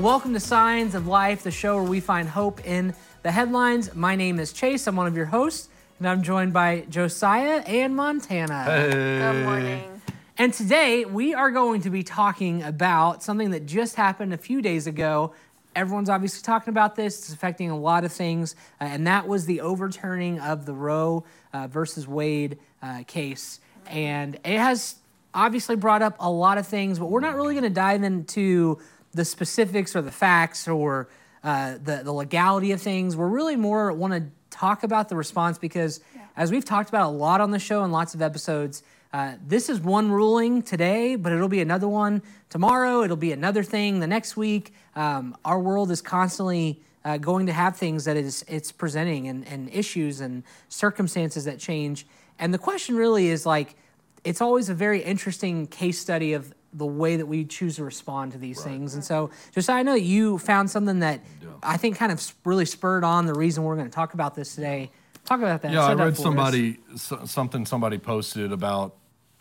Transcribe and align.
Well, 0.00 0.12
welcome 0.12 0.32
to 0.32 0.40
Signs 0.40 0.94
of 0.94 1.06
Life, 1.06 1.42
the 1.42 1.50
show 1.50 1.74
where 1.76 1.84
we 1.84 2.00
find 2.00 2.26
hope 2.26 2.66
in 2.66 2.94
the 3.22 3.30
headlines. 3.30 3.94
My 3.94 4.16
name 4.16 4.38
is 4.38 4.50
Chase. 4.50 4.86
I'm 4.86 4.96
one 4.96 5.06
of 5.06 5.14
your 5.14 5.26
hosts, 5.26 5.68
and 5.98 6.08
I'm 6.08 6.22
joined 6.22 6.54
by 6.54 6.86
Josiah 6.88 7.62
and 7.66 7.94
Montanna. 7.94 8.90
Good 8.92 9.44
morning. 9.44 10.00
And 10.38 10.54
today 10.54 11.04
we 11.04 11.34
are 11.34 11.50
going 11.50 11.82
to 11.82 11.90
be 11.90 12.02
talking 12.02 12.62
about 12.62 13.22
something 13.22 13.50
that 13.50 13.66
just 13.66 13.96
happened 13.96 14.32
a 14.32 14.38
few 14.38 14.62
days 14.62 14.86
ago. 14.86 15.34
Everyone's 15.76 16.08
obviously 16.08 16.40
talking 16.40 16.70
about 16.70 16.96
this. 16.96 17.18
It's 17.18 17.34
affecting 17.34 17.70
a 17.70 17.78
lot 17.78 18.02
of 18.02 18.10
things, 18.10 18.56
uh, 18.80 18.84
and 18.84 19.06
that 19.06 19.28
was 19.28 19.44
the 19.44 19.60
overturning 19.60 20.40
of 20.40 20.64
the 20.64 20.72
Roe 20.72 21.26
uh, 21.52 21.66
versus 21.66 22.08
Wade 22.08 22.58
uh, 22.80 23.02
case. 23.06 23.60
And 23.86 24.36
it 24.46 24.58
has 24.58 24.94
obviously 25.34 25.76
brought 25.76 26.00
up 26.00 26.16
a 26.20 26.30
lot 26.30 26.56
of 26.56 26.66
things, 26.66 26.98
but 26.98 27.10
we're 27.10 27.20
not 27.20 27.34
really 27.34 27.52
going 27.52 27.64
to 27.64 27.70
dive 27.70 28.02
into 28.02 28.80
the 29.12 29.24
specifics 29.24 29.96
or 29.96 30.02
the 30.02 30.10
facts 30.10 30.68
or 30.68 31.08
uh, 31.42 31.78
the, 31.82 32.02
the 32.04 32.12
legality 32.12 32.72
of 32.72 32.80
things. 32.80 33.16
We're 33.16 33.28
really 33.28 33.56
more 33.56 33.92
want 33.92 34.12
to 34.14 34.24
talk 34.50 34.82
about 34.82 35.08
the 35.08 35.16
response 35.16 35.58
because, 35.58 36.00
as 36.36 36.50
we've 36.50 36.64
talked 36.64 36.88
about 36.88 37.08
a 37.08 37.14
lot 37.16 37.40
on 37.40 37.50
the 37.50 37.58
show 37.58 37.82
and 37.82 37.92
lots 37.92 38.14
of 38.14 38.22
episodes, 38.22 38.82
uh, 39.12 39.34
this 39.44 39.68
is 39.68 39.80
one 39.80 40.12
ruling 40.12 40.62
today, 40.62 41.16
but 41.16 41.32
it'll 41.32 41.48
be 41.48 41.60
another 41.60 41.88
one 41.88 42.22
tomorrow. 42.48 43.02
It'll 43.02 43.16
be 43.16 43.32
another 43.32 43.64
thing 43.64 43.98
the 43.98 44.06
next 44.06 44.36
week. 44.36 44.72
Um, 44.94 45.36
our 45.44 45.58
world 45.58 45.90
is 45.90 46.00
constantly 46.00 46.80
uh, 47.04 47.16
going 47.16 47.46
to 47.46 47.52
have 47.52 47.76
things 47.76 48.04
that 48.04 48.16
is 48.16 48.44
it's 48.46 48.70
presenting 48.70 49.26
and, 49.26 49.46
and 49.48 49.68
issues 49.70 50.20
and 50.20 50.44
circumstances 50.68 51.44
that 51.46 51.58
change. 51.58 52.06
And 52.38 52.54
the 52.54 52.58
question 52.58 52.96
really 52.96 53.28
is 53.28 53.44
like, 53.44 53.74
it's 54.22 54.40
always 54.40 54.68
a 54.68 54.74
very 54.74 55.02
interesting 55.02 55.66
case 55.66 55.98
study 55.98 56.34
of 56.34 56.52
the 56.72 56.86
way 56.86 57.16
that 57.16 57.26
we 57.26 57.44
choose 57.44 57.76
to 57.76 57.84
respond 57.84 58.32
to 58.32 58.38
these 58.38 58.62
things. 58.62 58.94
And 58.94 59.02
so, 59.04 59.30
just 59.52 59.68
I 59.68 59.82
know 59.82 59.92
that 59.92 60.02
you 60.02 60.38
found 60.38 60.70
something 60.70 61.00
that 61.00 61.20
I 61.62 61.76
think 61.76 61.96
kind 61.96 62.12
of 62.12 62.34
really 62.44 62.64
spurred 62.64 63.04
on 63.04 63.26
the 63.26 63.34
reason 63.34 63.64
we're 63.64 63.76
going 63.76 63.88
to 63.88 63.92
talk 63.94 64.14
about 64.14 64.34
this 64.34 64.54
today. 64.54 64.90
Talk 65.24 65.40
about 65.40 65.62
that. 65.62 65.72
Yeah, 65.72 65.84
I 65.84 65.94
read 65.94 66.16
somebody 66.16 66.78
s- 66.94 67.12
something 67.26 67.66
somebody 67.66 67.98
posted 67.98 68.52
about 68.52 68.94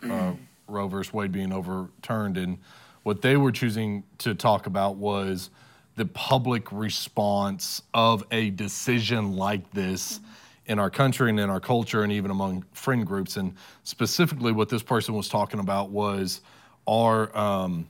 uh, 0.03 0.33
Roe 0.67 0.87
versus 0.87 1.13
Wade 1.13 1.31
being 1.31 1.51
overturned, 1.53 2.37
and 2.37 2.57
what 3.03 3.21
they 3.21 3.37
were 3.37 3.51
choosing 3.51 4.03
to 4.19 4.35
talk 4.35 4.65
about 4.65 4.95
was 4.97 5.49
the 5.95 6.05
public 6.05 6.71
response 6.71 7.81
of 7.93 8.23
a 8.31 8.49
decision 8.51 9.35
like 9.35 9.71
this 9.71 10.19
in 10.65 10.79
our 10.79 10.89
country 10.89 11.29
and 11.29 11.39
in 11.39 11.49
our 11.49 11.59
culture, 11.59 12.03
and 12.03 12.11
even 12.11 12.29
among 12.31 12.63
friend 12.73 13.05
groups. 13.05 13.37
And 13.37 13.55
specifically, 13.83 14.51
what 14.51 14.69
this 14.69 14.83
person 14.83 15.15
was 15.15 15.27
talking 15.29 15.59
about 15.59 15.89
was 15.89 16.41
our 16.89 17.37
um, 17.37 17.87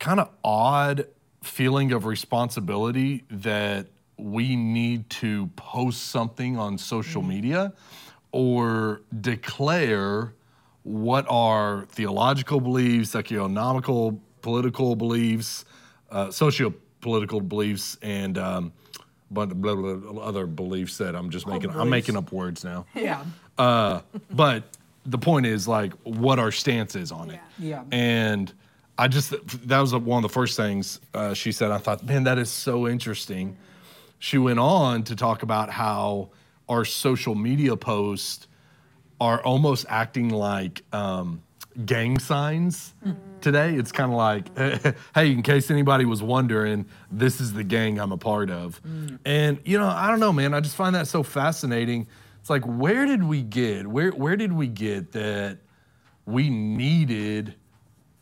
kind 0.00 0.18
of 0.18 0.28
odd 0.42 1.06
feeling 1.42 1.92
of 1.92 2.06
responsibility 2.06 3.24
that 3.30 3.86
we 4.16 4.56
need 4.56 5.08
to 5.10 5.46
post 5.56 6.08
something 6.08 6.58
on 6.58 6.76
social 6.76 7.22
media 7.22 7.72
or 8.32 9.02
declare 9.20 10.32
what 10.82 11.24
our 11.28 11.86
theological 11.86 12.60
beliefs, 12.60 13.14
economical, 13.14 14.20
political 14.42 14.96
beliefs, 14.96 15.64
uh, 16.10 16.30
socio-political 16.30 17.40
beliefs, 17.40 17.96
and 18.02 18.36
um, 18.36 18.72
but 19.30 19.48
blah, 19.60 19.74
blah, 19.74 19.94
blah, 19.94 20.22
other 20.22 20.46
beliefs 20.46 20.98
that 20.98 21.14
I'm 21.14 21.30
just 21.30 21.46
making. 21.46 21.70
I'm 21.70 21.90
making 21.90 22.16
up 22.16 22.32
words 22.32 22.64
now. 22.64 22.86
Yeah. 22.94 23.24
Uh, 23.56 24.00
but 24.30 24.64
the 25.06 25.18
point 25.18 25.46
is 25.46 25.68
like 25.68 25.92
what 26.02 26.38
our 26.38 26.52
stance 26.52 26.96
is 26.96 27.12
on 27.12 27.30
it. 27.30 27.40
Yeah. 27.58 27.84
And 27.92 28.52
I 28.96 29.08
just 29.08 29.34
that 29.68 29.80
was 29.80 29.94
one 29.94 30.24
of 30.24 30.30
the 30.30 30.32
first 30.32 30.56
things 30.56 31.00
uh, 31.12 31.34
she 31.34 31.52
said. 31.52 31.70
I 31.70 31.78
thought, 31.78 32.04
man, 32.04 32.24
that 32.24 32.38
is 32.38 32.50
so 32.50 32.88
interesting. 32.88 33.56
She 34.18 34.38
went 34.38 34.58
on 34.58 35.02
to 35.04 35.16
talk 35.16 35.42
about 35.42 35.70
how 35.70 36.30
our 36.68 36.84
social 36.84 37.34
media 37.34 37.76
posts 37.76 38.46
are 39.20 39.42
almost 39.42 39.84
acting 39.88 40.30
like 40.30 40.82
um, 40.92 41.42
gang 41.84 42.18
signs 42.18 42.94
today. 43.40 43.74
It's 43.74 43.92
kind 43.92 44.10
of 44.10 44.16
like, 44.16 44.96
hey, 45.14 45.32
in 45.32 45.42
case 45.42 45.70
anybody 45.70 46.04
was 46.04 46.22
wondering, 46.22 46.86
this 47.10 47.40
is 47.40 47.52
the 47.52 47.64
gang 47.64 47.98
I'm 47.98 48.12
a 48.12 48.16
part 48.16 48.50
of. 48.50 48.80
And 49.24 49.58
you 49.64 49.78
know, 49.78 49.88
I 49.88 50.08
don't 50.08 50.20
know, 50.20 50.32
man. 50.32 50.54
I 50.54 50.60
just 50.60 50.76
find 50.76 50.94
that 50.94 51.08
so 51.08 51.22
fascinating. 51.22 52.06
It's 52.44 52.50
like, 52.50 52.64
where 52.66 53.06
did 53.06 53.24
we 53.24 53.40
get? 53.40 53.86
Where 53.86 54.10
where 54.10 54.36
did 54.36 54.52
we 54.52 54.66
get 54.66 55.12
that 55.12 55.60
we 56.26 56.50
needed 56.50 57.54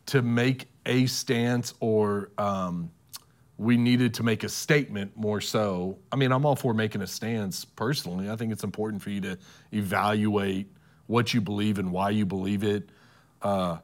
to 0.06 0.22
make 0.22 0.68
a 0.86 1.06
stance 1.06 1.74
or 1.80 2.30
um, 2.38 2.92
we 3.58 3.76
needed 3.76 4.14
to 4.14 4.22
make 4.22 4.44
a 4.44 4.48
statement 4.48 5.10
more 5.16 5.40
so. 5.40 5.98
I 6.12 6.14
mean, 6.14 6.30
I'm 6.30 6.46
all 6.46 6.54
for 6.54 6.72
making 6.72 7.02
a 7.02 7.06
stance 7.08 7.64
personally. 7.64 8.30
I 8.30 8.36
think 8.36 8.52
it's 8.52 8.62
important 8.62 9.02
for 9.02 9.10
you 9.10 9.20
to 9.22 9.36
evaluate 9.72 10.70
what 11.08 11.34
you 11.34 11.40
believe 11.40 11.80
and 11.80 11.90
why 11.90 12.10
you 12.10 12.24
believe 12.24 12.62
it. 12.62 12.90
Uh, 13.42 13.78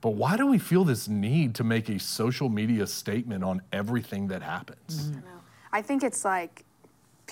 but 0.00 0.10
why 0.10 0.36
do 0.36 0.46
we 0.46 0.58
feel 0.58 0.84
this 0.84 1.08
need 1.08 1.56
to 1.56 1.64
make 1.64 1.88
a 1.88 1.98
social 1.98 2.48
media 2.48 2.86
statement 2.86 3.42
on 3.42 3.60
everything 3.72 4.28
that 4.28 4.42
happens? 4.42 5.10
No. 5.10 5.22
I 5.72 5.82
think 5.82 6.04
it's 6.04 6.24
like 6.24 6.64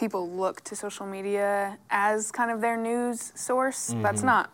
people 0.01 0.31
look 0.31 0.63
to 0.63 0.75
social 0.75 1.05
media 1.05 1.79
as 1.91 2.33
kind 2.33 2.51
of 2.51 2.63
their 2.63 2.77
news 2.77 3.33
source. 3.37 3.95
That's 4.03 4.21
mm-hmm. 4.21 4.27
not 4.27 4.51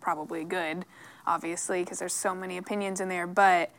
probably 0.00 0.44
good, 0.44 0.84
obviously, 1.26 1.82
because 1.82 1.98
there's 1.98 2.14
so 2.14 2.32
many 2.32 2.58
opinions 2.58 3.00
in 3.00 3.08
there. 3.08 3.26
But 3.26 3.72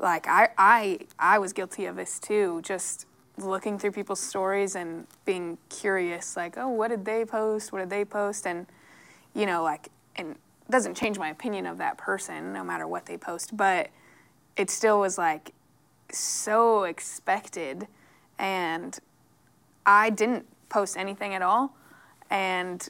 like 0.00 0.26
I, 0.26 0.48
I, 0.58 0.98
I 1.20 1.38
was 1.38 1.52
guilty 1.52 1.86
of 1.86 1.94
this 1.94 2.18
too. 2.18 2.60
Just 2.64 3.06
looking 3.38 3.78
through 3.78 3.92
people's 3.92 4.20
stories 4.20 4.74
and 4.74 5.06
being 5.24 5.56
curious, 5.68 6.36
like, 6.36 6.58
oh, 6.58 6.68
what 6.68 6.88
did 6.88 7.04
they 7.04 7.24
post? 7.24 7.72
What 7.72 7.78
did 7.78 7.90
they 7.90 8.04
post? 8.04 8.44
And 8.44 8.66
you 9.34 9.46
know, 9.46 9.62
like, 9.62 9.88
and 10.16 10.32
it 10.32 10.70
doesn't 10.70 10.96
change 10.96 11.16
my 11.16 11.30
opinion 11.30 11.64
of 11.64 11.78
that 11.78 11.96
person, 11.96 12.52
no 12.52 12.64
matter 12.64 12.88
what 12.88 13.06
they 13.06 13.16
post. 13.16 13.56
But 13.56 13.90
it 14.56 14.68
still 14.68 14.98
was 14.98 15.16
like 15.16 15.52
so 16.10 16.82
expected 16.82 17.86
and 18.36 18.98
I 19.90 20.10
didn't 20.10 20.46
post 20.68 20.96
anything 20.96 21.34
at 21.34 21.42
all. 21.42 21.74
And 22.30 22.86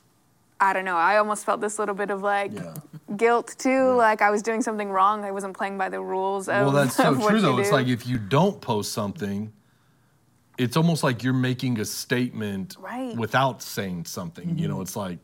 I 0.60 0.74
don't 0.74 0.84
know, 0.84 0.96
I 0.96 1.16
almost 1.16 1.46
felt 1.46 1.62
this 1.62 1.78
little 1.78 1.94
bit 1.94 2.10
of 2.10 2.20
like 2.20 2.52
Yeah. 2.52 2.74
guilt 3.16 3.54
too, 3.58 3.94
like 3.94 4.20
I 4.20 4.30
was 4.30 4.42
doing 4.42 4.60
something 4.60 4.90
wrong. 4.90 5.24
I 5.24 5.30
wasn't 5.30 5.56
playing 5.56 5.78
by 5.78 5.88
the 5.88 6.00
rules 6.02 6.48
of 6.48 6.66
Well, 6.66 6.72
that's 6.72 6.96
so 7.04 7.12
of 7.12 7.22
true, 7.26 7.36
you 7.36 7.42
though. 7.42 7.58
It's 7.58 7.70
do. 7.70 7.74
like 7.76 7.86
if 7.86 8.06
you 8.06 8.18
don't 8.18 8.60
post 8.60 8.92
something, 8.92 9.50
it's 10.58 10.76
almost 10.76 11.02
like 11.02 11.22
you're 11.22 11.32
making 11.32 11.80
a 11.80 11.86
statement 11.86 12.76
Right. 12.78 13.16
without 13.16 13.62
saying 13.62 14.04
something. 14.04 14.58
You 14.58 14.68
know, 14.68 14.74
mm-hmm. 14.74 14.82
it's 14.82 14.96
like, 14.96 15.18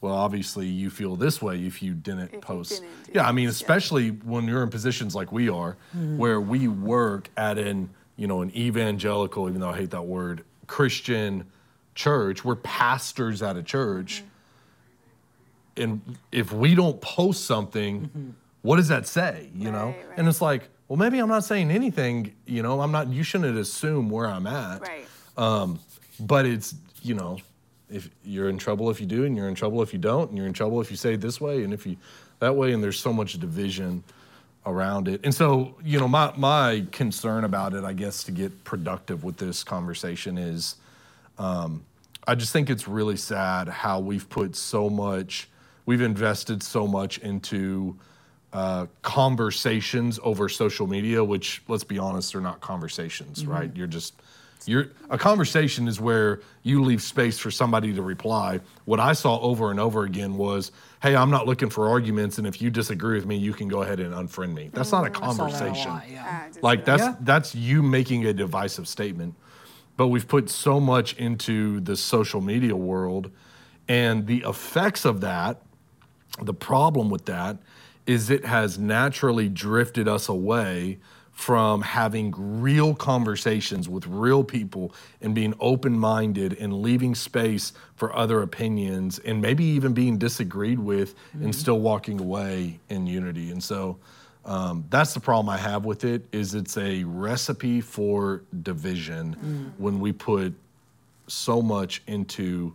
well, 0.00 0.14
obviously 0.14 0.68
you 0.68 0.88
feel 0.88 1.16
this 1.16 1.42
way 1.42 1.66
if 1.66 1.82
you 1.82 1.94
didn't 1.94 2.32
you 2.32 2.38
post. 2.38 2.70
didn't 2.70 2.88
yeah, 3.12 3.26
I 3.26 3.32
mean, 3.32 3.46
this, 3.48 3.60
yeah. 3.60 3.64
especially 3.64 4.10
when 4.10 4.46
you're 4.46 4.62
in 4.62 4.70
positions 4.70 5.16
like 5.16 5.32
we 5.32 5.48
are, 5.48 5.72
mm-hmm. 5.96 6.16
where 6.16 6.40
we 6.40 6.68
work 6.68 7.28
at 7.36 7.58
an, 7.58 7.90
you 8.14 8.28
know, 8.28 8.40
an 8.42 8.56
evangelical, 8.56 9.48
even 9.48 9.60
though 9.60 9.70
I 9.70 9.76
hate 9.78 9.90
that 9.90 10.06
word, 10.06 10.44
Christian 10.68 11.46
church. 11.96 12.44
We're 12.44 12.54
pastors 12.54 13.42
at 13.42 13.56
a 13.56 13.62
church. 13.62 14.22
Mm-hmm. 14.22 15.82
And 15.82 16.16
if 16.30 16.52
we 16.52 16.76
don't 16.76 17.00
post 17.00 17.44
something, 17.44 18.02
mm-hmm. 18.02 18.30
what 18.62 18.76
does 18.76 18.88
that 18.88 19.08
say? 19.08 19.50
You 19.54 19.72
know? 19.72 19.86
Right, 19.86 20.08
right. 20.08 20.18
And 20.18 20.28
it's 20.28 20.40
like, 20.40 20.68
well, 20.86 20.96
maybe 20.96 21.18
I'm 21.18 21.28
not 21.28 21.44
saying 21.44 21.70
anything, 21.70 22.34
you 22.46 22.62
know, 22.62 22.80
I'm 22.80 22.92
not, 22.92 23.08
you 23.08 23.22
shouldn't 23.22 23.58
assume 23.58 24.08
where 24.08 24.26
I'm 24.26 24.46
at. 24.46 24.80
right. 24.80 25.06
Um, 25.36 25.80
but 26.20 26.46
it's, 26.46 26.74
you 27.02 27.14
know, 27.14 27.38
if 27.90 28.10
you're 28.24 28.48
in 28.48 28.58
trouble 28.58 28.90
if 28.90 29.00
you 29.00 29.06
do, 29.06 29.24
and 29.24 29.36
you're 29.36 29.48
in 29.48 29.54
trouble 29.54 29.82
if 29.82 29.92
you 29.92 29.98
don't, 29.98 30.28
and 30.30 30.38
you're 30.38 30.46
in 30.46 30.52
trouble 30.52 30.80
if 30.80 30.90
you 30.90 30.96
say 30.96 31.16
this 31.16 31.40
way, 31.40 31.62
and 31.62 31.72
if 31.72 31.86
you 31.86 31.96
that 32.40 32.54
way, 32.54 32.72
and 32.72 32.82
there's 32.82 32.98
so 32.98 33.12
much 33.12 33.38
division 33.38 34.04
around 34.68 35.08
it. 35.08 35.20
And 35.24 35.34
so, 35.34 35.74
you 35.82 35.98
know, 35.98 36.08
my 36.08 36.32
my 36.36 36.86
concern 36.92 37.44
about 37.44 37.74
it, 37.74 37.84
I 37.84 37.94
guess, 37.94 38.24
to 38.24 38.32
get 38.32 38.64
productive 38.64 39.24
with 39.24 39.36
this 39.36 39.64
conversation 39.64 40.38
is 40.38 40.76
um, 41.38 41.82
I 42.26 42.34
just 42.34 42.52
think 42.52 42.68
it's 42.68 42.86
really 42.86 43.16
sad 43.16 43.68
how 43.68 44.00
we've 44.00 44.28
put 44.28 44.54
so 44.54 44.90
much, 44.90 45.48
we've 45.86 46.02
invested 46.02 46.62
so 46.62 46.86
much 46.86 47.18
into 47.18 47.96
uh, 48.52 48.86
conversations 49.02 50.20
over 50.22 50.48
social 50.48 50.86
media, 50.86 51.24
which 51.24 51.62
let's 51.68 51.84
be 51.84 51.98
honest, 51.98 52.32
they're 52.32 52.42
not 52.42 52.60
conversations, 52.60 53.46
right? 53.46 53.70
You're 53.74 53.86
just, 53.86 54.14
you're 54.66 54.88
a 55.08 55.18
conversation 55.18 55.88
is 55.88 56.00
where 56.00 56.40
you 56.62 56.84
leave 56.84 57.00
space 57.02 57.38
for 57.38 57.50
somebody 57.50 57.94
to 57.94 58.02
reply. 58.02 58.60
What 58.84 59.00
I 59.00 59.14
saw 59.14 59.40
over 59.40 59.70
and 59.70 59.80
over 59.80 60.04
again 60.04 60.36
was, 60.36 60.72
"Hey, 61.02 61.14
I'm 61.16 61.30
not 61.30 61.46
looking 61.46 61.70
for 61.70 61.88
arguments, 61.88 62.38
and 62.38 62.46
if 62.46 62.60
you 62.60 62.70
disagree 62.70 63.16
with 63.16 63.26
me, 63.26 63.36
you 63.36 63.52
can 63.52 63.68
go 63.68 63.82
ahead 63.82 64.00
and 64.00 64.12
unfriend 64.14 64.54
me." 64.54 64.70
That's 64.72 64.92
not 64.92 65.04
a 65.06 65.10
I 65.10 65.12
saw 65.12 65.20
that 65.20 65.34
a 65.34 65.58
conversation. 65.58 65.90
lot, 65.92 66.10
yeah. 66.10 66.48
Like 66.62 66.84
that's 66.84 67.02
Yeah. 67.02 67.16
that's 67.20 67.54
you 67.54 67.82
making 67.82 68.26
a 68.26 68.32
divisive 68.32 68.88
statement. 68.88 69.34
But 69.96 70.08
we've 70.08 70.28
put 70.28 70.48
so 70.48 70.78
much 70.78 71.14
into 71.14 71.80
the 71.80 71.96
social 71.96 72.40
media 72.40 72.76
world 72.76 73.30
and 73.88 74.26
the 74.26 74.44
effects 74.46 75.04
of 75.04 75.20
that, 75.22 75.62
the 76.40 76.54
problem 76.54 77.10
with 77.10 77.24
that 77.26 77.56
is 78.06 78.30
it 78.30 78.44
has 78.44 78.78
naturally 78.78 79.48
drifted 79.48 80.06
us 80.06 80.28
away 80.28 80.98
from 81.38 81.82
having 81.82 82.34
real 82.36 82.92
conversations 82.96 83.88
with 83.88 84.04
real 84.08 84.42
people 84.42 84.92
and 85.22 85.36
being 85.36 85.54
open 85.60 85.96
minded 85.96 86.52
and 86.58 86.82
leaving 86.82 87.14
space 87.14 87.72
for 87.94 88.14
other 88.16 88.42
opinions 88.42 89.20
and 89.20 89.40
maybe 89.40 89.62
even 89.62 89.92
being 89.92 90.18
disagreed 90.18 90.80
with 90.80 91.14
and 91.34 91.54
still 91.54 91.78
walking 91.78 92.18
away 92.20 92.80
in 92.88 93.06
unity. 93.06 93.52
And 93.52 93.62
so 93.62 93.98
um, 94.44 94.84
that's 94.90 95.14
the 95.14 95.20
problem 95.20 95.48
I 95.48 95.58
have 95.58 95.84
with 95.84 96.02
it 96.02 96.26
is 96.32 96.56
it's 96.56 96.76
a 96.76 97.04
recipe 97.04 97.80
for 97.82 98.42
division 98.64 99.72
when 99.78 100.00
we 100.00 100.10
put 100.10 100.52
so 101.28 101.62
much 101.62 102.02
into 102.08 102.74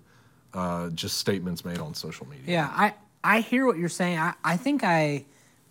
uh, 0.54 0.90
just 0.92 1.18
statements 1.18 1.66
made 1.66 1.80
on 1.80 1.94
social 1.94 2.26
media. 2.28 2.46
Yeah, 2.48 2.72
I 2.74 2.94
I 3.26 3.42
hear 3.42 3.66
what 3.66 3.78
you're 3.78 3.90
saying. 3.90 4.20
I, 4.20 4.36
I 4.42 4.56
think 4.56 4.86
I 4.86 5.26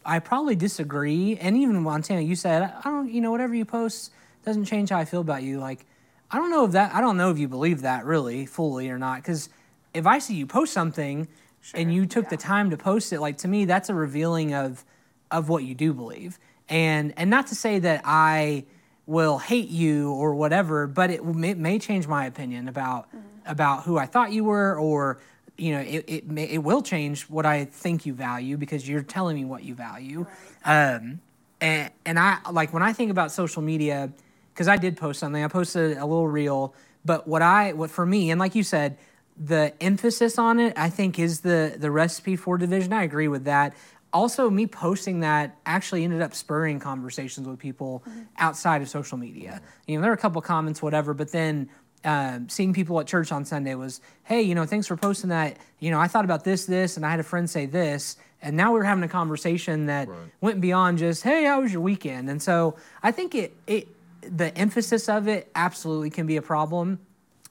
I 0.04 0.18
probably 0.18 0.56
disagree. 0.56 1.36
And 1.36 1.56
even 1.56 1.82
Montanna, 1.82 2.26
you 2.26 2.36
said 2.36 2.62
I 2.62 2.90
don't. 2.90 3.10
You 3.10 3.20
know, 3.20 3.30
whatever 3.30 3.54
you 3.54 3.64
post 3.64 4.12
doesn't 4.44 4.64
change 4.64 4.90
how 4.90 4.98
I 4.98 5.04
feel 5.04 5.20
about 5.20 5.42
you. 5.42 5.58
Like 5.58 5.86
I 6.30 6.38
don't 6.38 6.50
know 6.50 6.64
if 6.64 6.72
that. 6.72 6.94
I 6.94 7.00
don't 7.00 7.16
know 7.16 7.30
if 7.30 7.38
you 7.38 7.48
believe 7.48 7.82
that 7.82 8.04
really 8.04 8.46
fully 8.46 8.88
or 8.88 8.98
not. 8.98 9.16
Because 9.16 9.48
if 9.94 10.06
I 10.06 10.18
see 10.18 10.34
you 10.34 10.46
post 10.46 10.72
something 10.72 11.28
and 11.74 11.92
you 11.92 12.06
took 12.06 12.28
the 12.28 12.36
time 12.36 12.70
to 12.70 12.76
post 12.76 13.12
it, 13.12 13.20
like 13.20 13.38
to 13.38 13.48
me, 13.48 13.64
that's 13.64 13.88
a 13.88 13.94
revealing 13.94 14.54
of 14.54 14.84
of 15.30 15.48
what 15.48 15.64
you 15.64 15.74
do 15.74 15.92
believe. 15.92 16.38
And 16.68 17.12
and 17.16 17.30
not 17.30 17.48
to 17.48 17.54
say 17.54 17.78
that 17.80 18.02
I 18.04 18.64
will 19.06 19.38
hate 19.38 19.68
you 19.68 20.12
or 20.12 20.34
whatever, 20.34 20.86
but 20.86 21.10
it 21.10 21.24
may, 21.24 21.54
may 21.54 21.78
change 21.78 22.06
my 22.06 22.26
opinion 22.26 22.68
about 22.68 23.08
mm-hmm. 23.08 23.18
about 23.46 23.84
who 23.84 23.98
I 23.98 24.06
thought 24.06 24.32
you 24.32 24.44
were, 24.44 24.78
or 24.78 25.20
you 25.62 25.72
know, 25.72 25.80
it 25.80 26.04
it, 26.08 26.28
may, 26.28 26.44
it 26.44 26.58
will 26.58 26.82
change 26.82 27.22
what 27.30 27.46
I 27.46 27.66
think 27.66 28.04
you 28.04 28.14
value 28.14 28.56
because 28.56 28.88
you're 28.88 29.02
telling 29.02 29.36
me 29.36 29.44
what 29.44 29.62
you 29.62 29.76
value. 29.76 30.26
Um, 30.64 31.20
and 31.60 31.90
and 32.04 32.18
I 32.18 32.38
like 32.50 32.72
when 32.72 32.82
I 32.82 32.92
think 32.92 33.12
about 33.12 33.30
social 33.30 33.62
media, 33.62 34.10
because 34.52 34.66
I 34.66 34.76
did 34.76 34.96
post 34.96 35.20
something. 35.20 35.42
I 35.42 35.46
posted 35.46 35.96
a 35.98 36.04
little 36.04 36.26
reel, 36.26 36.74
but 37.04 37.28
what 37.28 37.42
I 37.42 37.74
what 37.74 37.90
for 37.90 38.04
me, 38.04 38.32
and 38.32 38.40
like 38.40 38.56
you 38.56 38.64
said, 38.64 38.98
the 39.36 39.72
emphasis 39.80 40.36
on 40.36 40.58
it, 40.58 40.72
I 40.76 40.90
think, 40.90 41.20
is 41.20 41.42
the 41.42 41.76
the 41.78 41.92
recipe 41.92 42.34
for 42.34 42.58
division. 42.58 42.92
I 42.92 43.04
agree 43.04 43.28
with 43.28 43.44
that. 43.44 43.76
Also, 44.12 44.50
me 44.50 44.66
posting 44.66 45.20
that 45.20 45.56
actually 45.64 46.02
ended 46.02 46.22
up 46.22 46.34
spurring 46.34 46.80
conversations 46.80 47.46
with 47.46 47.60
people 47.60 48.02
outside 48.36 48.82
of 48.82 48.88
social 48.88 49.16
media. 49.16 49.62
You 49.86 49.96
know, 49.96 50.02
there 50.02 50.10
were 50.10 50.14
a 50.14 50.18
couple 50.18 50.42
comments, 50.42 50.82
whatever, 50.82 51.14
but 51.14 51.30
then 51.30 51.70
um, 52.04 52.48
seeing 52.48 52.72
people 52.72 52.98
at 53.00 53.06
church 53.06 53.30
on 53.32 53.44
Sunday 53.44 53.74
was, 53.74 54.00
hey, 54.24 54.42
you 54.42 54.54
know, 54.54 54.64
thanks 54.64 54.86
for 54.86 54.96
posting 54.96 55.30
that. 55.30 55.56
You 55.78 55.90
know, 55.90 56.00
I 56.00 56.08
thought 56.08 56.24
about 56.24 56.44
this, 56.44 56.66
this, 56.66 56.96
and 56.96 57.06
I 57.06 57.10
had 57.10 57.20
a 57.20 57.24
friend 57.24 57.48
say 57.48 57.66
this, 57.66 58.16
and 58.40 58.56
now 58.56 58.72
we're 58.72 58.82
having 58.82 59.04
a 59.04 59.08
conversation 59.08 59.86
that 59.86 60.08
went 60.40 60.60
beyond 60.60 60.98
just, 60.98 61.22
hey, 61.22 61.44
how 61.44 61.60
was 61.60 61.72
your 61.72 61.82
weekend? 61.82 62.28
And 62.28 62.42
so 62.42 62.76
I 63.02 63.12
think 63.12 63.34
it 63.34 63.56
it 63.66 63.88
the 64.20 64.56
emphasis 64.56 65.08
of 65.08 65.28
it 65.28 65.50
absolutely 65.54 66.10
can 66.10 66.26
be 66.26 66.36
a 66.36 66.42
problem, 66.42 67.00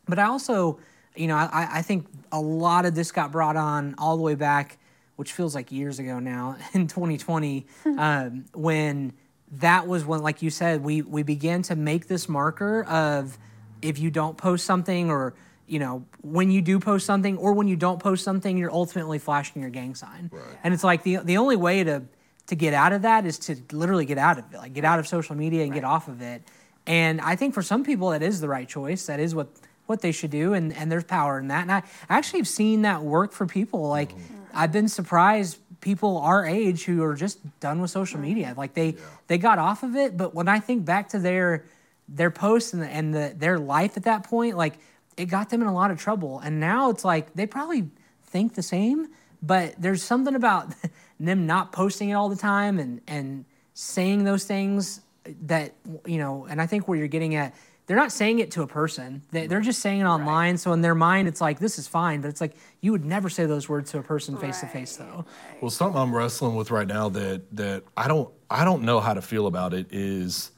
but 0.07 0.19
I 0.19 0.25
also, 0.25 0.79
you 1.15 1.27
know, 1.27 1.35
I, 1.35 1.67
I 1.79 1.81
think 1.81 2.07
a 2.31 2.39
lot 2.39 2.85
of 2.85 2.95
this 2.95 3.11
got 3.11 3.31
brought 3.31 3.57
on 3.57 3.95
all 3.97 4.15
the 4.15 4.23
way 4.23 4.35
back, 4.35 4.77
which 5.17 5.33
feels 5.33 5.53
like 5.53 5.71
years 5.71 5.99
ago 5.99 6.19
now 6.19 6.57
in 6.73 6.87
2020, 6.87 7.65
um, 7.97 8.45
when 8.53 9.13
that 9.53 9.87
was 9.87 10.05
when, 10.05 10.21
like 10.21 10.41
you 10.41 10.49
said, 10.49 10.83
we 10.83 11.01
we 11.01 11.23
began 11.23 11.61
to 11.63 11.75
make 11.75 12.07
this 12.07 12.27
marker 12.27 12.83
of 12.83 13.37
if 13.81 13.99
you 13.99 14.11
don't 14.11 14.37
post 14.37 14.65
something 14.65 15.09
or 15.09 15.33
you 15.67 15.79
know 15.79 16.03
when 16.21 16.51
you 16.51 16.61
do 16.61 16.79
post 16.79 17.05
something 17.05 17.37
or 17.37 17.53
when 17.53 17.67
you 17.67 17.75
don't 17.75 17.99
post 17.99 18.23
something 18.23 18.57
you're 18.57 18.71
ultimately 18.71 19.17
flashing 19.17 19.61
your 19.61 19.71
gang 19.71 19.95
sign. 19.95 20.29
And 20.63 20.73
it's 20.73 20.83
like 20.83 21.03
the 21.03 21.17
the 21.17 21.37
only 21.37 21.55
way 21.55 21.83
to 21.83 22.03
to 22.47 22.55
get 22.55 22.73
out 22.73 22.91
of 22.91 23.03
that 23.03 23.25
is 23.25 23.39
to 23.39 23.55
literally 23.71 24.05
get 24.05 24.17
out 24.17 24.37
of 24.37 24.53
it 24.53 24.57
like 24.57 24.73
get 24.73 24.83
out 24.83 24.99
of 24.99 25.07
social 25.07 25.35
media 25.35 25.63
and 25.63 25.73
get 25.73 25.83
off 25.83 26.07
of 26.07 26.21
it. 26.21 26.43
And 26.85 27.21
i 27.21 27.35
think 27.35 27.53
for 27.53 27.61
some 27.61 27.83
people 27.83 28.09
that 28.09 28.21
is 28.21 28.41
the 28.41 28.49
right 28.49 28.67
choice. 28.67 29.05
That 29.05 29.19
is 29.19 29.33
what 29.33 29.47
what 29.85 30.01
they 30.01 30.11
should 30.11 30.31
do 30.31 30.53
and 30.53 30.73
and 30.73 30.91
there's 30.91 31.05
power 31.05 31.39
in 31.39 31.47
that. 31.47 31.61
And 31.61 31.71
i 31.71 31.83
actually 32.09 32.39
have 32.39 32.47
seen 32.47 32.81
that 32.81 33.01
work 33.01 33.31
for 33.31 33.45
people. 33.45 33.87
Like 33.87 34.11
mm-hmm. 34.11 34.35
i've 34.53 34.71
been 34.71 34.89
surprised 34.89 35.57
people 35.79 36.17
our 36.17 36.45
age 36.45 36.83
who 36.83 37.01
are 37.01 37.15
just 37.15 37.39
done 37.59 37.81
with 37.81 37.89
social 37.91 38.19
media. 38.19 38.53
Like 38.57 38.73
they 38.73 38.95
they 39.27 39.37
got 39.37 39.57
off 39.57 39.83
of 39.83 39.95
it 39.95 40.17
but 40.17 40.35
when 40.35 40.47
i 40.49 40.59
think 40.59 40.83
back 40.83 41.09
to 41.09 41.19
their 41.19 41.63
their 42.13 42.31
posts 42.31 42.73
and, 42.73 42.81
the, 42.81 42.87
and 42.87 43.13
the, 43.13 43.33
their 43.35 43.57
life 43.57 43.97
at 43.97 44.03
that 44.03 44.23
point, 44.23 44.57
like 44.57 44.75
it 45.17 45.25
got 45.25 45.49
them 45.49 45.61
in 45.61 45.67
a 45.67 45.73
lot 45.73 45.91
of 45.91 45.99
trouble. 45.99 46.39
And 46.39 46.59
now 46.59 46.89
it's 46.89 47.05
like 47.05 47.33
they 47.33 47.45
probably 47.45 47.89
think 48.25 48.55
the 48.55 48.63
same, 48.63 49.07
but 49.41 49.75
there's 49.77 50.03
something 50.03 50.35
about 50.35 50.73
them 51.19 51.45
not 51.45 51.71
posting 51.71 52.09
it 52.09 52.13
all 52.13 52.29
the 52.29 52.35
time 52.35 52.79
and 52.79 53.01
and 53.07 53.45
saying 53.73 54.23
those 54.23 54.43
things 54.43 55.01
that 55.43 55.73
you 56.05 56.17
know. 56.17 56.45
And 56.49 56.61
I 56.61 56.67
think 56.67 56.87
where 56.87 56.97
you're 56.97 57.07
getting 57.07 57.35
at, 57.35 57.55
they're 57.87 57.97
not 57.97 58.11
saying 58.11 58.39
it 58.39 58.51
to 58.51 58.61
a 58.61 58.67
person. 58.67 59.21
They, 59.31 59.47
they're 59.47 59.61
just 59.61 59.79
saying 59.79 60.01
it 60.01 60.05
online. 60.05 60.57
So 60.57 60.73
in 60.73 60.81
their 60.81 60.95
mind, 60.95 61.27
it's 61.27 61.41
like 61.41 61.59
this 61.59 61.77
is 61.77 61.87
fine, 61.87 62.21
but 62.21 62.29
it's 62.29 62.41
like 62.41 62.53
you 62.81 62.91
would 62.91 63.05
never 63.05 63.29
say 63.29 63.45
those 63.45 63.69
words 63.69 63.91
to 63.91 63.99
a 63.99 64.03
person 64.03 64.37
face 64.37 64.59
to 64.61 64.67
face, 64.67 64.95
though. 64.97 65.25
Well, 65.61 65.71
something 65.71 65.99
I'm 65.99 66.15
wrestling 66.15 66.55
with 66.55 66.71
right 66.71 66.87
now 66.87 67.09
that 67.09 67.41
that 67.55 67.83
I 67.95 68.07
don't 68.07 68.29
I 68.49 68.65
don't 68.65 68.83
know 68.83 68.99
how 68.99 69.13
to 69.13 69.21
feel 69.21 69.47
about 69.47 69.73
it 69.73 69.87
is 69.91 70.51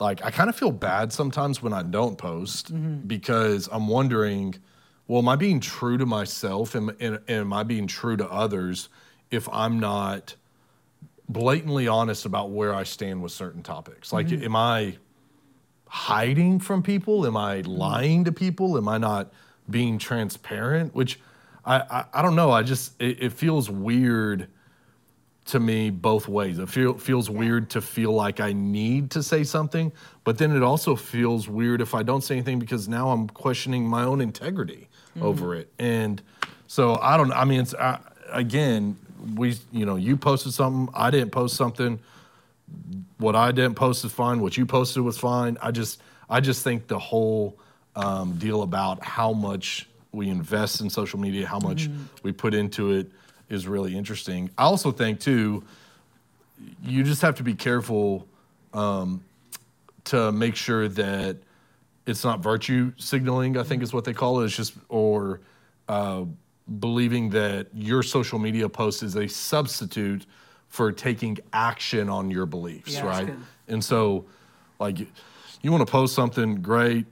like 0.00 0.24
I 0.24 0.30
kind 0.30 0.48
of 0.48 0.56
feel 0.56 0.72
bad 0.72 1.12
sometimes 1.12 1.62
when 1.62 1.72
I 1.72 1.82
don't 1.82 2.16
post 2.16 2.72
mm-hmm. 2.72 3.06
because 3.06 3.68
I'm 3.70 3.88
wondering, 3.88 4.56
well, 5.06 5.20
am 5.20 5.28
I 5.28 5.36
being 5.36 5.60
true 5.60 5.98
to 5.98 6.06
myself 6.06 6.74
and, 6.74 6.90
and, 7.00 7.20
and 7.28 7.40
am 7.40 7.52
I 7.52 7.62
being 7.62 7.86
true 7.86 8.16
to 8.16 8.28
others 8.30 8.88
if 9.30 9.48
I'm 9.52 9.78
not 9.78 10.34
blatantly 11.28 11.88
honest 11.88 12.26
about 12.26 12.50
where 12.50 12.74
I 12.74 12.82
stand 12.82 13.22
with 13.22 13.32
certain 13.32 13.62
topics? 13.62 14.12
Like, 14.12 14.28
mm-hmm. 14.28 14.44
am 14.44 14.56
I 14.56 14.96
hiding 15.86 16.58
from 16.58 16.82
people? 16.82 17.26
Am 17.26 17.36
I 17.36 17.62
mm-hmm. 17.62 17.70
lying 17.70 18.24
to 18.24 18.32
people? 18.32 18.76
Am 18.76 18.88
I 18.88 18.98
not 18.98 19.32
being 19.70 19.98
transparent? 19.98 20.94
Which 20.94 21.20
I, 21.64 21.76
I, 21.78 22.04
I 22.14 22.22
don't 22.22 22.36
know. 22.36 22.50
I 22.50 22.62
just, 22.62 23.00
it, 23.00 23.22
it 23.22 23.32
feels 23.32 23.70
weird 23.70 24.48
to 25.46 25.60
me 25.60 25.90
both 25.90 26.26
ways. 26.26 26.58
It 26.58 26.68
feel, 26.68 26.94
feels 26.94 27.28
weird 27.28 27.70
to 27.70 27.80
feel 27.80 28.12
like 28.12 28.40
I 28.40 28.52
need 28.52 29.10
to 29.12 29.22
say 29.22 29.44
something, 29.44 29.92
but 30.24 30.38
then 30.38 30.56
it 30.56 30.62
also 30.62 30.96
feels 30.96 31.48
weird 31.48 31.80
if 31.80 31.94
I 31.94 32.02
don't 32.02 32.22
say 32.22 32.36
anything 32.36 32.58
because 32.58 32.88
now 32.88 33.10
I'm 33.10 33.28
questioning 33.28 33.86
my 33.86 34.04
own 34.04 34.20
integrity 34.20 34.88
over 35.20 35.54
it. 35.54 35.70
And 35.78 36.22
so 36.66 36.98
I 37.00 37.16
don't. 37.16 37.32
I 37.32 37.44
mean, 37.44 37.60
it's 37.60 37.74
I, 37.74 38.00
again, 38.32 38.96
we 39.36 39.56
you 39.70 39.86
know 39.86 39.96
you 39.96 40.16
posted 40.16 40.52
something, 40.52 40.92
I 40.94 41.10
didn't 41.10 41.30
post 41.30 41.56
something. 41.56 42.00
What 43.18 43.36
I 43.36 43.52
didn't 43.52 43.74
post 43.74 44.04
is 44.04 44.12
fine. 44.12 44.40
What 44.40 44.56
you 44.56 44.66
posted 44.66 45.02
was 45.02 45.18
fine. 45.18 45.58
I 45.62 45.70
just 45.70 46.00
I 46.28 46.40
just 46.40 46.64
think 46.64 46.88
the 46.88 46.98
whole 46.98 47.58
um, 47.94 48.36
deal 48.38 48.62
about 48.62 49.04
how 49.04 49.32
much 49.32 49.88
we 50.12 50.28
invest 50.28 50.80
in 50.80 50.90
social 50.90 51.18
media, 51.18 51.46
how 51.46 51.58
much 51.58 51.88
we 52.22 52.32
put 52.32 52.54
into 52.54 52.92
it, 52.92 53.10
is 53.48 53.66
really 53.66 53.96
interesting. 53.96 54.50
I 54.56 54.64
also 54.64 54.90
think 54.90 55.20
too, 55.20 55.64
you 56.82 57.02
just 57.02 57.22
have 57.22 57.34
to 57.36 57.42
be 57.42 57.54
careful 57.54 58.26
um, 58.72 59.22
to 60.04 60.32
make 60.32 60.56
sure 60.56 60.88
that 60.88 61.38
it's 62.06 62.24
not 62.24 62.40
virtue 62.40 62.92
signaling. 62.96 63.56
I 63.56 63.62
think 63.62 63.82
is 63.82 63.92
what 63.92 64.04
they 64.04 64.12
call 64.12 64.40
it. 64.40 64.46
It's 64.46 64.56
just 64.56 64.74
or 64.88 65.40
uh, 65.88 66.24
believing 66.78 67.30
that 67.30 67.68
your 67.74 68.02
social 68.02 68.38
media 68.38 68.68
post 68.68 69.02
is 69.02 69.16
a 69.16 69.28
substitute 69.28 70.26
for 70.68 70.90
taking 70.90 71.38
action 71.52 72.08
on 72.08 72.30
your 72.30 72.46
beliefs, 72.46 72.94
Yeah, 72.94 73.06
right? 73.06 73.34
And 73.68 73.82
so, 73.82 74.24
like, 74.80 74.98
you 75.62 75.70
want 75.70 75.86
to 75.86 75.90
post 75.90 76.14
something 76.14 76.56
great, 76.56 77.06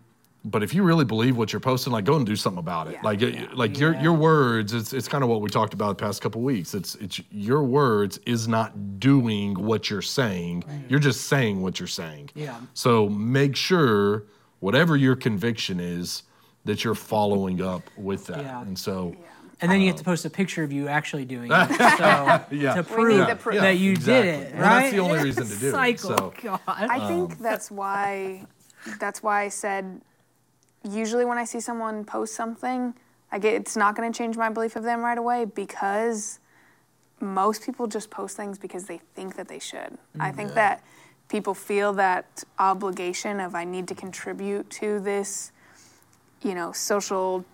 but 0.45 0.63
if 0.63 0.75
you 0.75 0.83
really 0.83 1.05
believe 1.05 1.37
what 1.37 1.53
you're 1.53 1.61
posting, 1.61 1.93
like, 1.93 2.05
go 2.05 2.17
and 2.17 2.27
do 2.27 2.35
something 2.35 2.59
about 2.59 2.89
it. 2.89 2.95
Yeah. 2.95 3.01
Like, 3.05 3.23
it- 3.23 3.55
like 3.57 3.79
your 3.79 3.95
your 4.01 4.13
words. 4.13 4.73
It's 4.73 4.93
it's 4.93 5.07
kind 5.09 5.23
of 5.23 5.31
what 5.31 5.41
we 5.41 5.49
talked 5.49 5.73
about 5.75 5.97
the 5.99 6.05
past 6.05 6.21
couple 6.23 6.41
weeks. 6.41 6.75
It's 6.75 6.95
it's 6.97 7.21
your 7.31 7.63
words 7.63 8.19
is 8.27 8.49
not 8.49 8.99
doing 8.99 9.55
what 9.55 9.89
you're 9.91 10.03
saying. 10.03 10.65
You're 10.89 10.99
just 11.01 11.29
saying 11.29 11.63
what 11.63 11.79
you're 11.79 11.87
saying. 11.87 12.31
Yeah. 12.35 12.61
So 12.75 13.09
make 13.09 13.55
sure 13.57 14.25
whatever 14.61 14.97
your 14.97 15.15
conviction 15.17 15.79
is 15.81 16.23
that 16.65 16.85
you're 16.85 16.95
following 16.95 17.61
up 17.63 17.83
with 17.97 18.27
that. 18.27 18.43
Yeah. 18.43 18.63
And 18.63 18.79
so. 18.79 19.15
And 19.61 19.71
then 19.71 19.81
you 19.81 19.87
have 19.89 19.97
to 19.97 20.03
post 20.05 20.25
a 20.25 20.31
picture 20.31 20.65
of 20.65 20.73
you 20.73 20.89
actually 20.89 21.25
doing 21.25 21.49
it. 21.55 21.69
So 21.99 22.45
Yeah. 22.51 22.75
to 22.75 22.83
prove 22.83 23.19
need 23.21 23.29
the 23.29 23.37
proof. 23.37 23.61
that 23.61 23.79
you 23.79 23.93
exactly. 23.93 24.31
did 24.33 24.41
it, 24.49 24.55
Well, 24.55 24.63
right? 24.63 24.81
that's 24.81 24.93
the 24.93 24.99
only 24.99 25.23
reason 25.23 25.47
to 25.47 25.57
do 25.57 25.69
it, 25.69 25.71
Cycle. 25.71 26.17
so. 26.19 26.35
God. 26.43 26.61
I 26.67 27.07
think 27.07 27.33
um, 27.33 27.39
that's 27.41 27.71
why 27.71 28.45
that's 28.99 29.23
why 29.23 29.43
I 29.43 29.49
said 29.49 30.01
usually 30.85 31.25
when 31.25 31.39
I 31.39 31.45
see 31.45 31.61
someone 31.61 32.05
post 32.05 32.35
something, 32.35 32.95
I 33.31 33.39
get 33.39 33.55
it's 33.55 33.77
not 33.77 33.97
going 33.97 34.13
to 34.13 34.17
change 34.17 34.37
my 34.37 34.51
belief 34.51 34.77
of 34.77 34.83
them 34.83 35.01
right 35.01 35.19
away 35.19 35.45
because 35.45 36.39
most 37.21 37.65
people 37.65 37.87
just 37.87 38.11
post 38.11 38.37
things 38.37 38.59
because 38.59 38.85
they 38.85 39.01
think 39.15 39.37
that 39.37 39.49
they 39.49 39.59
should. 39.59 39.97
I 40.19 40.31
mm, 40.31 40.37
think 40.37 40.55
that 40.55 40.83
people 41.29 41.55
feel 41.55 41.93
that 41.95 42.45
obligation 42.59 43.41
of 43.41 43.55
I 43.55 43.65
need 43.65 43.89
to 43.89 43.95
contribute 43.95 44.69
to 44.71 45.01
this, 45.01 45.53
you 46.43 46.55
know, 46.55 46.73
social 46.73 47.45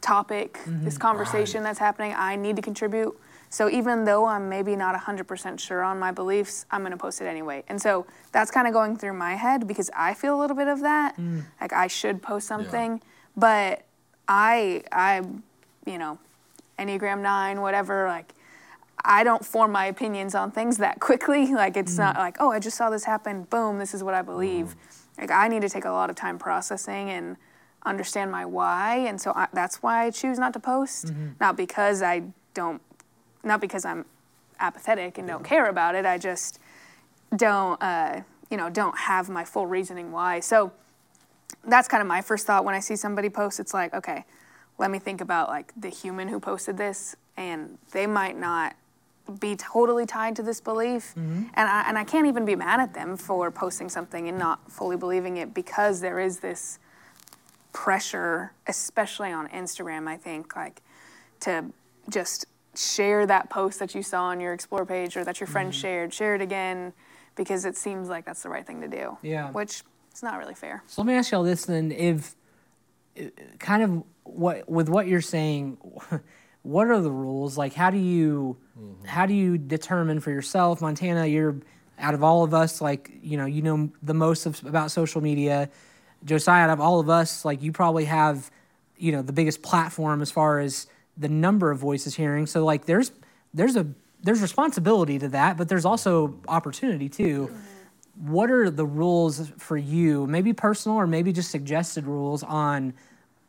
topic, 0.00 0.54
this 0.64 0.94
mm-hmm. 0.94 1.02
conversation 1.02 1.62
that's 1.62 1.78
happening. 1.78 2.14
I 2.16 2.36
need 2.36 2.56
to 2.56 2.62
contribute 2.62 3.18
So 3.52 3.68
even 3.68 4.04
though 4.04 4.26
I'm 4.26 4.48
maybe 4.48 4.76
not 4.76 4.94
100% 4.94 5.58
sure 5.58 5.82
on 5.82 5.98
my 5.98 6.12
beliefs, 6.12 6.66
I'm 6.70 6.82
going 6.82 6.92
to 6.92 6.96
post 6.96 7.20
it 7.20 7.26
anyway. 7.26 7.64
And 7.66 7.82
so 7.82 8.06
that's 8.30 8.50
kind 8.50 8.68
of 8.68 8.72
going 8.72 8.96
through 8.96 9.14
my 9.14 9.34
head 9.34 9.66
because 9.66 9.90
I 9.94 10.14
feel 10.14 10.36
a 10.36 10.40
little 10.40 10.56
bit 10.56 10.68
of 10.68 10.80
that. 10.80 11.16
Mm. 11.16 11.42
Like 11.60 11.72
I 11.72 11.88
should 11.88 12.22
post 12.22 12.46
something, 12.46 13.02
but 13.36 13.82
I 14.28 14.84
I 14.92 15.22
you 15.84 15.98
know, 15.98 16.18
Enneagram 16.78 17.22
9 17.22 17.60
whatever 17.60 18.06
like 18.06 18.34
I 19.04 19.24
don't 19.24 19.44
form 19.44 19.72
my 19.72 19.86
opinions 19.86 20.34
on 20.36 20.52
things 20.52 20.76
that 20.78 21.00
quickly. 21.00 21.52
Like 21.60 21.76
it's 21.76 21.98
not 21.98 22.14
mm. 22.14 22.18
like, 22.18 22.36
"Oh, 22.38 22.52
I 22.52 22.60
just 22.60 22.76
saw 22.76 22.88
this 22.88 23.04
happen. 23.04 23.44
Boom, 23.44 23.78
this 23.78 23.94
is 23.94 24.04
what 24.04 24.14
I 24.14 24.22
believe." 24.22 24.66
Mm. 24.66 25.20
Like 25.22 25.30
I 25.32 25.48
need 25.48 25.62
to 25.62 25.68
take 25.68 25.84
a 25.84 25.90
lot 25.90 26.08
of 26.08 26.16
time 26.16 26.38
processing 26.38 27.10
and 27.10 27.36
understand 27.84 28.30
my 28.30 28.44
why, 28.44 28.96
and 28.96 29.20
so 29.20 29.32
I, 29.34 29.48
that's 29.52 29.82
why 29.82 30.04
I 30.04 30.10
choose 30.10 30.38
not 30.38 30.52
to 30.52 30.60
post. 30.60 31.06
Mm-hmm. 31.06 31.28
Not 31.40 31.56
because 31.56 32.02
I 32.02 32.22
don't 32.54 32.80
not 33.42 33.60
because 33.60 33.84
I'm 33.84 34.04
apathetic 34.58 35.18
and 35.18 35.26
don't 35.26 35.44
care 35.44 35.66
about 35.66 35.94
it. 35.94 36.04
I 36.04 36.18
just 36.18 36.58
don't, 37.36 37.80
uh, 37.82 38.22
you 38.50 38.56
know, 38.56 38.68
don't 38.68 38.98
have 38.98 39.28
my 39.28 39.44
full 39.44 39.66
reasoning 39.66 40.12
why. 40.12 40.40
So 40.40 40.72
that's 41.64 41.88
kind 41.88 42.00
of 42.00 42.06
my 42.06 42.20
first 42.22 42.46
thought 42.46 42.64
when 42.64 42.74
I 42.74 42.80
see 42.80 42.96
somebody 42.96 43.28
post. 43.28 43.60
It's 43.60 43.74
like, 43.74 43.94
okay, 43.94 44.24
let 44.78 44.90
me 44.90 44.98
think 44.98 45.20
about 45.20 45.48
like 45.48 45.72
the 45.76 45.88
human 45.90 46.28
who 46.28 46.40
posted 46.40 46.76
this, 46.76 47.16
and 47.36 47.78
they 47.92 48.06
might 48.06 48.38
not 48.38 48.74
be 49.38 49.54
totally 49.54 50.06
tied 50.06 50.34
to 50.36 50.42
this 50.42 50.60
belief, 50.60 51.12
and 51.54 51.68
I 51.68 51.84
and 51.86 51.96
I 51.98 52.04
can't 52.04 52.26
even 52.26 52.44
be 52.44 52.56
mad 52.56 52.80
at 52.80 52.94
them 52.94 53.16
for 53.16 53.50
posting 53.50 53.88
something 53.88 54.28
and 54.28 54.38
not 54.38 54.70
fully 54.70 54.96
believing 54.96 55.36
it 55.36 55.54
because 55.54 56.00
there 56.00 56.18
is 56.18 56.40
this 56.40 56.78
pressure, 57.72 58.52
especially 58.66 59.30
on 59.30 59.48
Instagram. 59.48 60.08
I 60.08 60.16
think 60.16 60.56
like 60.56 60.82
to 61.40 61.66
just 62.08 62.46
share 62.74 63.26
that 63.26 63.50
post 63.50 63.78
that 63.78 63.94
you 63.94 64.02
saw 64.02 64.24
on 64.24 64.40
your 64.40 64.52
explore 64.52 64.86
page 64.86 65.16
or 65.16 65.24
that 65.24 65.40
your 65.40 65.46
friend 65.46 65.74
shared, 65.74 66.14
share 66.14 66.34
it 66.34 66.40
again 66.40 66.92
because 67.36 67.64
it 67.64 67.76
seems 67.76 68.08
like 68.08 68.24
that's 68.24 68.42
the 68.42 68.48
right 68.48 68.66
thing 68.66 68.80
to 68.80 68.88
do. 68.88 69.16
Yeah. 69.22 69.50
Which 69.50 69.82
it's 70.10 70.22
not 70.22 70.38
really 70.38 70.54
fair. 70.54 70.82
So 70.86 71.02
let 71.02 71.06
me 71.06 71.14
ask 71.14 71.32
y'all 71.32 71.42
this 71.42 71.64
then: 71.64 71.92
if 71.92 72.34
uh, 73.18 73.24
kind 73.58 73.82
of 73.82 74.04
what 74.24 74.68
with 74.68 74.88
what 74.88 75.06
you're 75.06 75.20
saying, 75.20 75.78
what 76.62 76.88
are 76.88 77.00
the 77.00 77.10
rules? 77.10 77.56
Like, 77.56 77.74
how 77.74 77.90
do 77.90 77.98
you 77.98 78.56
how 79.06 79.26
do 79.26 79.34
you 79.34 79.58
determine 79.58 80.20
for 80.20 80.30
yourself, 80.30 80.80
Montanna? 80.80 81.30
You're 81.30 81.56
out 81.98 82.14
of 82.14 82.22
all 82.22 82.42
of 82.44 82.54
us, 82.54 82.80
like 82.80 83.10
you 83.22 83.36
know, 83.36 83.46
you 83.46 83.62
know 83.62 83.90
the 84.02 84.14
most 84.14 84.46
of, 84.46 84.62
about 84.64 84.90
social 84.90 85.20
media. 85.20 85.70
Josiah, 86.24 86.64
out 86.64 86.70
of 86.70 86.80
all 86.80 87.00
of 87.00 87.08
us, 87.08 87.46
like 87.46 87.62
you 87.62 87.72
probably 87.72 88.04
have, 88.04 88.50
you 88.98 89.10
know, 89.10 89.22
the 89.22 89.32
biggest 89.32 89.62
platform 89.62 90.20
as 90.20 90.30
far 90.30 90.60
as 90.60 90.86
the 91.20 91.28
number 91.28 91.70
of 91.70 91.78
voices 91.78 92.16
hearing. 92.16 92.46
So 92.46 92.64
like, 92.64 92.86
there's 92.86 93.12
there's 93.54 93.76
a 93.76 93.86
there's 94.22 94.42
responsibility 94.42 95.18
to 95.20 95.28
that, 95.28 95.56
but 95.56 95.68
there's 95.68 95.84
also 95.84 96.40
opportunity 96.48 97.08
too 97.08 97.54
what 98.26 98.50
are 98.50 98.68
the 98.68 98.84
rules 98.84 99.50
for 99.56 99.78
you 99.78 100.26
maybe 100.26 100.52
personal 100.52 100.98
or 100.98 101.06
maybe 101.06 101.32
just 101.32 101.50
suggested 101.50 102.04
rules 102.04 102.42
on 102.42 102.92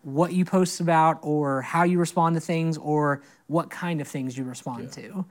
what 0.03 0.33
you 0.33 0.45
post 0.45 0.79
about 0.79 1.19
or 1.21 1.61
how 1.61 1.83
you 1.83 1.99
respond 1.99 2.35
to 2.35 2.39
things 2.39 2.77
or 2.77 3.21
what 3.47 3.69
kind 3.69 4.01
of 4.01 4.07
things 4.07 4.37
you 4.37 4.43
respond 4.43 4.91
to 4.91 5.25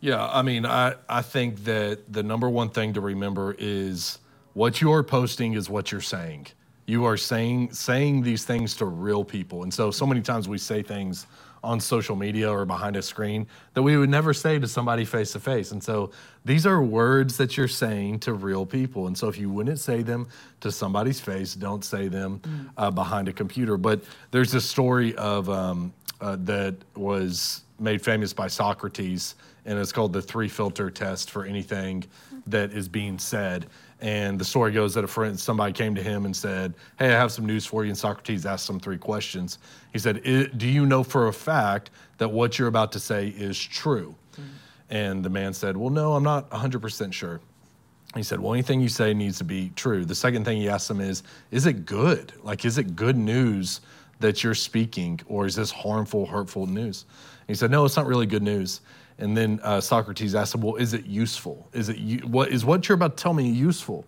Yeah, 0.00 0.26
I 0.26 0.42
mean, 0.42 0.66
I, 0.66 0.94
I 1.08 1.22
think 1.22 1.64
that 1.64 2.12
the 2.12 2.22
number 2.22 2.48
one 2.48 2.68
thing 2.68 2.92
to 2.92 3.00
remember 3.00 3.56
is 3.58 4.18
what 4.52 4.80
you're 4.80 5.02
posting 5.02 5.54
is 5.54 5.70
what 5.70 5.92
you're 5.92 6.00
saying. 6.02 6.48
You 6.86 7.04
are 7.04 7.16
saying 7.16 7.72
saying 7.72 8.22
these 8.22 8.44
things 8.44 8.76
to 8.76 8.84
real 8.84 9.24
people. 9.24 9.62
And 9.62 9.72
so 9.72 9.90
so 9.90 10.06
many 10.06 10.20
times 10.20 10.48
we 10.48 10.58
say 10.58 10.82
things 10.82 11.26
on 11.64 11.80
social 11.80 12.14
media 12.14 12.50
or 12.50 12.66
behind 12.66 12.94
a 12.94 13.02
screen 13.02 13.46
that 13.72 13.82
we 13.82 13.96
would 13.96 14.10
never 14.10 14.34
say 14.34 14.58
to 14.58 14.68
somebody 14.68 15.04
face 15.04 15.32
to 15.32 15.40
face. 15.40 15.72
And 15.72 15.82
so 15.82 16.10
these 16.44 16.66
are 16.66 16.82
words 16.82 17.38
that 17.38 17.56
you're 17.56 17.66
saying 17.68 18.20
to 18.20 18.34
real 18.34 18.66
people. 18.66 19.06
And 19.06 19.16
so 19.16 19.28
if 19.28 19.38
you 19.38 19.48
wouldn't 19.48 19.80
say 19.80 20.02
them 20.02 20.28
to 20.60 20.70
somebody's 20.70 21.20
face, 21.20 21.54
don't 21.54 21.82
say 21.82 22.06
them 22.08 22.42
uh, 22.76 22.90
behind 22.90 23.28
a 23.28 23.32
computer. 23.32 23.78
But 23.78 24.04
there's 24.30 24.52
a 24.52 24.60
story 24.60 25.16
of 25.16 25.48
um, 25.48 25.94
uh, 26.20 26.36
that 26.40 26.76
was 26.94 27.62
made 27.80 28.02
famous 28.02 28.32
by 28.32 28.46
Socrates, 28.46 29.34
and 29.64 29.78
it's 29.78 29.92
called 29.92 30.12
the 30.12 30.22
three 30.22 30.48
filter 30.48 30.90
test 30.90 31.30
for 31.30 31.44
anything 31.44 32.04
that 32.46 32.72
is 32.72 32.88
being 32.88 33.18
said. 33.18 33.66
And 34.04 34.38
the 34.38 34.44
story 34.44 34.70
goes 34.70 34.92
that 34.94 35.04
a 35.04 35.08
friend, 35.08 35.40
somebody 35.40 35.72
came 35.72 35.94
to 35.94 36.02
him 36.02 36.26
and 36.26 36.36
said, 36.36 36.74
"Hey, 36.98 37.06
I 37.06 37.18
have 37.18 37.32
some 37.32 37.46
news 37.46 37.64
for 37.64 37.84
you." 37.84 37.88
And 37.88 37.96
Socrates 37.96 38.44
asked 38.44 38.68
him 38.68 38.78
three 38.78 38.98
questions. 38.98 39.58
He 39.94 39.98
said, 39.98 40.20
"I- 40.26 40.50
"Do 40.54 40.68
you 40.68 40.84
know 40.84 41.02
for 41.02 41.28
a 41.28 41.32
fact 41.32 41.90
that 42.18 42.30
what 42.30 42.58
you're 42.58 42.68
about 42.68 42.92
to 42.92 43.00
say 43.00 43.28
is 43.28 43.58
true?" 43.58 44.14
Mm-hmm. 44.34 44.48
And 44.90 45.24
the 45.24 45.30
man 45.30 45.54
said, 45.54 45.78
"Well, 45.78 45.88
no, 45.88 46.12
I'm 46.12 46.22
not 46.22 46.50
100% 46.50 47.14
sure." 47.14 47.40
He 48.14 48.22
said, 48.22 48.40
Well, 48.40 48.52
anything 48.52 48.80
you 48.80 48.88
say 48.88 49.12
needs 49.12 49.38
to 49.38 49.44
be 49.44 49.72
true. 49.74 50.04
The 50.04 50.14
second 50.14 50.44
thing 50.44 50.58
he 50.58 50.68
asked 50.68 50.88
him 50.88 51.00
is, 51.00 51.24
Is 51.50 51.66
it 51.66 51.84
good? 51.84 52.32
Like, 52.44 52.64
is 52.64 52.78
it 52.78 52.94
good 52.94 53.16
news 53.16 53.80
that 54.20 54.44
you're 54.44 54.54
speaking, 54.54 55.18
or 55.26 55.46
is 55.46 55.56
this 55.56 55.72
harmful, 55.72 56.26
hurtful 56.26 56.66
news? 56.66 57.06
And 57.40 57.48
he 57.48 57.54
said, 57.54 57.70
No, 57.72 57.84
it's 57.84 57.96
not 57.96 58.06
really 58.06 58.26
good 58.26 58.42
news. 58.42 58.82
And 59.18 59.36
then 59.36 59.60
uh, 59.62 59.80
Socrates 59.80 60.34
asked 60.34 60.54
him, 60.54 60.60
Well, 60.62 60.76
is 60.76 60.92
it 60.94 61.06
useful? 61.06 61.68
Is 61.72 61.88
it 61.88 61.98
u- 61.98 62.26
what 62.26 62.48
is 62.50 62.64
what 62.64 62.88
you're 62.88 62.94
about 62.96 63.16
to 63.16 63.22
tell 63.22 63.34
me 63.34 63.48
useful? 63.48 64.04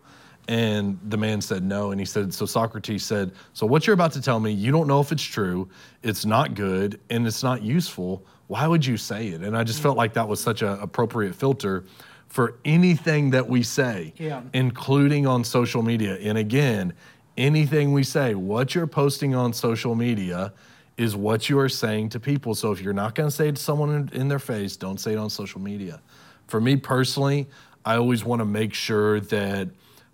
And 0.48 0.98
the 1.08 1.16
man 1.16 1.40
said 1.40 1.64
no. 1.64 1.90
And 1.90 2.00
he 2.00 2.04
said, 2.06 2.32
So 2.32 2.46
Socrates 2.46 3.04
said, 3.04 3.32
So 3.52 3.66
what 3.66 3.86
you're 3.86 3.94
about 3.94 4.12
to 4.12 4.20
tell 4.20 4.40
me, 4.40 4.52
you 4.52 4.70
don't 4.72 4.86
know 4.88 5.00
if 5.00 5.12
it's 5.12 5.22
true, 5.22 5.68
it's 6.02 6.24
not 6.24 6.54
good, 6.54 7.00
and 7.10 7.26
it's 7.26 7.42
not 7.42 7.62
useful. 7.62 8.24
Why 8.48 8.66
would 8.66 8.86
you 8.86 8.96
say 8.96 9.28
it? 9.28 9.42
And 9.42 9.56
I 9.56 9.64
just 9.64 9.80
felt 9.82 9.96
like 9.96 10.14
that 10.14 10.28
was 10.28 10.40
such 10.40 10.62
an 10.62 10.78
appropriate 10.80 11.34
filter 11.34 11.84
for 12.28 12.58
anything 12.64 13.30
that 13.30 13.48
we 13.48 13.62
say, 13.62 14.12
Yeah. 14.16 14.42
including 14.52 15.26
on 15.26 15.42
social 15.44 15.82
media. 15.82 16.14
And 16.16 16.38
again, 16.38 16.92
anything 17.36 17.92
we 17.92 18.02
say, 18.04 18.34
what 18.34 18.74
you're 18.74 18.86
posting 18.86 19.34
on 19.34 19.52
social 19.52 19.94
media 19.94 20.52
is 20.96 21.14
what 21.14 21.48
you 21.48 21.58
are 21.58 21.68
saying 21.68 22.08
to 22.10 22.20
people. 22.20 22.54
So 22.54 22.72
if 22.72 22.80
you're 22.80 22.94
not 22.94 23.14
going 23.14 23.28
to 23.28 23.34
say 23.34 23.48
it 23.48 23.56
to 23.56 23.62
someone 23.62 23.90
in, 23.90 24.20
in 24.20 24.28
their 24.28 24.38
face, 24.38 24.76
don't 24.76 24.98
say 24.98 25.12
it 25.12 25.18
on 25.18 25.30
social 25.30 25.60
media. 25.60 26.00
For 26.46 26.60
me 26.60 26.76
personally, 26.76 27.46
I 27.84 27.96
always 27.96 28.24
want 28.24 28.40
to 28.40 28.44
make 28.46 28.72
sure 28.74 29.20
that 29.20 29.68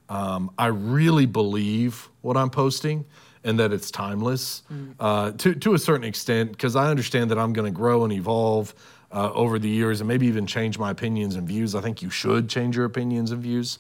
um, 0.09 0.51
I 0.59 0.67
really 0.67 1.27
believe 1.27 2.09
what 2.21 2.37
I'm 2.37 2.51
posting 2.51 3.05
and 3.45 3.59
that 3.59 3.73
it's 3.73 3.91
timeless 3.91 4.63
uh, 5.01 5.33
to, 5.33 5.55
to 5.55 5.75
a 5.75 5.79
certain 5.79 6.05
extent 6.05 6.53
because 6.53 6.77
I 6.77 6.91
understand 6.91 7.31
that 7.31 7.39
I'm 7.39 7.53
going 7.53 7.73
to 7.73 7.77
grow 7.77 8.05
and 8.05 8.13
evolve 8.13 8.75
uh, 9.11 9.33
over 9.33 9.59
the 9.59 9.69
years 9.69 10.01
and 10.01 10.09
maybe 10.09 10.27
even 10.27 10.47
change 10.47 10.79
my 10.79 10.91
opinions 10.91 11.37
and 11.37 11.47
views. 11.47 11.75
I 11.75 11.81
think 11.81 12.03
you 12.03 12.11
should 12.11 12.49
change 12.49 12.77
your 12.77 12.85
opinions 12.85 13.31
and 13.31 13.43
views 13.43 13.79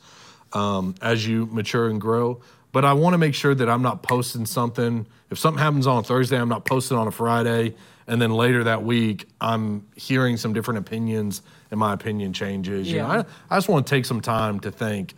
um, 0.52 0.94
as 1.00 1.26
you 1.26 1.46
mature 1.46 1.88
and 1.88 2.00
grow. 2.00 2.40
But 2.72 2.84
I 2.84 2.94
want 2.94 3.14
to 3.14 3.18
make 3.18 3.34
sure 3.34 3.54
that 3.54 3.68
I'm 3.68 3.82
not 3.82 4.02
posting 4.02 4.46
something. 4.46 5.06
If 5.30 5.38
something 5.38 5.62
happens 5.62 5.86
on 5.86 5.98
a 5.98 6.02
Thursday, 6.02 6.38
I'm 6.38 6.48
not 6.48 6.64
posting 6.64 6.96
on 6.96 7.06
a 7.06 7.10
Friday. 7.10 7.74
And 8.06 8.20
then 8.20 8.32
later 8.32 8.64
that 8.64 8.82
week, 8.82 9.28
I'm 9.40 9.86
hearing 9.94 10.36
some 10.36 10.52
different 10.52 10.78
opinions 10.78 11.42
and 11.70 11.78
my 11.78 11.92
opinion 11.92 12.32
changes. 12.32 12.90
You 12.90 12.98
know, 12.98 13.12
Yeah. 13.12 13.22
I, 13.50 13.54
I 13.54 13.56
just 13.58 13.68
want 13.68 13.86
to 13.86 13.90
take 13.90 14.04
some 14.06 14.20
time 14.20 14.58
to 14.60 14.70
think 14.70 15.14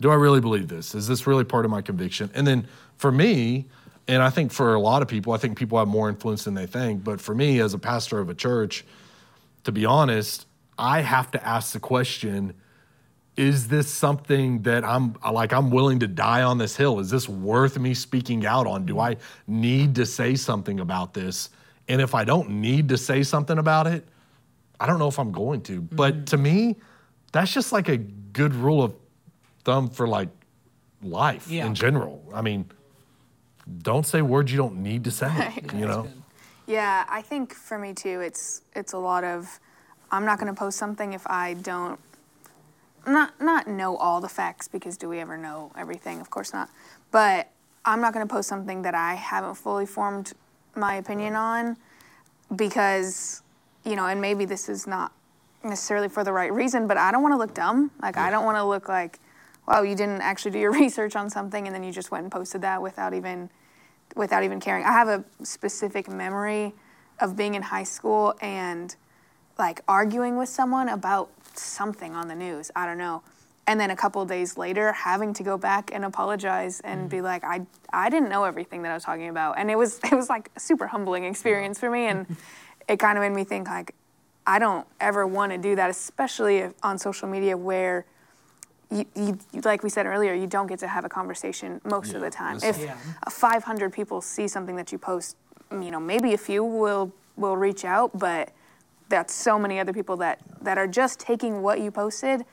do 0.00 0.10
I 0.10 0.14
really 0.14 0.40
believe 0.40 0.68
this? 0.68 0.94
Is 0.94 1.08
this 1.08 1.26
really 1.26 1.44
part 1.44 1.64
of 1.64 1.70
my 1.70 1.80
conviction? 1.80 2.30
And 2.34 2.46
then 2.46 2.66
for 2.98 3.10
me, 3.10 3.66
and 4.08 4.22
I 4.22 4.30
think 4.30 4.52
for 4.52 4.74
a 4.74 4.80
lot 4.80 5.02
of 5.02 5.08
people, 5.08 5.32
I 5.32 5.38
think 5.38 5.56
people 5.56 5.78
have 5.78 5.88
more 5.88 6.08
influence 6.08 6.44
than 6.44 6.54
they 6.54 6.66
think. 6.66 7.02
But 7.02 7.20
for 7.20 7.34
me, 7.34 7.60
as 7.60 7.74
a 7.74 7.78
pastor 7.78 8.18
of 8.18 8.28
a 8.28 8.34
church, 8.34 8.84
to 9.64 9.72
be 9.72 9.84
honest, 9.84 10.46
I 10.78 11.00
have 11.00 11.30
to 11.32 11.46
ask 11.46 11.72
the 11.72 11.80
question 11.80 12.54
is 13.36 13.68
this 13.68 13.92
something 13.92 14.62
that 14.62 14.84
I'm 14.84 15.14
like 15.30 15.52
I'm 15.52 15.70
willing 15.70 15.98
to 16.00 16.06
die 16.06 16.42
on 16.42 16.58
this 16.58 16.74
hill? 16.74 16.98
Is 17.00 17.10
this 17.10 17.28
worth 17.28 17.78
me 17.78 17.92
speaking 17.92 18.46
out 18.46 18.66
on? 18.66 18.86
Do 18.86 18.98
I 18.98 19.16
need 19.46 19.94
to 19.96 20.06
say 20.06 20.34
something 20.34 20.80
about 20.80 21.12
this? 21.12 21.50
And 21.88 22.00
if 22.00 22.14
I 22.14 22.24
don't 22.24 22.48
need 22.48 22.88
to 22.88 22.96
say 22.96 23.22
something 23.22 23.58
about 23.58 23.86
it, 23.86 24.06
I 24.80 24.86
don't 24.86 24.98
know 24.98 25.08
if 25.08 25.18
I'm 25.18 25.32
going 25.32 25.60
to. 25.62 25.80
But 25.80 26.14
mm-hmm. 26.14 26.24
to 26.24 26.36
me, 26.36 26.76
that's 27.32 27.52
just 27.52 27.72
like 27.72 27.88
a 27.88 27.98
good 27.98 28.54
rule 28.54 28.82
of 28.82 28.94
thumb 29.64 29.90
for 29.90 30.08
like 30.08 30.28
life 31.02 31.48
Yeah. 31.48 31.66
in 31.66 31.74
general. 31.74 32.24
I 32.34 32.40
mean, 32.40 32.70
don't 33.82 34.06
say 34.06 34.22
words 34.22 34.50
you 34.50 34.58
don't 34.58 34.76
need 34.76 35.04
to 35.04 35.10
say, 35.10 35.62
you 35.74 35.86
know? 35.86 36.08
Yeah, 36.66 37.04
I 37.08 37.22
think 37.22 37.54
for 37.54 37.78
me 37.78 37.92
too, 37.92 38.20
it's 38.20 38.62
it's 38.74 38.92
a 38.92 38.98
lot 38.98 39.24
of 39.24 39.60
I'm 40.10 40.24
not 40.24 40.38
going 40.38 40.52
to 40.52 40.58
post 40.58 40.78
something 40.78 41.12
if 41.12 41.26
I 41.26 41.54
don't 41.54 42.00
not 43.06 43.40
not 43.40 43.66
know 43.66 43.96
all 43.96 44.20
the 44.20 44.28
facts 44.28 44.68
because 44.68 44.96
do 44.96 45.08
we 45.08 45.20
ever 45.20 45.36
know 45.36 45.72
everything? 45.76 46.20
Of 46.20 46.30
course 46.30 46.52
not. 46.52 46.70
But 47.10 47.48
I'm 47.84 48.00
not 48.00 48.12
going 48.12 48.26
to 48.26 48.32
post 48.32 48.48
something 48.48 48.82
that 48.82 48.94
I 48.94 49.14
haven't 49.14 49.54
fully 49.54 49.86
formed 49.86 50.32
my 50.74 50.96
opinion 50.96 51.34
on 51.34 51.76
because 52.54 53.42
you 53.84 53.94
know, 53.94 54.06
and 54.06 54.20
maybe 54.20 54.44
this 54.44 54.68
is 54.68 54.86
not 54.86 55.12
necessarily 55.62 56.08
for 56.08 56.24
the 56.24 56.32
right 56.32 56.52
reason, 56.52 56.86
but 56.88 56.96
I 56.96 57.12
don't 57.12 57.22
want 57.22 57.32
to 57.32 57.38
look 57.38 57.54
dumb. 57.54 57.90
Like 58.02 58.16
I 58.16 58.30
don't 58.30 58.44
want 58.44 58.56
to 58.58 58.64
look 58.64 58.88
like 58.88 59.20
wow, 59.66 59.82
you 59.82 59.94
didn't 59.94 60.20
actually 60.20 60.52
do 60.52 60.58
your 60.58 60.72
research 60.84 61.16
on 61.16 61.30
something 61.30 61.66
and 61.66 61.74
then 61.74 61.82
you 61.82 61.92
just 61.92 62.10
went 62.10 62.22
and 62.22 62.32
posted 62.32 62.62
that 62.62 62.80
without 62.80 63.14
even 63.14 63.50
without 64.14 64.44
even 64.44 64.60
caring. 64.60 64.84
I 64.84 64.92
have 64.92 65.08
a 65.08 65.24
specific 65.44 66.08
memory 66.08 66.72
of 67.20 67.36
being 67.36 67.54
in 67.54 67.62
high 67.62 67.82
school 67.84 68.34
and 68.40 68.94
like 69.58 69.80
arguing 69.88 70.36
with 70.36 70.48
someone 70.48 70.88
about 70.88 71.30
something 71.58 72.14
on 72.14 72.28
the 72.28 72.34
news. 72.34 72.70
I 72.74 72.86
don't 72.86 72.98
know. 72.98 73.22
And 73.68 73.80
then 73.80 73.90
a 73.90 73.96
couple 73.96 74.22
of 74.22 74.28
days 74.28 74.56
later, 74.56 74.92
having 74.92 75.34
to 75.34 75.42
go 75.42 75.58
back 75.58 75.90
and 75.92 76.04
apologize 76.04 76.80
and 76.80 77.10
be 77.10 77.20
like, 77.20 77.42
I, 77.42 77.66
I 77.92 78.08
didn't 78.10 78.28
know 78.28 78.44
everything 78.44 78.82
that 78.82 78.92
I 78.92 78.94
was 78.94 79.02
talking 79.02 79.28
about. 79.28 79.58
And 79.58 79.70
it 79.70 79.76
was, 79.76 79.98
it 80.04 80.14
was 80.14 80.28
like 80.28 80.50
a 80.56 80.60
super 80.60 80.86
humbling 80.86 81.24
experience 81.24 81.80
for 81.80 81.90
me. 81.90 82.06
And 82.06 82.26
it 82.88 82.98
kind 82.98 83.18
of 83.18 83.22
made 83.22 83.32
me 83.32 83.42
think 83.42 83.66
like, 83.66 83.94
I 84.46 84.60
don't 84.60 84.86
ever 85.00 85.26
want 85.26 85.50
to 85.50 85.58
do 85.58 85.74
that, 85.74 85.90
especially 85.90 86.58
if, 86.58 86.74
on 86.84 86.98
social 86.98 87.28
media 87.28 87.56
where 87.56 88.06
you, 88.92 89.04
you, 89.16 89.36
like 89.64 89.82
we 89.82 89.90
said 89.90 90.06
earlier, 90.06 90.32
you 90.32 90.46
don't 90.46 90.68
get 90.68 90.78
to 90.78 90.86
have 90.86 91.04
a 91.04 91.08
conversation 91.08 91.80
most 91.84 92.14
of 92.14 92.20
the 92.20 92.30
time. 92.30 92.60
If 92.62 92.78
Yeah. 92.78 92.94
uh, 93.26 93.30
500 93.30 93.92
people 93.92 94.20
see 94.20 94.46
something 94.46 94.76
that 94.76 94.92
you 94.92 94.98
post, 94.98 95.36
you 95.72 95.90
know, 95.90 95.98
maybe 95.98 96.34
a 96.34 96.38
few 96.38 96.62
will 96.62 97.12
will 97.36 97.56
reach 97.56 97.84
out, 97.84 98.16
but 98.16 98.50
that's 99.08 99.32
so 99.32 99.58
many 99.58 99.78
other 99.78 99.92
people 99.92 100.16
that 100.18 100.40
that 100.62 100.78
are 100.78 100.86
just 100.86 101.20
taking 101.20 101.62
what 101.62 101.80
you 101.80 101.90
posted 101.90 102.44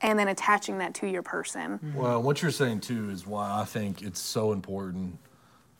and 0.00 0.18
then 0.18 0.28
attaching 0.28 0.78
that 0.78 0.94
to 0.94 1.06
your 1.06 1.22
person. 1.22 1.78
Mm-hmm. 1.78 1.94
Well, 1.94 2.22
what 2.22 2.42
you're 2.42 2.50
saying 2.50 2.80
too 2.80 3.10
is 3.10 3.26
why 3.26 3.60
I 3.60 3.64
think 3.64 4.02
it's 4.02 4.20
so 4.20 4.52
important 4.52 5.18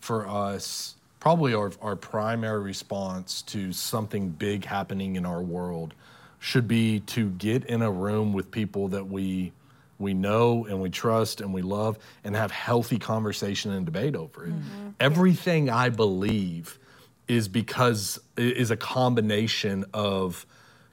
for 0.00 0.28
us. 0.28 0.96
Probably 1.20 1.54
our, 1.54 1.72
our 1.80 1.96
primary 1.96 2.62
response 2.62 3.42
to 3.42 3.72
something 3.72 4.28
big 4.30 4.64
happening 4.64 5.16
in 5.16 5.26
our 5.26 5.42
world 5.42 5.94
should 6.38 6.66
be 6.66 7.00
to 7.00 7.30
get 7.30 7.64
in 7.66 7.82
a 7.82 7.90
room 7.90 8.32
with 8.32 8.50
people 8.50 8.88
that 8.88 9.06
we 9.06 9.52
we 9.98 10.14
know 10.14 10.66
and 10.66 10.80
we 10.80 10.90
trust 10.90 11.40
and 11.40 11.54
we 11.54 11.62
love 11.62 11.96
and 12.24 12.34
have 12.34 12.50
healthy 12.50 12.98
conversation 12.98 13.70
and 13.70 13.86
debate 13.86 14.16
over 14.16 14.46
it. 14.46 14.50
Mm-hmm. 14.50 14.88
Everything 14.98 15.70
I 15.70 15.90
believe 15.90 16.80
is 17.28 17.48
because 17.48 18.20
is 18.36 18.70
a 18.70 18.76
combination 18.76 19.84
of 19.94 20.46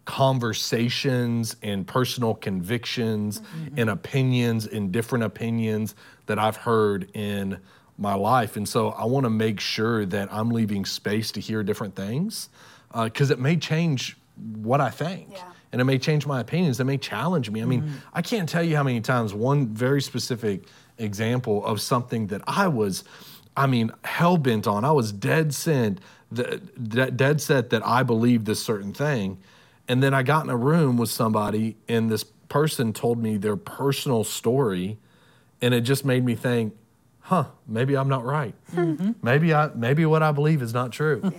conversations 0.05 1.55
and 1.61 1.85
personal 1.85 2.33
convictions 2.33 3.41
mm-hmm. 3.41 3.79
and 3.79 3.89
opinions 3.91 4.65
and 4.65 4.91
different 4.91 5.23
opinions 5.23 5.93
that 6.25 6.39
I've 6.39 6.57
heard 6.57 7.11
in 7.13 7.59
my 7.95 8.15
life. 8.15 8.55
And 8.55 8.67
so 8.67 8.89
I 8.89 9.05
want 9.05 9.25
to 9.25 9.29
make 9.29 9.59
sure 9.59 10.05
that 10.05 10.33
I'm 10.33 10.49
leaving 10.49 10.85
space 10.85 11.31
to 11.33 11.39
hear 11.39 11.61
different 11.61 11.95
things 11.95 12.49
uh, 12.91 13.03
because 13.03 13.29
it 13.29 13.39
may 13.39 13.55
change 13.57 14.17
what 14.55 14.81
I 14.81 14.89
think. 14.89 15.29
Yeah. 15.33 15.43
And 15.71 15.79
it 15.79 15.83
may 15.83 15.99
change 15.99 16.25
my 16.25 16.39
opinions. 16.39 16.79
It 16.79 16.85
may 16.85 16.97
challenge 16.97 17.51
me. 17.51 17.61
I 17.61 17.65
mean, 17.65 17.83
mm-hmm. 17.83 17.97
I 18.11 18.23
can't 18.23 18.49
tell 18.49 18.63
you 18.63 18.75
how 18.75 18.83
many 18.83 19.01
times 19.01 19.35
one 19.35 19.67
very 19.67 20.01
specific 20.01 20.63
example 20.97 21.63
of 21.63 21.81
something 21.81 22.27
that 22.27 22.41
I 22.47 22.67
was, 22.67 23.03
I 23.55 23.67
mean, 23.67 23.91
hell 24.03 24.37
bent 24.37 24.65
on. 24.65 24.83
I 24.85 24.91
was 24.91 25.11
dead 25.11 25.53
set, 26.33 26.61
that 26.75 27.17
dead 27.17 27.41
set 27.41 27.69
that 27.69 27.85
I 27.85 28.03
believe 28.03 28.45
this 28.45 28.63
certain 28.63 28.93
thing, 28.93 29.37
and 29.87 30.03
then 30.03 30.13
I 30.13 30.23
got 30.23 30.43
in 30.43 30.49
a 30.49 30.57
room 30.57 30.97
with 30.97 31.09
somebody, 31.09 31.75
and 31.87 32.09
this 32.09 32.23
person 32.23 32.93
told 32.93 33.21
me 33.21 33.37
their 33.37 33.55
personal 33.55 34.23
story, 34.23 34.97
and 35.61 35.73
it 35.73 35.81
just 35.81 36.05
made 36.05 36.23
me 36.23 36.35
think, 36.35 36.75
huh, 37.21 37.45
maybe 37.67 37.95
I'm 37.95 38.09
not 38.09 38.25
right. 38.25 38.55
Mm-hmm. 38.73 39.11
Maybe 39.21 39.53
I 39.53 39.69
maybe 39.75 40.05
what 40.05 40.23
I 40.23 40.31
believe 40.31 40.61
is 40.61 40.73
not 40.73 40.91
true. 40.91 41.31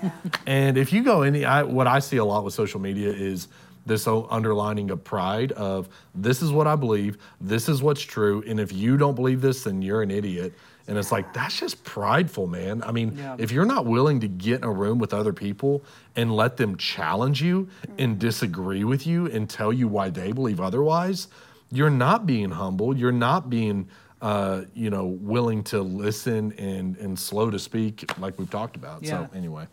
And 0.46 0.78
if 0.78 0.92
you 0.92 1.02
go 1.02 1.22
any, 1.22 1.44
I, 1.44 1.62
what 1.64 1.86
I 1.86 1.98
see 1.98 2.18
a 2.18 2.24
lot 2.24 2.44
with 2.44 2.54
social 2.54 2.80
media 2.80 3.12
is 3.12 3.48
this 3.86 4.06
underlining 4.06 4.90
of 4.90 5.02
pride 5.02 5.52
of 5.52 5.88
this 6.14 6.42
is 6.42 6.52
what 6.52 6.66
I 6.66 6.76
believe, 6.76 7.18
this 7.40 7.68
is 7.68 7.82
what's 7.82 8.02
true, 8.02 8.44
and 8.46 8.60
if 8.60 8.72
you 8.72 8.96
don't 8.96 9.14
believe 9.14 9.40
this, 9.40 9.64
then 9.64 9.82
you're 9.82 10.02
an 10.02 10.10
idiot. 10.10 10.52
And 10.90 10.98
it's 10.98 11.12
like 11.12 11.32
that's 11.32 11.56
just 11.56 11.84
prideful, 11.84 12.48
man. 12.48 12.82
I 12.82 12.90
mean, 12.90 13.16
Yeah. 13.16 13.36
if 13.38 13.52
you're 13.52 13.64
not 13.64 13.86
willing 13.86 14.18
to 14.20 14.28
get 14.28 14.56
in 14.58 14.64
a 14.64 14.72
room 14.72 14.98
with 14.98 15.14
other 15.14 15.32
people 15.32 15.84
and 16.16 16.34
let 16.34 16.56
them 16.56 16.76
challenge 16.76 17.40
you 17.40 17.68
and 17.96 18.18
disagree 18.18 18.82
with 18.82 19.06
you 19.06 19.26
and 19.26 19.48
tell 19.48 19.72
you 19.72 19.86
why 19.86 20.10
they 20.10 20.32
believe 20.32 20.60
otherwise, 20.60 21.28
you're 21.70 21.90
not 21.90 22.26
being 22.26 22.50
humble. 22.50 22.96
You're 22.96 23.12
not 23.12 23.48
being, 23.48 23.88
uh, 24.20 24.62
you 24.74 24.90
know, 24.90 25.06
willing 25.06 25.62
to 25.64 25.80
listen 25.80 26.52
and 26.58 26.96
and 26.96 27.16
slow 27.16 27.50
to 27.50 27.58
speak, 27.60 28.10
like 28.18 28.36
we've 28.36 28.50
talked 28.50 28.74
about. 28.74 29.04
Yeah. 29.04 29.28
So 29.28 29.28
anyway, 29.32 29.68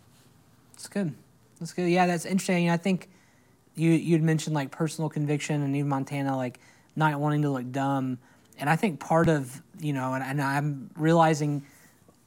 That's 0.74 0.88
good. 0.88 1.15
That's 1.60 1.74
good. 1.74 1.89
Yeah, 1.89 2.06
that's 2.06 2.26
interesting. 2.26 2.70
I 2.70 2.78
think 2.78 3.10
you 3.74 3.89
you'd 3.89 4.22
mentioned 4.22 4.54
like 4.54 4.70
personal 4.70 5.10
conviction 5.10 5.63
and 5.63 5.76
even 5.76 5.89
Montanna 5.89 6.36
like 6.36 6.60
not 6.96 7.20
wanting 7.20 7.42
to 7.42 7.50
look 7.50 7.72
dumb. 7.72 8.20
And 8.60 8.70
I 8.70 8.76
think 8.76 9.00
part 9.00 9.30
of 9.30 9.62
you 9.80 9.93
know, 9.93 10.13
and, 10.13 10.24
and 10.24 10.41
I'm 10.41 10.89
realizing 10.96 11.63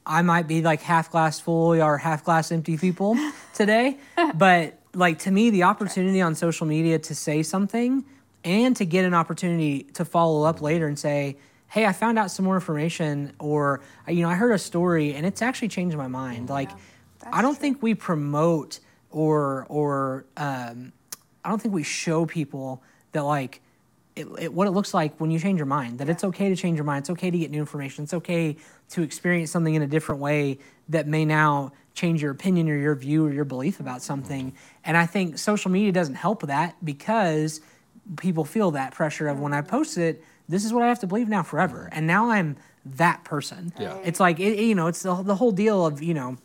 I 0.05 0.21
might 0.21 0.47
be 0.47 0.61
like 0.61 0.81
half 0.81 1.11
glass 1.11 1.39
full 1.39 1.75
or 1.81 1.97
half 1.97 2.23
glass 2.23 2.51
empty 2.51 2.77
people 2.77 3.15
today. 3.53 3.97
but 4.35 4.79
like 4.93 5.19
to 5.19 5.31
me, 5.31 5.49
the 5.49 5.63
opportunity 5.63 6.21
on 6.21 6.35
social 6.35 6.65
media 6.67 6.99
to 6.99 7.15
say 7.15 7.43
something 7.43 8.03
and 8.43 8.75
to 8.75 8.85
get 8.85 9.05
an 9.05 9.13
opportunity 9.13 9.83
to 9.93 10.03
follow 10.03 10.43
up 10.43 10.61
later 10.61 10.87
and 10.87 10.97
say, 10.97 11.37
"Hey, 11.67 11.85
I 11.85 11.93
found 11.93 12.17
out 12.17 12.31
some 12.31 12.45
more 12.45 12.55
information," 12.55 13.33
or 13.39 13.81
you 14.07 14.21
know, 14.23 14.29
I 14.29 14.35
heard 14.35 14.51
a 14.51 14.57
story 14.57 15.13
and 15.13 15.25
it's 15.25 15.41
actually 15.41 15.69
changed 15.69 15.95
my 15.95 16.07
mind. 16.07 16.49
Like, 16.49 16.69
that's 17.19 17.35
I 17.35 17.41
don't 17.41 17.53
true. 17.53 17.61
think 17.61 17.83
we 17.83 17.93
promote 17.93 18.79
or 19.11 19.65
or 19.69 20.25
um, 20.37 20.93
I 21.43 21.49
don't 21.49 21.61
think 21.61 21.73
we 21.73 21.83
show 21.83 22.25
people 22.25 22.83
that 23.11 23.23
like 23.23 23.61
it, 24.15 24.27
it, 24.39 24.53
what 24.53 24.67
it 24.67 24.71
looks 24.71 24.93
like 24.93 25.19
when 25.19 25.31
you 25.31 25.39
change 25.39 25.57
your 25.57 25.65
mind. 25.65 25.99
That 25.99 26.09
it's 26.09 26.23
okay 26.23 26.49
to 26.49 26.55
change 26.55 26.77
your 26.77 26.83
mind. 26.83 27.03
It's 27.03 27.09
okay 27.11 27.31
to 27.31 27.37
get 27.37 27.51
new 27.51 27.59
information. 27.59 28.03
It's 28.03 28.13
okay 28.13 28.57
to 28.89 29.01
experience 29.01 29.51
something 29.51 29.73
in 29.73 29.81
a 29.81 29.87
different 29.87 30.21
way 30.21 30.59
that 30.89 31.07
may 31.07 31.25
now 31.25 31.71
change 31.93 32.21
your 32.21 32.31
opinion 32.31 32.69
or 32.69 32.77
your 32.77 32.95
view 32.95 33.25
or 33.25 33.31
your 33.31 33.45
belief 33.45 33.79
about 33.79 34.01
something. 34.01 34.53
And 34.83 34.97
I 34.97 35.05
think 35.05 35.37
social 35.37 35.71
media 35.71 35.91
doesn't 35.91 36.15
help 36.15 36.43
that 36.43 36.75
because 36.83 37.61
people 38.17 38.45
feel 38.45 38.71
that 38.71 38.93
pressure 38.93 39.27
of 39.27 39.39
when 39.39 39.53
I 39.53 39.61
post 39.61 39.97
it, 39.97 40.23
this 40.49 40.65
is 40.65 40.73
what 40.73 40.83
I 40.83 40.87
have 40.87 40.99
to 40.99 41.07
believe 41.07 41.29
now 41.29 41.43
forever. 41.43 41.89
And 41.91 42.07
now 42.07 42.31
I'm 42.31 42.57
that 42.85 43.23
person. 43.23 43.73
Yeah. 43.79 43.97
It's 44.03 44.19
like 44.19 44.39
it, 44.39 44.59
you 44.59 44.75
know, 44.75 44.87
it's 44.87 45.03
the, 45.03 45.21
the 45.21 45.35
whole 45.35 45.51
deal 45.51 45.85
of 45.85 46.01
you 46.01 46.13
know 46.13 46.37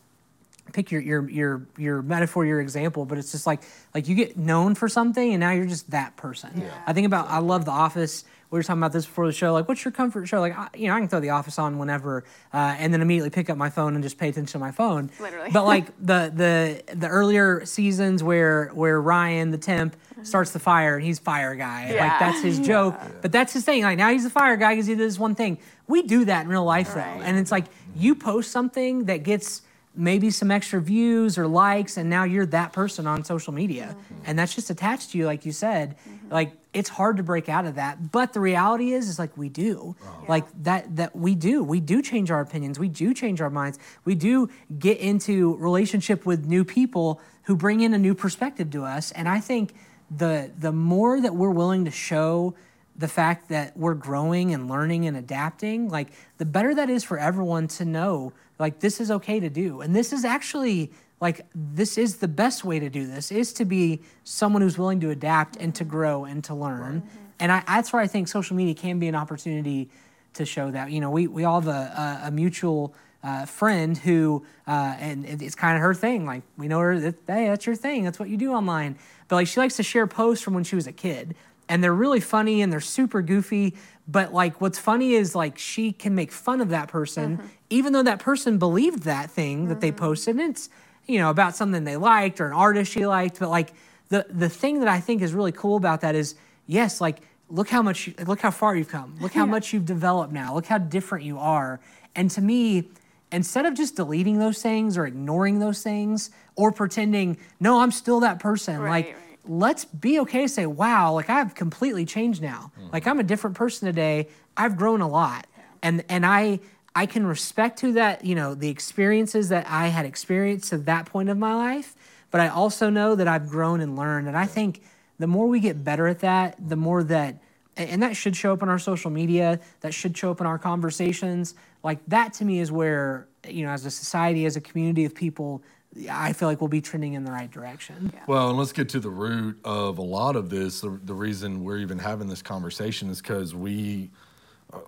pick 0.73 0.91
your 0.91 1.01
your 1.01 1.29
your 1.29 1.67
your 1.77 2.01
metaphor, 2.01 2.45
your 2.45 2.61
example, 2.61 3.05
but 3.05 3.17
it's 3.17 3.31
just 3.31 3.47
like 3.47 3.61
like 3.93 4.07
you 4.07 4.15
get 4.15 4.37
known 4.37 4.75
for 4.75 4.87
something 4.87 5.33
and 5.33 5.39
now 5.39 5.51
you're 5.51 5.65
just 5.65 5.91
that 5.91 6.15
person. 6.15 6.49
Yeah. 6.55 6.69
I 6.85 6.93
think 6.93 7.07
about 7.07 7.29
I 7.29 7.39
love 7.39 7.65
The 7.65 7.71
Office. 7.71 8.25
We 8.49 8.57
were 8.57 8.63
talking 8.63 8.79
about 8.81 8.93
this 8.93 9.05
before 9.05 9.27
the 9.27 9.33
show. 9.33 9.51
Like, 9.51 9.67
what's 9.67 9.83
your 9.83 9.91
comfort 9.91 10.25
show? 10.25 10.39
Like, 10.39 10.57
I, 10.57 10.69
you 10.73 10.87
know, 10.87 10.93
I 10.93 10.99
can 10.99 11.09
throw 11.09 11.19
The 11.19 11.31
Office 11.31 11.59
on 11.59 11.79
whenever, 11.79 12.23
uh, 12.53 12.77
and 12.79 12.93
then 12.93 13.01
immediately 13.01 13.29
pick 13.29 13.49
up 13.49 13.57
my 13.57 13.69
phone 13.69 13.93
and 13.93 14.01
just 14.01 14.17
pay 14.17 14.29
attention 14.29 14.53
to 14.53 14.59
my 14.59 14.71
phone. 14.71 15.11
Literally. 15.19 15.51
But 15.51 15.65
like 15.65 15.87
the 15.99 16.31
the 16.33 16.95
the 16.95 17.07
earlier 17.07 17.65
seasons 17.65 18.23
where 18.23 18.69
where 18.69 19.01
Ryan 19.01 19.51
the 19.51 19.57
temp 19.57 19.97
starts 20.23 20.51
the 20.51 20.59
fire 20.59 20.95
and 20.95 21.05
he's 21.05 21.19
fire 21.19 21.55
guy. 21.55 21.91
Yeah. 21.91 22.07
Like 22.07 22.19
that's 22.19 22.41
his 22.41 22.59
joke. 22.59 22.95
But 23.21 23.31
that's 23.31 23.53
his 23.53 23.65
thing. 23.65 23.83
Like 23.83 23.97
now 23.97 24.11
he's 24.11 24.23
the 24.23 24.29
fire 24.29 24.55
guy 24.55 24.73
because 24.73 24.87
he 24.87 24.93
this 24.93 25.19
one 25.19 25.35
thing. 25.35 25.57
We 25.87 26.03
do 26.03 26.25
that 26.25 26.43
in 26.43 26.49
real 26.49 26.65
life 26.65 26.93
though, 26.93 27.01
and 27.01 27.37
it's 27.37 27.51
like 27.51 27.65
you 27.95 28.15
post 28.15 28.51
something 28.51 29.05
that 29.05 29.23
gets 29.23 29.61
maybe 29.97 30.29
some 30.29 30.51
extra 30.51 30.79
views 30.79 31.37
or 31.37 31.47
likes 31.47 31.97
and 31.97 32.09
now 32.09 32.23
you're 32.23 32.45
that 32.45 32.71
person 32.73 33.07
on 33.07 33.23
social 33.23 33.53
media. 33.53 33.95
Mm-hmm. 33.95 34.23
And 34.25 34.39
that's 34.39 34.55
just 34.55 34.69
attached 34.69 35.11
to 35.11 35.17
you 35.17 35.25
like 35.25 35.45
you 35.45 35.51
said. 35.51 35.97
Mm-hmm. 35.97 36.33
Like 36.33 36.53
it's 36.73 36.89
hard 36.89 37.17
to 37.17 37.23
break 37.23 37.49
out 37.49 37.65
of 37.65 37.75
that. 37.75 38.11
But 38.11 38.33
the 38.33 38.39
reality 38.39 38.93
is 38.93 39.09
is 39.09 39.17
like 39.17 39.35
we 39.37 39.49
do. 39.49 39.95
Like 40.27 40.45
that 40.63 40.95
that 40.95 41.15
we 41.15 41.35
do. 41.35 41.63
We 41.63 41.79
do 41.79 42.01
change 42.01 42.31
our 42.31 42.41
opinions. 42.41 42.77
We 42.79 42.89
do 42.89 43.13
change 43.13 43.41
our 43.41 43.49
minds. 43.49 43.79
We 44.05 44.15
do 44.15 44.49
get 44.77 44.99
into 44.99 45.55
relationship 45.57 46.25
with 46.25 46.45
new 46.45 46.63
people 46.63 47.19
who 47.43 47.55
bring 47.55 47.81
in 47.81 47.93
a 47.93 47.97
new 47.97 48.13
perspective 48.13 48.69
to 48.71 48.83
us. 48.83 49.11
And 49.11 49.27
i 49.27 49.39
think 49.39 49.73
the 50.15 50.51
the 50.57 50.71
more 50.71 51.19
that 51.19 51.35
we're 51.35 51.51
willing 51.51 51.85
to 51.85 51.91
show 51.91 52.55
the 52.97 53.07
fact 53.07 53.49
that 53.49 53.77
we're 53.77 53.93
growing 53.93 54.53
and 54.53 54.67
learning 54.67 55.05
and 55.05 55.15
adapting, 55.15 55.89
like 55.89 56.07
the 56.39 56.45
better 56.45 56.73
that 56.73 56.89
is 56.89 57.03
for 57.03 57.19
everyone 57.19 57.67
to 57.67 57.85
know, 57.85 58.33
like 58.59 58.79
this 58.79 58.99
is 58.99 59.11
okay 59.11 59.39
to 59.39 59.49
do. 59.49 59.81
And 59.81 59.95
this 59.95 60.13
is 60.13 60.25
actually 60.25 60.91
like 61.19 61.45
this 61.55 61.97
is 61.97 62.17
the 62.17 62.27
best 62.27 62.63
way 62.63 62.79
to 62.79 62.89
do 62.89 63.07
this 63.07 63.31
is 63.31 63.51
to 63.53 63.65
be 63.65 64.01
someone 64.23 64.61
who's 64.61 64.77
willing 64.77 64.99
to 64.99 65.09
adapt 65.09 65.55
and 65.57 65.73
to 65.75 65.83
grow 65.83 66.25
and 66.25 66.43
to 66.43 66.53
learn. 66.53 67.03
And 67.39 67.51
I, 67.51 67.63
that's 67.67 67.91
where 67.93 68.01
I 68.01 68.07
think 68.07 68.27
social 68.27 68.55
media 68.55 68.73
can 68.75 68.99
be 68.99 69.07
an 69.07 69.15
opportunity 69.15 69.89
to 70.33 70.45
show 70.45 70.71
that. 70.71 70.91
You 70.91 71.01
know, 71.01 71.09
we, 71.09 71.27
we 71.27 71.43
all 71.43 71.61
have 71.61 71.67
a, 71.67 72.21
a, 72.25 72.27
a 72.27 72.31
mutual 72.31 72.93
uh, 73.23 73.45
friend 73.45 73.97
who, 73.97 74.45
uh, 74.67 74.95
and 74.99 75.25
it- 75.25 75.41
it's 75.41 75.55
kind 75.55 75.75
of 75.75 75.81
her 75.81 75.93
thing. 75.93 76.25
Like 76.25 76.43
we 76.57 76.67
know 76.67 76.79
her 76.79 76.99
that 76.99 77.15
hey, 77.27 77.47
that's 77.47 77.65
your 77.65 77.75
thing. 77.75 78.03
That's 78.03 78.19
what 78.19 78.29
you 78.29 78.37
do 78.37 78.53
online. 78.53 78.97
But 79.27 79.37
like 79.37 79.47
she 79.47 79.59
likes 79.59 79.75
to 79.77 79.83
share 79.83 80.05
posts 80.07 80.43
from 80.43 80.53
when 80.53 80.63
she 80.63 80.75
was 80.75 80.85
a 80.87 80.91
kid, 80.91 81.35
and 81.69 81.83
they're 81.83 81.93
really 81.93 82.19
funny 82.19 82.61
and 82.61 82.71
they're 82.71 82.79
super 82.79 83.21
goofy. 83.21 83.75
But 84.07 84.33
like 84.33 84.61
what's 84.61 84.79
funny 84.79 85.13
is 85.13 85.35
like 85.35 85.57
she 85.57 85.91
can 85.91 86.15
make 86.15 86.31
fun 86.31 86.61
of 86.61 86.69
that 86.69 86.87
person, 86.87 87.37
mm-hmm. 87.37 87.47
even 87.69 87.93
though 87.93 88.03
that 88.03 88.19
person 88.19 88.57
believed 88.57 89.03
that 89.03 89.29
thing 89.29 89.67
that 89.67 89.81
they 89.81 89.91
mm. 89.91 89.97
posted. 89.97 90.37
And 90.37 90.51
it's 90.51 90.69
you 91.07 91.19
know 91.19 91.29
about 91.29 91.55
something 91.55 91.83
they 91.83 91.97
liked 91.97 92.39
or 92.39 92.47
an 92.47 92.53
artist 92.53 92.91
she 92.91 93.05
liked. 93.05 93.39
But 93.39 93.49
like 93.49 93.73
the 94.09 94.25
the 94.29 94.49
thing 94.49 94.79
that 94.79 94.87
I 94.87 94.99
think 94.99 95.21
is 95.21 95.33
really 95.33 95.51
cool 95.51 95.75
about 95.75 96.01
that 96.01 96.15
is 96.15 96.35
yes, 96.65 97.01
like 97.01 97.19
look 97.49 97.69
how 97.69 97.81
much 97.81 98.09
look 98.25 98.39
how 98.41 98.51
far 98.51 98.75
you've 98.75 98.89
come. 98.89 99.17
Look 99.19 99.33
how 99.33 99.45
much 99.45 99.73
you've 99.73 99.85
developed 99.85 100.33
now. 100.33 100.53
Look 100.53 100.67
how 100.67 100.77
different 100.77 101.25
you 101.25 101.37
are. 101.39 101.79
And 102.15 102.31
to 102.31 102.41
me, 102.41 102.89
instead 103.31 103.65
of 103.65 103.73
just 103.73 103.95
deleting 103.95 104.39
those 104.39 104.61
things 104.61 104.97
or 104.97 105.05
ignoring 105.05 105.59
those 105.59 105.83
things 105.83 106.31
or 106.55 106.71
pretending, 106.71 107.37
no, 107.59 107.79
I'm 107.81 107.91
still 107.91 108.21
that 108.21 108.39
person, 108.39 108.79
Right, 108.79 108.89
like 108.89 109.05
right. 109.05 109.26
Let's 109.47 109.85
be 109.85 110.19
okay 110.19 110.43
to 110.43 110.49
say, 110.49 110.65
wow, 110.65 111.13
like 111.13 111.29
I've 111.29 111.55
completely 111.55 112.05
changed 112.05 112.41
now. 112.41 112.71
Mm-hmm. 112.77 112.89
Like 112.93 113.07
I'm 113.07 113.19
a 113.19 113.23
different 113.23 113.55
person 113.55 113.85
today. 113.85 114.27
I've 114.55 114.77
grown 114.77 115.01
a 115.01 115.07
lot. 115.07 115.47
And 115.81 116.03
and 116.09 116.25
I 116.25 116.59
I 116.95 117.05
can 117.05 117.27
respect 117.27 117.79
to 117.79 117.93
that, 117.93 118.25
you 118.25 118.33
know, 118.33 118.55
the 118.55 118.69
experiences 118.69 119.49
that 119.49 119.67
I 119.69 119.87
had 119.87 120.05
experienced 120.05 120.69
to 120.69 120.77
that 120.79 121.05
point 121.05 121.29
of 121.29 121.37
my 121.37 121.53
life, 121.53 121.95
but 122.31 122.41
I 122.41 122.47
also 122.47 122.89
know 122.89 123.13
that 123.15 123.27
I've 123.27 123.47
grown 123.49 123.81
and 123.81 123.95
learned. 123.95 124.27
And 124.27 124.35
I 124.35 124.47
think 124.47 124.81
the 125.19 125.27
more 125.27 125.47
we 125.47 125.59
get 125.59 125.83
better 125.83 126.07
at 126.07 126.19
that, 126.19 126.55
the 126.59 126.75
more 126.75 127.03
that 127.03 127.37
and 127.75 128.01
that 128.01 128.15
should 128.15 128.35
show 128.35 128.53
up 128.53 128.63
in 128.63 128.69
our 128.69 128.79
social 128.79 129.11
media, 129.11 129.59
that 129.81 129.93
should 129.93 130.17
show 130.17 130.31
up 130.31 130.41
in 130.41 130.47
our 130.47 130.57
conversations. 130.57 131.53
Like 131.83 131.99
that 132.07 132.33
to 132.33 132.45
me 132.45 132.59
is 132.59 132.71
where, 132.71 133.27
you 133.47 133.63
know, 133.63 133.71
as 133.71 133.85
a 133.85 133.91
society, 133.91 134.45
as 134.45 134.55
a 134.55 134.61
community 134.61 135.05
of 135.05 135.13
people, 135.13 135.61
I 136.09 136.33
feel 136.33 136.47
like 136.47 136.61
we'll 136.61 136.67
be 136.67 136.81
trending 136.81 137.13
in 137.13 137.23
the 137.23 137.31
right 137.31 137.49
direction. 137.49 138.13
Well, 138.27 138.49
and 138.49 138.57
let's 138.57 138.71
get 138.71 138.89
to 138.89 138.99
the 138.99 139.09
root 139.09 139.59
of 139.63 139.97
a 139.97 140.03
lot 140.03 140.35
of 140.35 140.49
this. 140.49 140.81
The, 140.81 140.99
the 141.03 141.13
reason 141.13 141.63
we're 141.63 141.77
even 141.79 141.99
having 141.99 142.27
this 142.27 142.41
conversation 142.41 143.09
is 143.09 143.21
because 143.21 143.55
we, 143.55 144.11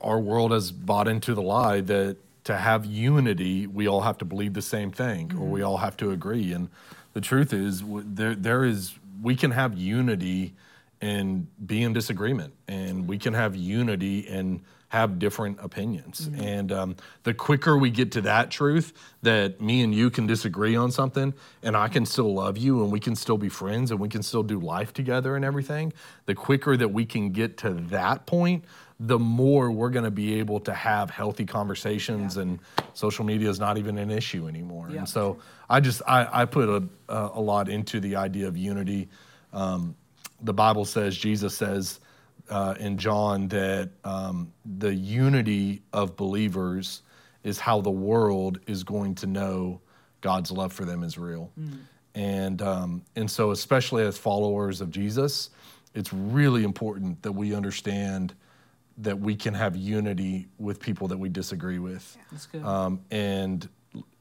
our 0.02 0.20
world 0.20 0.52
has 0.52 0.72
bought 0.72 1.08
into 1.08 1.34
the 1.34 1.42
lie 1.42 1.82
that 1.82 2.18
to 2.44 2.58
have 2.58 2.86
unity, 2.86 3.68
we 3.68 3.88
all 3.88 4.02
have 4.02 4.18
to 4.20 4.26
believe 4.26 4.54
the 4.54 4.62
same 4.62 4.92
thing, 4.92 5.34
or 5.36 5.46
we 5.48 5.60
mm-hmm. 5.60 5.70
all 5.70 5.78
have 5.78 5.98
to 5.98 6.12
agree. 6.12 6.52
And 6.54 6.70
the 7.14 7.22
truth 7.22 7.54
is, 7.54 7.84
there 7.86 8.36
there 8.36 8.64
is 8.64 8.96
we 9.22 9.36
can 9.36 9.52
have 9.52 9.78
unity 9.78 10.54
and 11.02 11.48
be 11.66 11.84
in 11.84 11.94
disagreement, 11.94 12.54
and 12.68 13.08
we 13.08 13.18
can 13.18 13.34
have 13.34 13.56
unity 13.56 14.28
and 14.28 14.62
have 14.90 15.20
different 15.20 15.60
opinions. 15.62 16.30
And 16.38 16.72
um, 16.72 16.96
the 17.24 17.34
quicker 17.34 17.78
we 17.78 17.92
get 17.92 18.12
to 18.14 18.22
that 18.22 18.50
truth, 18.50 18.92
that 19.22 19.62
me 19.62 19.84
and 19.84 19.94
you 19.94 20.10
can 20.10 20.26
disagree 20.26 20.76
on 20.76 20.92
something, 20.92 21.34
and 21.62 21.78
I 21.78 21.88
can 21.90 22.06
still 22.06 22.34
love 22.34 22.58
you, 22.58 22.84
and 22.84 22.92
we 22.92 23.00
can 23.00 23.16
still 23.16 23.38
be 23.38 23.50
friends, 23.50 23.92
and 23.92 24.00
we 24.00 24.10
can 24.10 24.24
still 24.24 24.42
do 24.42 24.60
life 24.60 24.92
together 24.92 25.36
and 25.36 25.46
everything, 25.46 25.94
the 26.26 26.34
quicker 26.34 26.76
that 26.76 26.90
we 26.90 27.06
can 27.06 27.32
get 27.32 27.58
to 27.60 27.74
that 27.74 28.26
point, 28.26 28.66
the 29.00 29.20
more 29.20 29.72
we're 29.72 29.92
going 29.92 30.06
to 30.06 30.12
be 30.12 30.40
able 30.40 30.60
to 30.62 30.74
have 30.74 31.12
healthy 31.12 31.46
conversations, 31.46 32.38
and 32.38 32.60
social 32.94 33.24
media 33.24 33.50
is 33.50 33.60
not 33.60 33.78
even 33.78 33.98
an 34.00 34.10
issue 34.10 34.48
anymore. 34.48 34.88
Yeah. 34.90 35.00
And 35.00 35.10
so 35.10 35.38
I 35.70 35.80
just 35.80 36.02
I, 36.08 36.42
I 36.42 36.46
put 36.46 36.68
a, 36.68 36.84
a 37.08 37.32
a 37.36 37.42
lot 37.42 37.70
into 37.70 38.00
the 38.00 38.16
idea 38.16 38.48
of 38.48 38.58
unity. 38.58 39.08
Um, 39.54 39.96
the 40.42 40.54
Bible 40.54 40.84
says 40.84 41.16
Jesus 41.16 41.56
says 41.56 42.00
uh, 42.50 42.76
in 42.80 42.98
John 42.98 43.48
that 43.50 43.90
um, 44.04 44.52
the 44.80 44.94
unity 44.94 45.82
of 45.94 46.16
believers 46.16 47.02
is 47.44 47.60
how 47.60 47.82
the 47.82 47.90
world 47.90 48.60
is 48.68 48.84
going 48.84 49.16
to 49.16 49.28
know 49.28 49.82
God's 50.22 50.52
love 50.52 50.74
for 50.74 50.86
them 50.86 51.04
is 51.04 51.18
real. 51.18 51.52
And 52.16 52.62
um, 52.62 53.04
and 53.16 53.30
so 53.30 53.52
especially 53.52 54.04
as 54.04 54.18
followers 54.18 54.82
of 54.82 54.92
Jesus, 54.92 55.52
it's 55.94 56.12
really 56.12 56.64
important 56.64 57.22
that 57.22 57.32
we 57.32 57.56
understand 57.56 58.34
that 58.98 59.18
we 59.18 59.36
can 59.36 59.54
have 59.54 59.78
unity 59.78 60.48
with 60.58 60.80
people 60.80 61.08
that 61.08 61.18
we 61.18 61.30
disagree 61.30 61.80
with. 61.80 62.18
That's 62.32 62.48
good. 62.48 62.64
Um, 62.66 63.00
and 63.12 63.68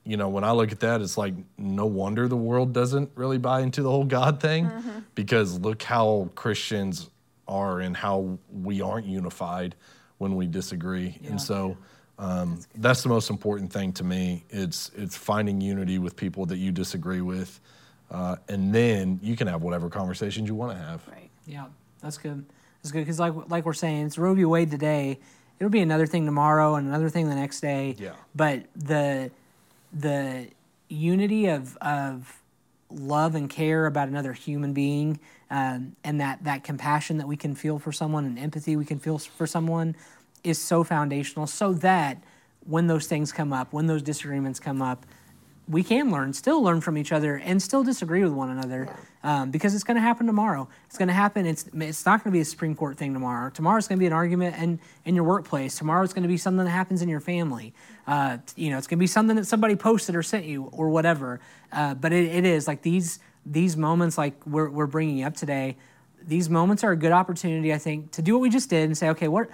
you 0.05 0.17
know, 0.17 0.29
when 0.29 0.45
I 0.45 0.53
look 0.53 0.71
at 0.71 0.81
that, 0.81 1.01
it's 1.01 1.19
like 1.19 1.35
no 1.59 1.87
wonder 1.87 2.29
the 2.29 2.37
world 2.37 2.73
doesn't 2.73 3.11
really 3.15 3.39
buy 3.39 3.61
into 3.61 3.83
the 3.83 3.91
whole 3.91 4.05
God 4.05 4.41
thing, 4.41 4.71
because 5.15 5.59
look 5.59 5.83
how 5.83 6.31
Christians 6.35 7.11
are 7.49 7.81
and 7.81 7.97
how 7.97 8.39
we 8.53 8.81
aren't 8.81 9.07
unified 9.07 9.75
when 10.19 10.37
we 10.37 10.47
disagree. 10.47 11.19
Yeah. 11.21 11.31
And 11.31 11.41
so 11.41 11.77
um, 12.19 12.61
that's 12.77 13.03
the 13.03 13.09
most 13.09 13.31
important 13.31 13.73
thing 13.73 13.93
to 13.95 14.05
me. 14.05 14.45
It's 14.51 14.91
it's 14.97 15.17
finding 15.17 15.61
unity 15.61 15.99
with 15.99 16.17
people 16.17 16.47
that 16.47 16.59
you 16.59 16.73
disagree 16.73 17.21
with, 17.21 17.61
uh, 18.11 18.37
and 18.49 18.75
then 18.75 19.21
you 19.23 19.37
can 19.37 19.47
have 19.47 19.63
whatever 19.63 19.89
conversations 19.89 20.49
you 20.49 20.55
want 20.55 20.73
to 20.73 20.79
have. 20.79 21.07
Right. 21.09 21.31
Yeah, 21.47 21.67
that's 22.03 22.19
good. 22.19 22.45
That's 22.83 22.93
good 22.93 23.01
because, 23.01 23.19
like, 23.19 23.35
like 23.49 23.65
we're 23.65 23.73
saying, 23.73 24.07
it's 24.07 24.19
Roe 24.19 24.35
v. 24.35 24.45
Wade 24.45 24.71
today. 24.71 25.19
It'll 25.59 25.71
be 25.71 25.81
another 25.81 26.07
thing 26.07 26.27
tomorrow 26.27 26.77
and 26.77 26.87
another 26.87 27.09
thing 27.09 27.29
the 27.29 27.35
next 27.35 27.61
day. 27.61 27.97
Yeah. 27.99 28.13
But 28.35 28.67
the 28.77 29.31
the 29.93 30.49
unity 30.89 31.47
of 31.47 31.77
of 31.79 32.41
love 32.91 33.35
and 33.35 33.51
care 33.51 33.87
about 33.87 34.09
another 34.09 34.33
human 34.33 34.73
being, 34.73 35.21
um, 35.51 35.97
and 36.05 36.21
that 36.21 36.45
that 36.45 36.65
compassion 36.65 37.19
that 37.19 37.29
we 37.29 37.37
can 37.37 37.55
feel 37.55 37.79
for 37.79 37.93
someone 37.93 38.25
and 38.25 38.39
empathy 38.39 38.77
we 38.77 38.85
can 38.85 38.99
feel 38.99 39.19
for 39.19 39.47
someone, 39.47 39.97
is 40.45 40.59
so 40.59 40.85
foundational. 40.85 41.47
So 41.47 41.73
that 41.75 42.23
when 42.67 42.87
those 42.87 43.07
things 43.07 43.33
come 43.33 43.53
up, 43.53 43.73
when 43.73 43.87
those 43.87 44.03
disagreements 44.03 44.61
come 44.61 44.83
up, 44.83 45.07
we 45.69 45.83
can 45.83 46.11
learn, 46.11 46.33
still 46.33 46.63
learn 46.63 46.81
from 46.81 46.97
each 46.97 47.13
other, 47.13 47.37
and 47.37 47.63
still 47.63 47.85
disagree 47.85 48.23
with 48.23 48.33
one 48.33 48.49
another, 48.49 48.89
um, 49.23 49.51
because 49.51 49.75
it's 49.75 49.85
going 49.85 49.97
to 49.97 50.01
happen 50.01 50.27
tomorrow. 50.27 50.67
It's 50.87 50.97
going 50.97 51.09
to 51.09 51.15
happen. 51.15 51.45
It's 51.45 51.67
it's 51.75 52.07
not 52.07 52.25
going 52.25 52.33
to 52.33 52.37
be 52.37 52.41
a 52.41 52.45
Supreme 52.45 52.75
Court 52.75 52.97
thing 52.97 53.13
tomorrow. 53.13 53.51
Tomorrow's 53.51 53.87
going 53.87 53.99
to 53.99 54.01
be 54.01 54.07
an 54.07 54.13
argument 54.13 54.57
in 54.57 54.81
in 55.05 55.15
your 55.15 55.25
workplace. 55.25 55.77
Tomorrow's 55.77 56.15
going 56.15 56.23
to 56.23 56.29
be 56.29 56.39
something 56.39 56.65
that 56.65 56.71
happens 56.71 57.03
in 57.03 57.09
your 57.09 57.21
family. 57.21 57.75
Uh, 58.07 58.39
you 58.57 58.71
know, 58.71 58.79
it's 58.79 58.87
going 58.87 58.99
to 58.99 59.03
be 59.03 59.07
something 59.07 59.37
that 59.37 59.47
somebody 59.47 59.77
posted 59.77 60.17
or 60.17 60.23
sent 60.23 60.47
you 60.47 60.65
or 60.73 60.89
whatever. 60.89 61.41
Uh, 61.71 61.95
but 61.95 62.13
it, 62.13 62.25
it 62.25 62.47
is 62.47 62.67
like 62.67 62.81
these 62.81 63.19
these 63.51 63.77
moments, 63.77 64.19
like 64.19 64.47
we're 64.47 64.69
we're 64.69 64.87
bringing 64.87 65.25
up 65.25 65.37
today. 65.37 65.77
These 66.23 66.51
moments 66.51 66.85
are 66.85 66.93
a 66.93 66.97
good 66.97 67.13
opportunity, 67.13 67.73
I 67.73 67.79
think, 67.79 68.13
to 68.13 68.23
do 68.23 68.35
what 68.35 68.43
we 68.43 68.51
just 68.51 68.69
did 68.69 68.85
and 68.85 68.99
say, 68.99 69.09
okay, 69.11 69.29
what 69.29 69.49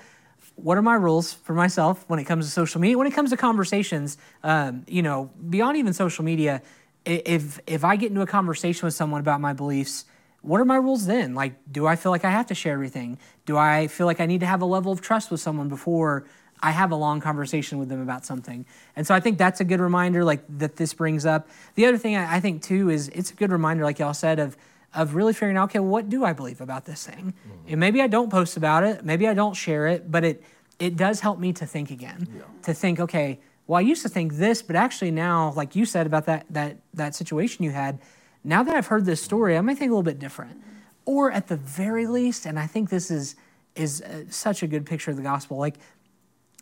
what 0.57 0.79
are 0.79 0.83
my 0.83 0.95
rules 0.95 1.33
for 1.33 1.55
myself 1.55 2.05
when 2.09 2.19
it 2.19 2.25
comes 2.25 2.47
to 2.47 2.51
social 2.51 2.81
media 2.81 2.97
when 2.97 3.07
it 3.07 3.13
comes 3.13 3.31
to 3.31 3.37
conversations 3.37 4.19
um, 4.43 4.85
you 4.87 5.03
know 5.03 5.31
beyond 5.49 5.77
even 5.77 5.93
social 5.93 6.25
media 6.25 6.63
if 7.05 7.61
if 7.67 7.85
i 7.85 7.97
get 7.97 8.11
into 8.11 8.21
a 8.21 8.27
conversation 8.27 8.87
with 8.87 8.95
someone 8.95 9.21
about 9.21 9.41
my 9.41 9.53
beliefs 9.53 10.05
what 10.43 10.61
are 10.61 10.65
my 10.65 10.77
rules 10.77 11.07
then 11.07 11.35
like 11.35 11.55
do 11.71 11.87
i 11.87 11.97
feel 11.97 12.13
like 12.13 12.25
i 12.25 12.31
have 12.31 12.47
to 12.47 12.55
share 12.55 12.75
everything 12.75 13.19
do 13.47 13.57
i 13.57 13.87
feel 13.89 14.07
like 14.07 14.21
i 14.21 14.27
need 14.27 14.41
to 14.41 14.47
have 14.47 14.63
a 14.63 14.67
level 14.67 14.93
of 14.93 15.01
trust 15.01 15.31
with 15.31 15.41
someone 15.41 15.69
before 15.69 16.25
i 16.63 16.71
have 16.71 16.91
a 16.91 16.97
long 16.97 17.21
conversation 17.21 17.79
with 17.79 17.89
them 17.89 18.01
about 18.01 18.25
something 18.25 18.65
and 18.97 19.07
so 19.07 19.15
i 19.15 19.21
think 19.21 19.39
that's 19.39 19.61
a 19.61 19.65
good 19.65 19.81
reminder 19.81 20.25
like 20.25 20.43
that 20.49 20.77
this 20.77 20.95
brings 20.95 21.27
up 21.27 21.49
the 21.75 21.87
other 21.87 21.99
thing 21.99 22.17
i, 22.17 22.37
I 22.37 22.41
think 22.41 22.63
too 22.63 22.91
is 22.91 23.09
it's 23.09 23.31
a 23.31 23.35
good 23.35 23.51
reminder 23.51 23.85
like 23.85 23.99
y'all 23.99 24.15
said 24.15 24.39
of 24.39 24.57
of 24.95 25.15
really 25.15 25.33
figuring 25.33 25.57
out, 25.57 25.71
okay, 25.71 25.81
well, 25.81 25.89
what 25.89 26.09
do 26.09 26.25
I 26.25 26.33
believe 26.33 26.61
about 26.61 26.85
this 26.85 27.07
thing? 27.07 27.35
And 27.69 27.81
maybe 27.81 28.01
I 28.01 28.07
don't 28.07 28.31
post 28.31 28.57
about 28.57 28.85
it, 28.85 29.05
maybe 29.05 29.27
I 29.27 29.35
don't 29.35 29.55
share 29.55 29.87
it, 29.89 30.11
but 30.11 30.25
it 30.25 30.43
it 30.79 30.97
does 30.97 31.21
help 31.21 31.39
me 31.39 31.53
to 31.55 31.67
think 31.67 31.91
again. 31.91 32.27
To 32.63 32.75
think, 32.75 32.99
okay, 33.01 33.41
well, 33.67 33.79
I 33.79 33.81
used 33.83 34.03
to 34.03 34.09
think 34.09 34.35
this, 34.35 34.61
but 34.61 34.77
actually 34.77 35.13
now, 35.13 35.53
like 35.53 35.77
you 35.77 35.85
said 35.85 36.07
about 36.07 36.27
that 36.27 36.47
that 36.51 36.79
that 36.95 37.15
situation 37.15 37.65
you 37.65 37.71
had, 37.71 37.99
now 38.43 38.63
that 38.63 38.75
I've 38.77 38.87
heard 38.87 39.05
this 39.05 39.23
story, 39.23 39.57
I 39.57 39.61
might 39.61 39.79
think 39.79 39.91
a 39.91 39.95
little 39.95 40.03
bit 40.03 40.19
different. 40.19 40.63
Or 41.07 41.31
at 41.31 41.49
the 41.49 41.57
very 41.57 42.07
least, 42.07 42.47
and 42.47 42.59
I 42.59 42.67
think 42.67 42.91
this 42.91 43.11
is 43.11 43.37
is 43.75 44.03
uh, 44.03 44.25
such 44.31 44.63
a 44.63 44.67
good 44.67 44.87
picture 44.87 45.11
of 45.11 45.17
the 45.17 45.23
gospel, 45.23 45.57
like 45.57 45.77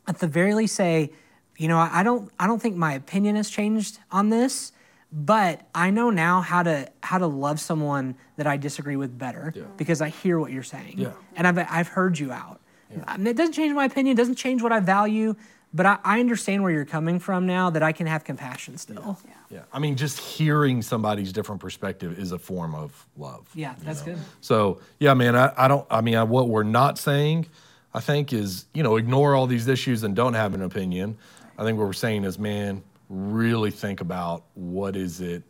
at 0.06 0.18
the 0.18 0.26
very 0.26 0.54
least 0.54 0.74
say, 0.74 1.12
you 1.56 1.68
know, 1.68 1.78
I 1.78 2.02
don't 2.02 2.30
I 2.38 2.46
don't 2.46 2.60
think 2.60 2.76
my 2.76 2.94
opinion 2.94 3.36
has 3.36 3.50
changed 3.50 3.98
on 4.10 4.30
this, 4.30 4.72
but 5.12 5.60
I 5.74 5.90
know 5.90 6.10
now 6.10 6.40
how 6.40 6.62
to 6.62 6.88
how 7.02 7.18
to 7.18 7.26
love 7.26 7.60
someone 7.60 8.16
that 8.36 8.46
I 8.46 8.56
disagree 8.56 8.96
with 8.96 9.16
better 9.18 9.54
because 9.76 10.00
I 10.00 10.08
hear 10.08 10.38
what 10.38 10.50
you're 10.50 10.62
saying. 10.62 10.94
Yeah. 10.98 11.12
And 11.36 11.46
I've 11.46 11.58
I've 11.58 11.88
heard 11.88 12.18
you 12.18 12.32
out. 12.32 12.60
I 12.90 12.94
mean, 12.94 13.04
um, 13.06 13.26
it 13.26 13.36
doesn't 13.36 13.54
change 13.54 13.74
my 13.74 13.84
opinion, 13.84 14.14
it 14.14 14.18
doesn't 14.18 14.36
change 14.36 14.62
what 14.62 14.72
I 14.72 14.80
value, 14.80 15.34
but 15.72 15.86
I, 15.86 15.98
I 16.04 16.20
understand 16.20 16.62
where 16.62 16.72
you're 16.72 16.84
coming 16.84 17.18
from 17.18 17.46
now 17.46 17.70
that 17.70 17.82
I 17.82 17.92
can 17.92 18.06
have 18.06 18.24
compassion 18.24 18.76
still. 18.76 19.18
Yeah, 19.24 19.32
Yeah, 19.50 19.62
I 19.72 19.78
mean, 19.78 19.96
just 19.96 20.18
hearing 20.18 20.82
somebody's 20.82 21.32
different 21.32 21.60
perspective 21.60 22.18
is 22.18 22.32
a 22.32 22.38
form 22.38 22.74
of 22.74 23.06
love. 23.16 23.48
Yeah, 23.54 23.74
that's 23.82 24.00
know? 24.00 24.14
good. 24.14 24.18
So 24.40 24.80
yeah, 24.98 25.14
man, 25.14 25.36
I, 25.36 25.52
I 25.56 25.68
don't. 25.68 25.86
I 25.90 26.00
mean, 26.00 26.14
I, 26.16 26.24
what 26.24 26.48
we're 26.48 26.62
not 26.62 26.98
saying, 26.98 27.46
I 27.94 28.00
think, 28.00 28.32
is 28.32 28.66
you 28.74 28.82
know 28.82 28.96
ignore 28.96 29.34
all 29.34 29.46
these 29.46 29.68
issues 29.68 30.02
and 30.02 30.14
don't 30.16 30.34
have 30.34 30.54
an 30.54 30.62
opinion. 30.62 31.16
I 31.58 31.64
think 31.64 31.78
what 31.78 31.86
we're 31.86 31.92
saying 31.92 32.24
is, 32.24 32.38
man, 32.38 32.82
really 33.08 33.70
think 33.70 34.00
about 34.00 34.44
what 34.54 34.96
is 34.96 35.20
it 35.20 35.42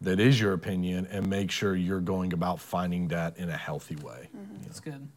that 0.00 0.20
is 0.20 0.38
your 0.40 0.52
opinion 0.52 1.06
and 1.10 1.26
make 1.28 1.50
sure 1.50 1.74
you're 1.76 2.00
going 2.00 2.32
about 2.32 2.60
finding 2.60 3.08
that 3.08 3.36
in 3.38 3.48
a 3.48 3.56
healthy 3.56 3.96
way. 3.96 4.28
That's 4.64 4.80
good. 4.80 5.08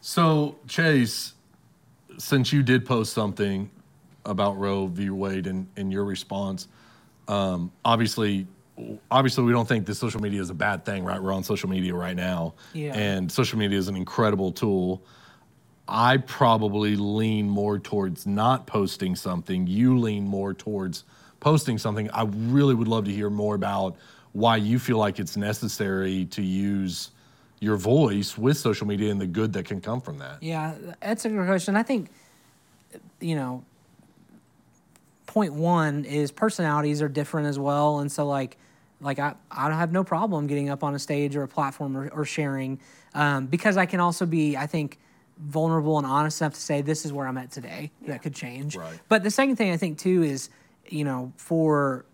So 0.00 0.56
Chase, 0.68 1.34
since 2.18 2.52
you 2.52 2.62
did 2.62 2.86
post 2.86 3.12
something 3.12 3.70
about 4.24 4.56
Roe 4.58 4.86
v. 4.86 5.10
Wade 5.10 5.46
and, 5.46 5.66
and 5.76 5.92
your 5.92 6.04
response, 6.04 6.68
um, 7.28 7.70
obviously, 7.84 8.46
obviously 9.10 9.44
we 9.44 9.52
don't 9.52 9.68
think 9.68 9.84
that 9.86 9.94
social 9.96 10.20
media 10.22 10.40
is 10.40 10.48
a 10.50 10.54
bad 10.54 10.84
thing, 10.86 11.04
right? 11.04 11.22
We're 11.22 11.32
on 11.32 11.42
social 11.44 11.68
media 11.68 11.94
right 11.94 12.16
now, 12.16 12.54
Yeah. 12.72 12.94
and 12.96 13.30
social 13.30 13.58
media 13.58 13.78
is 13.78 13.88
an 13.88 13.96
incredible 13.96 14.52
tool. 14.52 15.02
I 15.86 16.16
probably 16.16 16.96
lean 16.96 17.48
more 17.48 17.78
towards 17.78 18.26
not 18.26 18.66
posting 18.66 19.16
something. 19.16 19.66
You 19.66 19.98
lean 19.98 20.26
more 20.26 20.54
towards 20.54 21.04
posting 21.40 21.78
something. 21.78 22.10
I 22.10 22.24
really 22.24 22.74
would 22.74 22.88
love 22.88 23.04
to 23.04 23.12
hear 23.12 23.30
more 23.30 23.54
about 23.54 23.96
why 24.32 24.56
you 24.56 24.78
feel 24.78 24.98
like 24.98 25.18
it's 25.18 25.36
necessary 25.36 26.24
to 26.26 26.42
use 26.42 27.10
your 27.60 27.76
voice 27.76 28.36
with 28.36 28.56
social 28.56 28.86
media 28.86 29.10
and 29.10 29.20
the 29.20 29.26
good 29.26 29.52
that 29.52 29.66
can 29.66 29.80
come 29.80 30.00
from 30.00 30.18
that. 30.18 30.42
Yeah, 30.42 30.74
that's 31.00 31.24
a 31.24 31.28
good 31.28 31.46
question. 31.46 31.76
I 31.76 31.82
think, 31.82 32.10
you 33.20 33.36
know, 33.36 33.64
point 35.26 35.54
one 35.54 36.04
is 36.04 36.32
personalities 36.32 37.02
are 37.02 37.08
different 37.08 37.48
as 37.48 37.58
well, 37.58 38.00
and 38.00 38.10
so 38.10 38.26
like, 38.26 38.56
Like 39.00 39.18
I, 39.18 39.34
I 39.50 39.70
have 39.70 39.92
no 39.92 40.04
problem 40.04 40.46
getting 40.46 40.70
up 40.70 40.82
on 40.82 40.94
a 40.94 40.98
stage 40.98 41.36
or 41.36 41.42
a 41.42 41.48
platform 41.48 41.96
or, 41.96 42.08
or 42.08 42.24
sharing 42.24 42.80
um, 43.12 43.46
because 43.46 43.76
I 43.76 43.86
can 43.86 44.00
also 44.00 44.24
be, 44.24 44.56
I 44.56 44.66
think, 44.66 44.98
vulnerable 45.38 45.98
and 45.98 46.06
honest 46.06 46.40
enough 46.40 46.54
to 46.54 46.60
say 46.60 46.80
this 46.80 47.04
is 47.04 47.12
where 47.12 47.26
I'm 47.26 47.38
at 47.38 47.50
today. 47.50 47.90
That 48.06 48.22
could 48.22 48.34
change. 48.34 48.76
Right. 48.76 48.98
But 49.08 49.22
the 49.22 49.30
second 49.30 49.56
thing 49.56 49.72
I 49.72 49.76
think 49.76 49.98
too 49.98 50.22
is, 50.22 50.50
you 50.88 51.04
know, 51.04 51.32
for 51.36 52.04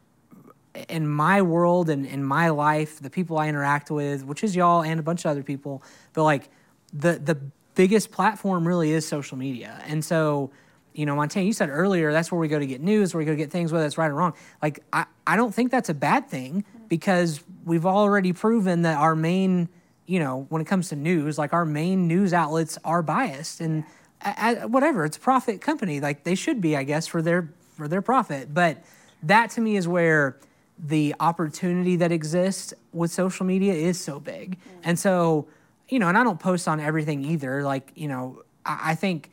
in 0.89 1.09
my 1.09 1.43
world 1.43 1.91
and 1.91 2.07
in 2.07 2.25
my 2.25 2.49
life, 2.51 3.01
the 3.01 3.11
people 3.11 3.39
I 3.39 3.49
interact 3.49 3.91
with, 3.91 4.25
which 4.25 4.45
is 4.45 4.55
y'all 4.55 4.83
and 4.83 5.01
a 5.01 5.03
bunch 5.03 5.25
of 5.25 5.31
other 5.31 5.43
people, 5.43 5.83
but 6.13 6.25
like 6.25 6.49
the 6.93 7.19
the 7.19 7.39
biggest 7.75 8.11
platform 8.11 8.67
really 8.67 8.93
is 8.93 9.07
social 9.07 9.37
media. 9.39 9.83
And 9.87 10.05
so, 10.05 10.51
you 10.93 11.07
know, 11.07 11.15
Montanna, 11.15 11.47
you 11.47 11.53
said 11.53 11.69
earlier 11.71 12.13
that's 12.13 12.31
where 12.31 12.41
we 12.41 12.49
go 12.49 12.59
to 12.59 12.67
get 12.67 12.81
news, 12.81 13.15
where 13.15 13.21
we 13.21 13.25
go 13.25 13.33
to 13.33 13.37
get 13.37 13.51
things, 13.51 13.73
whether 13.73 13.87
it's 13.87 13.99
right 13.99 14.11
or 14.11 14.15
wrong. 14.15 14.35
Like 14.63 14.81
I, 14.93 15.07
I 15.27 15.37
don't 15.37 15.55
think 15.55 15.71
that's 15.71 15.89
a 15.89 15.95
bad 15.95 16.29
thing 16.29 16.63
mm-hmm. 16.63 16.87
because 16.89 17.43
we've 17.65 17.87
already 17.87 18.33
proven 18.33 18.83
that 18.83 18.97
our 18.97 19.17
main, 19.17 19.69
you 20.11 20.19
know, 20.19 20.45
when 20.49 20.61
it 20.61 20.65
comes 20.65 20.89
to 20.89 20.97
news, 20.97 21.39
like 21.39 21.53
our 21.53 21.65
main 21.65 22.09
news 22.09 22.33
outlets 22.33 22.77
are 22.85 23.01
biased 23.01 23.61
and 23.61 23.85
a- 24.23 24.67
whatever. 24.67 25.05
It's 25.05 25.17
a 25.17 25.21
profit 25.21 25.61
company, 25.61 26.01
like 26.01 26.25
they 26.25 26.35
should 26.35 26.61
be, 26.61 26.77
I 26.77 26.83
guess, 26.83 27.07
for 27.07 27.23
their 27.23 27.49
for 27.77 27.87
their 27.87 28.03
profit. 28.03 28.53
But 28.53 28.79
that 29.23 29.51
to 29.51 29.61
me 29.61 29.77
is 29.77 29.87
where 29.87 30.37
the 30.81 31.15
opportunity 31.21 31.95
that 31.95 32.11
exists 32.11 32.75
with 32.93 33.13
social 33.13 33.47
media 33.47 33.73
is 33.73 34.01
so 34.01 34.19
big. 34.19 34.59
Mm. 34.59 34.81
And 34.83 34.99
so, 34.99 35.47
you 35.89 36.01
know, 36.01 36.09
and 36.09 36.19
I 36.19 36.25
don't 36.25 36.41
post 36.41 36.67
on 36.67 36.81
everything 36.81 37.25
either. 37.25 37.63
Like, 37.63 37.93
you 37.95 38.09
know, 38.09 38.43
I, 38.67 38.91
I 38.91 38.95
think 38.97 39.31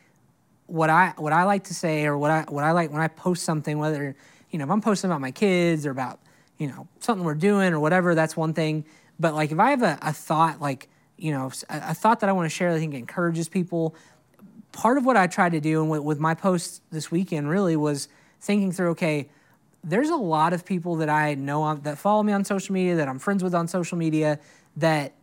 what 0.68 0.92
I 0.92 1.16
what 1.18 1.34
I 1.34 1.46
like 1.46 1.64
to 1.66 1.74
say 1.74 2.06
or 2.06 2.16
what 2.20 2.30
I 2.30 2.46
what 2.50 2.64
I 2.64 2.70
like 2.70 2.92
when 2.92 3.02
I 3.02 3.08
post 3.08 3.44
something, 3.46 3.80
whether 3.80 4.16
you 4.52 4.60
know 4.60 4.66
if 4.66 4.70
I'm 4.70 4.82
posting 4.82 5.10
about 5.10 5.22
my 5.22 5.32
kids 5.32 5.88
or 5.88 5.90
about 5.90 6.20
you 6.60 6.68
know 6.68 6.88
something 7.00 7.26
we're 7.26 7.34
doing 7.34 7.74
or 7.74 7.80
whatever, 7.80 8.14
that's 8.14 8.38
one 8.38 8.54
thing. 8.54 8.86
But 9.20 9.34
like 9.34 9.52
if 9.52 9.60
I 9.60 9.72
have 9.72 9.84
a, 9.84 9.98
a 10.02 10.14
thought 10.14 10.62
like 10.62 10.90
you 11.18 11.32
know 11.32 11.52
a, 11.70 11.82
a 11.90 11.94
thought 11.94 12.20
that 12.22 12.30
I 12.30 12.34
want 12.34 12.46
to 12.46 12.56
share 12.56 12.72
that 12.72 12.78
I 12.78 12.80
think 12.80 12.94
encourages 12.94 13.50
people, 13.50 13.96
part 14.72 14.98
of 14.98 15.06
what 15.06 15.18
I 15.18 15.28
tried 15.28 15.54
to 15.54 15.60
do 15.60 15.82
and 15.82 16.06
with, 16.06 16.20
my 16.20 16.34
post 16.34 16.82
this 16.92 17.12
weekend 17.12 17.50
really 17.50 17.76
was 17.76 18.08
thinking 18.40 18.72
through 18.72 18.92
okay 18.92 19.30
there's 19.84 20.10
a 20.10 20.16
lot 20.16 20.54
of 20.54 20.66
people 20.66 20.98
that 20.98 21.10
I 21.10 21.36
know 21.36 21.62
on, 21.62 21.82
that 21.82 21.98
follow 21.98 22.22
me 22.22 22.34
on 22.34 22.44
social 22.44 22.74
media 22.74 22.96
that 22.96 23.08
I'm 23.08 23.20
friends 23.20 23.44
with 23.44 23.56
on 23.56 23.68
social 23.68 23.98
media 23.98 24.40
that 24.76 25.14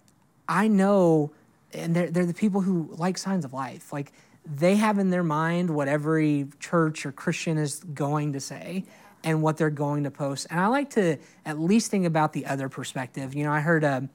I 0.49 0.69
know 0.69 1.33
and 1.75 1.95
they're, 1.95 2.11
they're 2.11 2.27
the 2.27 2.35
people 2.35 2.61
who 2.61 2.89
like 2.93 3.19
signs 3.19 3.45
of 3.45 3.53
life. 3.53 3.93
Like 3.93 4.13
they 4.47 4.77
have 4.77 4.99
in 4.99 5.11
their 5.11 5.23
mind 5.23 5.71
what 5.71 5.89
every 5.89 6.47
church 6.61 7.05
or 7.05 7.13
Christian 7.13 7.59
is 7.59 7.81
going 7.81 8.33
to 8.33 8.41
say 8.41 8.85
and 9.25 9.43
what 9.43 9.57
they're 9.57 9.71
going 9.71 10.05
to 10.05 10.11
post 10.11 10.47
and 10.51 10.61
I 10.61 10.69
like 10.69 10.91
to 10.91 11.19
at 11.45 11.59
least 11.59 11.91
think 11.91 12.07
about 12.07 12.33
the 12.33 12.47
other 12.47 12.69
perspective 12.69 13.35
you 13.35 13.43
know 13.45 13.53
I 13.53 13.61
heard 13.61 13.83
a 13.83 14.09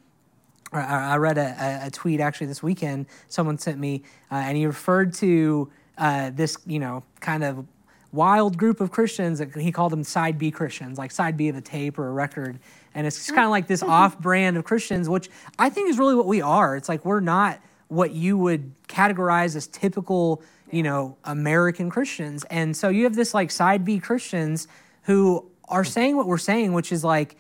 or 0.71 0.81
I 0.81 1.17
read 1.17 1.37
a, 1.37 1.85
a- 1.85 1.91
tweet 1.91 2.19
actually 2.19 2.47
this 2.47 2.61
weekend. 2.61 3.07
Someone 3.27 3.57
sent 3.57 3.79
me, 3.79 4.03
uh, 4.31 4.35
and 4.35 4.55
he 4.57 4.65
referred 4.65 5.13
to 5.15 5.71
uh, 5.97 6.31
this, 6.33 6.57
you 6.65 6.79
know, 6.79 7.03
kind 7.19 7.43
of 7.43 7.65
wild 8.11 8.57
group 8.57 8.81
of 8.81 8.91
Christians. 8.91 9.41
He 9.55 9.71
called 9.71 9.91
them 9.91 10.03
side 10.03 10.37
B 10.37 10.51
Christians, 10.51 10.97
like 10.97 11.11
side 11.11 11.37
B 11.37 11.49
of 11.49 11.55
a 11.55 11.61
tape 11.61 11.97
or 11.97 12.07
a 12.07 12.11
record. 12.11 12.59
And 12.95 13.05
it's 13.05 13.17
just 13.17 13.29
kind 13.29 13.45
of 13.45 13.51
like 13.51 13.67
this 13.67 13.83
off-brand 13.83 14.57
of 14.57 14.63
Christians, 14.63 15.09
which 15.09 15.29
I 15.57 15.69
think 15.69 15.89
is 15.89 15.99
really 15.99 16.15
what 16.15 16.25
we 16.25 16.41
are. 16.41 16.75
It's 16.75 16.89
like 16.89 17.05
we're 17.05 17.19
not 17.19 17.59
what 17.87 18.11
you 18.11 18.37
would 18.37 18.71
categorize 18.87 19.55
as 19.55 19.67
typical, 19.67 20.43
you 20.71 20.83
know, 20.83 21.17
American 21.23 21.89
Christians. 21.89 22.43
And 22.45 22.75
so 22.75 22.89
you 22.89 23.03
have 23.03 23.15
this 23.15 23.33
like 23.33 23.51
side 23.51 23.83
B 23.85 23.99
Christians 23.99 24.67
who 25.09 25.49
are 25.67 25.83
saying 25.83 26.15
what 26.15 26.27
we're 26.27 26.37
saying, 26.37 26.71
which 26.71 26.91
is 26.91 27.03
like 27.03 27.35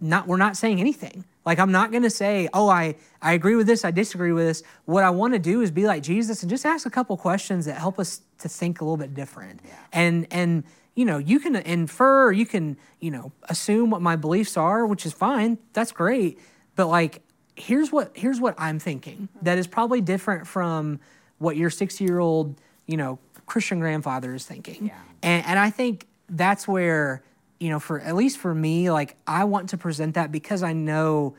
not 0.00 0.28
we're 0.28 0.36
not 0.36 0.56
saying 0.56 0.78
anything. 0.78 1.24
Like 1.44 1.58
I'm 1.58 1.72
not 1.72 1.90
going 1.90 2.04
to 2.04 2.10
say, 2.10 2.48
"Oh, 2.54 2.68
I 2.68 2.94
I 3.20 3.32
agree 3.32 3.56
with 3.56 3.66
this, 3.66 3.84
I 3.84 3.90
disagree 3.90 4.30
with 4.30 4.46
this." 4.46 4.62
What 4.84 5.02
I 5.02 5.10
want 5.10 5.32
to 5.32 5.40
do 5.40 5.60
is 5.60 5.72
be 5.72 5.84
like 5.84 6.04
Jesus 6.04 6.42
and 6.44 6.48
just 6.48 6.64
ask 6.64 6.86
a 6.86 6.90
couple 6.90 7.16
questions 7.16 7.66
that 7.66 7.76
help 7.76 7.98
us 7.98 8.22
to 8.38 8.48
think 8.48 8.80
a 8.80 8.84
little 8.84 8.96
bit 8.96 9.14
different. 9.14 9.60
And 9.92 10.28
and 10.30 10.62
you 10.94 11.04
know, 11.04 11.18
you 11.18 11.40
can 11.40 11.56
infer, 11.56 12.30
you 12.32 12.46
can, 12.46 12.76
you 13.00 13.10
know, 13.10 13.32
assume 13.48 13.90
what 13.90 14.02
my 14.02 14.14
beliefs 14.14 14.56
are, 14.56 14.86
which 14.86 15.04
is 15.04 15.12
fine. 15.12 15.58
That's 15.72 15.90
great. 15.90 16.38
But 16.76 16.86
like 16.86 17.22
here's 17.56 17.90
what 17.90 18.12
here's 18.14 18.40
what 18.40 18.54
I'm 18.58 18.78
thinking 18.78 19.22
mm-hmm. 19.22 19.44
that 19.44 19.58
is 19.58 19.66
probably 19.66 20.00
different 20.00 20.46
from 20.46 21.00
what 21.38 21.56
your 21.56 21.70
60-year-old, 21.70 22.60
you 22.86 22.96
know, 22.96 23.18
Christian 23.46 23.80
grandfather 23.80 24.34
is 24.34 24.46
thinking. 24.46 24.92
And 25.22 25.44
and 25.46 25.58
I 25.58 25.70
think 25.70 26.07
that's 26.28 26.68
where 26.68 27.22
you 27.58 27.70
know, 27.70 27.80
for 27.80 28.00
at 28.00 28.14
least 28.14 28.38
for 28.38 28.54
me, 28.54 28.90
like 28.90 29.16
I 29.26 29.44
want 29.44 29.70
to 29.70 29.78
present 29.78 30.14
that 30.14 30.30
because 30.30 30.62
I 30.62 30.72
know, 30.72 31.34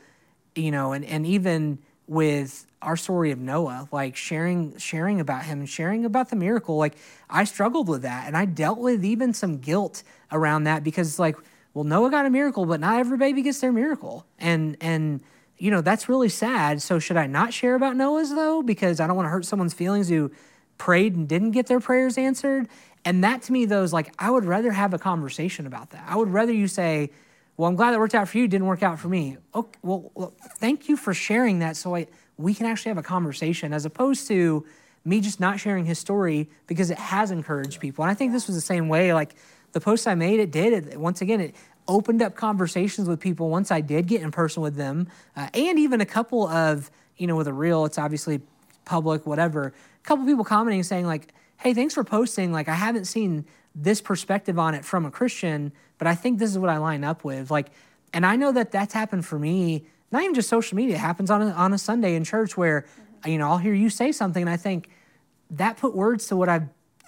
you 0.54 0.70
know, 0.70 0.92
and, 0.92 1.04
and 1.04 1.26
even 1.26 1.78
with 2.06 2.66
our 2.82 2.96
story 2.96 3.30
of 3.30 3.38
Noah, 3.38 3.88
like 3.92 4.16
sharing 4.16 4.76
sharing 4.76 5.20
about 5.20 5.44
him 5.44 5.60
and 5.60 5.68
sharing 5.68 6.04
about 6.04 6.28
the 6.30 6.36
miracle, 6.36 6.76
like 6.76 6.96
I 7.28 7.44
struggled 7.44 7.88
with 7.88 8.02
that 8.02 8.26
and 8.26 8.36
I 8.36 8.44
dealt 8.44 8.78
with 8.78 9.04
even 9.04 9.32
some 9.32 9.58
guilt 9.58 10.02
around 10.30 10.64
that 10.64 10.84
because 10.84 11.08
it's 11.08 11.18
like, 11.18 11.36
well, 11.72 11.84
Noah 11.84 12.10
got 12.10 12.26
a 12.26 12.30
miracle, 12.30 12.66
but 12.66 12.80
not 12.80 12.98
every 12.98 13.16
baby 13.16 13.42
gets 13.42 13.60
their 13.60 13.72
miracle. 13.72 14.26
And 14.38 14.76
and 14.80 15.20
you 15.56 15.70
know, 15.70 15.82
that's 15.82 16.08
really 16.08 16.30
sad. 16.30 16.80
So 16.80 16.98
should 16.98 17.18
I 17.18 17.26
not 17.26 17.52
share 17.52 17.74
about 17.74 17.96
Noah's 17.96 18.34
though? 18.34 18.62
Because 18.62 18.98
I 18.98 19.06
don't 19.06 19.16
want 19.16 19.26
to 19.26 19.30
hurt 19.30 19.44
someone's 19.44 19.74
feelings 19.74 20.08
who 20.08 20.32
prayed 20.78 21.14
and 21.14 21.28
didn't 21.28 21.50
get 21.52 21.66
their 21.66 21.80
prayers 21.80 22.18
answered. 22.18 22.66
And 23.04 23.24
that 23.24 23.42
to 23.42 23.52
me, 23.52 23.64
though, 23.64 23.82
is 23.82 23.92
like, 23.92 24.14
I 24.18 24.30
would 24.30 24.44
rather 24.44 24.72
have 24.72 24.92
a 24.92 24.98
conversation 24.98 25.66
about 25.66 25.90
that. 25.90 26.04
I 26.06 26.16
would 26.16 26.28
rather 26.28 26.52
you 26.52 26.68
say, 26.68 27.10
well, 27.56 27.68
I'm 27.68 27.76
glad 27.76 27.92
that 27.92 27.98
worked 27.98 28.14
out 28.14 28.28
for 28.28 28.38
you, 28.38 28.48
didn't 28.48 28.66
work 28.66 28.82
out 28.82 28.98
for 28.98 29.08
me. 29.08 29.36
Okay, 29.54 29.78
well, 29.82 30.10
well 30.14 30.34
thank 30.56 30.88
you 30.88 30.96
for 30.96 31.14
sharing 31.14 31.60
that 31.60 31.76
so 31.76 31.94
I, 31.94 32.06
we 32.36 32.54
can 32.54 32.66
actually 32.66 32.90
have 32.90 32.98
a 32.98 33.02
conversation 33.02 33.72
as 33.72 33.84
opposed 33.84 34.28
to 34.28 34.64
me 35.04 35.20
just 35.20 35.40
not 35.40 35.60
sharing 35.60 35.84
his 35.84 35.98
story 35.98 36.48
because 36.66 36.90
it 36.90 36.98
has 36.98 37.30
encouraged 37.30 37.80
people. 37.80 38.04
And 38.04 38.10
I 38.10 38.14
think 38.14 38.32
this 38.32 38.46
was 38.46 38.56
the 38.56 38.62
same 38.62 38.88
way. 38.88 39.14
Like 39.14 39.34
the 39.72 39.80
post 39.80 40.06
I 40.06 40.14
made, 40.14 40.40
it 40.40 40.50
did. 40.50 40.72
It, 40.72 41.00
once 41.00 41.20
again, 41.20 41.40
it 41.40 41.54
opened 41.88 42.22
up 42.22 42.34
conversations 42.34 43.08
with 43.08 43.20
people 43.20 43.48
once 43.48 43.70
I 43.70 43.80
did 43.80 44.06
get 44.06 44.22
in 44.22 44.30
person 44.30 44.62
with 44.62 44.76
them. 44.76 45.08
Uh, 45.36 45.48
and 45.54 45.78
even 45.78 46.00
a 46.00 46.06
couple 46.06 46.46
of, 46.48 46.90
you 47.16 47.26
know, 47.26 47.36
with 47.36 47.48
a 47.48 47.52
reel, 47.52 47.84
it's 47.84 47.98
obviously 47.98 48.40
public, 48.84 49.26
whatever. 49.26 49.66
A 49.66 50.06
couple 50.06 50.24
people 50.26 50.44
commenting 50.44 50.82
saying, 50.82 51.06
like, 51.06 51.32
hey, 51.60 51.74
thanks 51.74 51.94
for 51.94 52.04
posting. 52.04 52.52
Like, 52.52 52.68
I 52.68 52.74
haven't 52.74 53.04
seen 53.04 53.44
this 53.74 54.00
perspective 54.00 54.58
on 54.58 54.74
it 54.74 54.84
from 54.84 55.04
a 55.04 55.10
Christian, 55.10 55.72
but 55.98 56.06
I 56.06 56.14
think 56.14 56.38
this 56.38 56.50
is 56.50 56.58
what 56.58 56.70
I 56.70 56.78
line 56.78 57.04
up 57.04 57.22
with. 57.24 57.50
Like, 57.50 57.70
and 58.12 58.26
I 58.26 58.36
know 58.36 58.50
that 58.52 58.72
that's 58.72 58.94
happened 58.94 59.24
for 59.24 59.38
me, 59.38 59.86
not 60.10 60.22
even 60.22 60.34
just 60.34 60.48
social 60.48 60.76
media, 60.76 60.96
it 60.96 61.00
happens 61.00 61.30
on 61.30 61.42
a, 61.42 61.50
on 61.50 61.72
a 61.72 61.78
Sunday 61.78 62.16
in 62.16 62.24
church 62.24 62.56
where, 62.56 62.86
you 63.24 63.38
know, 63.38 63.48
I'll 63.48 63.58
hear 63.58 63.74
you 63.74 63.90
say 63.90 64.10
something 64.10 64.42
and 64.42 64.50
I 64.50 64.56
think 64.56 64.88
that 65.50 65.76
put 65.76 65.94
words 65.94 66.26
to 66.28 66.36
what 66.36 66.48
I 66.48 66.62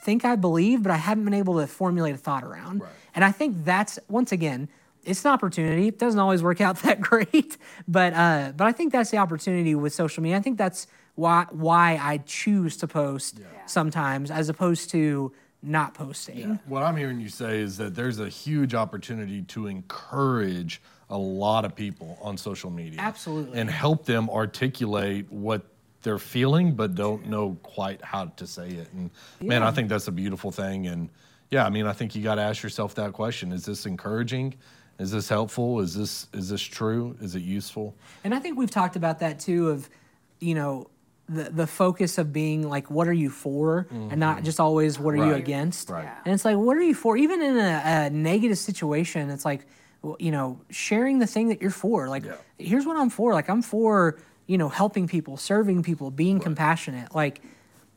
think 0.04 0.24
I 0.24 0.36
believe, 0.36 0.82
but 0.82 0.92
I 0.92 0.96
haven't 0.96 1.24
been 1.24 1.34
able 1.34 1.58
to 1.58 1.66
formulate 1.66 2.14
a 2.14 2.18
thought 2.18 2.44
around. 2.44 2.82
And 3.14 3.24
I 3.24 3.32
think 3.32 3.64
that's, 3.64 3.98
once 4.08 4.32
again, 4.32 4.68
it's 5.04 5.24
an 5.24 5.30
opportunity. 5.30 5.88
It 5.88 5.98
doesn't 5.98 6.20
always 6.20 6.42
work 6.42 6.60
out 6.60 6.76
that 6.82 7.00
great, 7.00 7.56
but 7.88 8.12
uh, 8.14 8.52
but 8.56 8.66
I 8.66 8.72
think 8.72 8.92
that's 8.92 9.10
the 9.10 9.18
opportunity 9.18 9.74
with 9.74 9.92
social 9.92 10.22
media. 10.22 10.36
I 10.36 10.40
think 10.40 10.58
that's 10.58 10.86
why 11.14 11.46
why 11.50 11.98
I 12.00 12.18
choose 12.18 12.76
to 12.78 12.88
post 12.88 13.40
sometimes 13.66 14.30
as 14.30 14.48
opposed 14.48 14.90
to 14.90 15.32
not 15.62 15.94
posting. 15.94 16.58
What 16.66 16.82
I'm 16.82 16.96
hearing 16.96 17.20
you 17.20 17.28
say 17.28 17.60
is 17.60 17.76
that 17.76 17.94
there's 17.94 18.18
a 18.18 18.28
huge 18.28 18.74
opportunity 18.74 19.42
to 19.42 19.68
encourage 19.68 20.82
a 21.08 21.16
lot 21.16 21.64
of 21.64 21.74
people 21.76 22.18
on 22.20 22.36
social 22.36 22.70
media. 22.70 23.00
Absolutely. 23.00 23.60
And 23.60 23.70
help 23.70 24.04
them 24.04 24.28
articulate 24.28 25.30
what 25.30 25.62
they're 26.02 26.18
feeling 26.18 26.74
but 26.74 26.96
don't 26.96 27.26
know 27.26 27.56
quite 27.62 28.02
how 28.02 28.24
to 28.24 28.46
say 28.46 28.70
it. 28.70 28.92
And 28.92 29.10
man, 29.40 29.62
I 29.62 29.70
think 29.70 29.88
that's 29.88 30.08
a 30.08 30.12
beautiful 30.12 30.50
thing 30.50 30.88
and 30.88 31.08
yeah, 31.52 31.66
I 31.66 31.68
mean, 31.68 31.86
I 31.86 31.92
think 31.92 32.14
you 32.14 32.22
got 32.22 32.36
to 32.36 32.42
ask 32.42 32.62
yourself 32.62 32.94
that 32.94 33.12
question. 33.12 33.52
Is 33.52 33.66
this 33.66 33.84
encouraging? 33.84 34.54
Is 34.98 35.10
this 35.10 35.28
helpful? 35.28 35.80
Is 35.80 35.94
this 35.94 36.26
is 36.32 36.48
this 36.48 36.62
true? 36.62 37.14
Is 37.20 37.36
it 37.36 37.42
useful? 37.42 37.94
And 38.24 38.34
I 38.34 38.38
think 38.38 38.56
we've 38.56 38.70
talked 38.70 38.96
about 38.96 39.18
that 39.18 39.38
too 39.38 39.68
of, 39.68 39.90
you 40.40 40.54
know, 40.54 40.88
the 41.28 41.44
the 41.44 41.66
focus 41.66 42.18
of 42.18 42.32
being 42.32 42.68
like 42.68 42.90
what 42.90 43.06
are 43.08 43.12
you 43.12 43.30
for 43.30 43.86
and 43.90 44.18
not 44.18 44.42
just 44.42 44.58
always 44.60 44.98
what 44.98 45.14
are 45.14 45.18
you 45.18 45.22
Mm-hmm. 45.24 45.34
Against. 45.34 45.88
right. 45.90 46.04
Yeah. 46.04 46.18
And 46.24 46.34
it's 46.34 46.44
like 46.44 46.56
what 46.56 46.76
are 46.76 46.82
you 46.82 46.94
for? 46.94 47.16
Even 47.16 47.40
in 47.42 47.56
a, 47.56 47.82
a 47.84 48.10
negative 48.10 48.58
situation, 48.58 49.30
it's 49.30 49.44
like 49.44 49.66
you 50.18 50.32
know, 50.32 50.60
sharing 50.68 51.20
the 51.20 51.28
thing 51.28 51.48
that 51.48 51.62
you're 51.62 51.70
for. 51.70 52.08
Like 52.08 52.24
Yeah. 52.24 52.34
here's 52.58 52.84
what 52.86 52.96
I'm 52.96 53.08
for. 53.08 53.32
Like 53.34 53.48
I'm 53.48 53.62
for, 53.62 54.18
you 54.46 54.58
know, 54.58 54.68
helping 54.68 55.06
people, 55.06 55.36
serving 55.36 55.84
people, 55.84 56.10
being 56.10 56.40
compassionate. 56.40 57.14
Like 57.14 57.40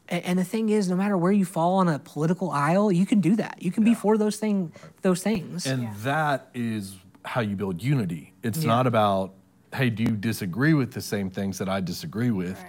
and 0.08 0.38
the 0.38 0.44
thing 0.44 0.70
is, 0.70 0.88
no 0.88 0.96
matter 0.96 1.18
where 1.18 1.32
you 1.32 1.46
fall 1.46 1.78
on 1.78 1.88
a 1.88 1.98
political 1.98 2.52
aisle, 2.52 2.92
you 2.92 3.08
can 3.08 3.22
do 3.22 3.36
that. 3.38 3.56
You 3.60 3.72
can 3.72 3.84
be 3.84 3.96
for 3.96 4.20
those 4.20 4.38
thing, 4.38 4.72
those 5.02 5.24
things. 5.24 5.66
And 5.66 5.82
Yeah. 5.82 5.94
that 6.04 6.50
is 6.54 6.96
how 7.24 7.42
you 7.42 7.56
build 7.56 7.82
unity. 7.82 8.32
It's 8.44 8.64
not 8.64 8.86
about, 8.86 9.34
hey, 9.74 9.90
do 9.90 10.04
you 10.04 10.12
disagree 10.16 10.76
with 10.76 10.92
the 10.94 11.02
same 11.02 11.32
things 11.32 11.58
that 11.58 11.68
I 11.68 11.82
disagree 11.82 12.30
with? 12.30 12.64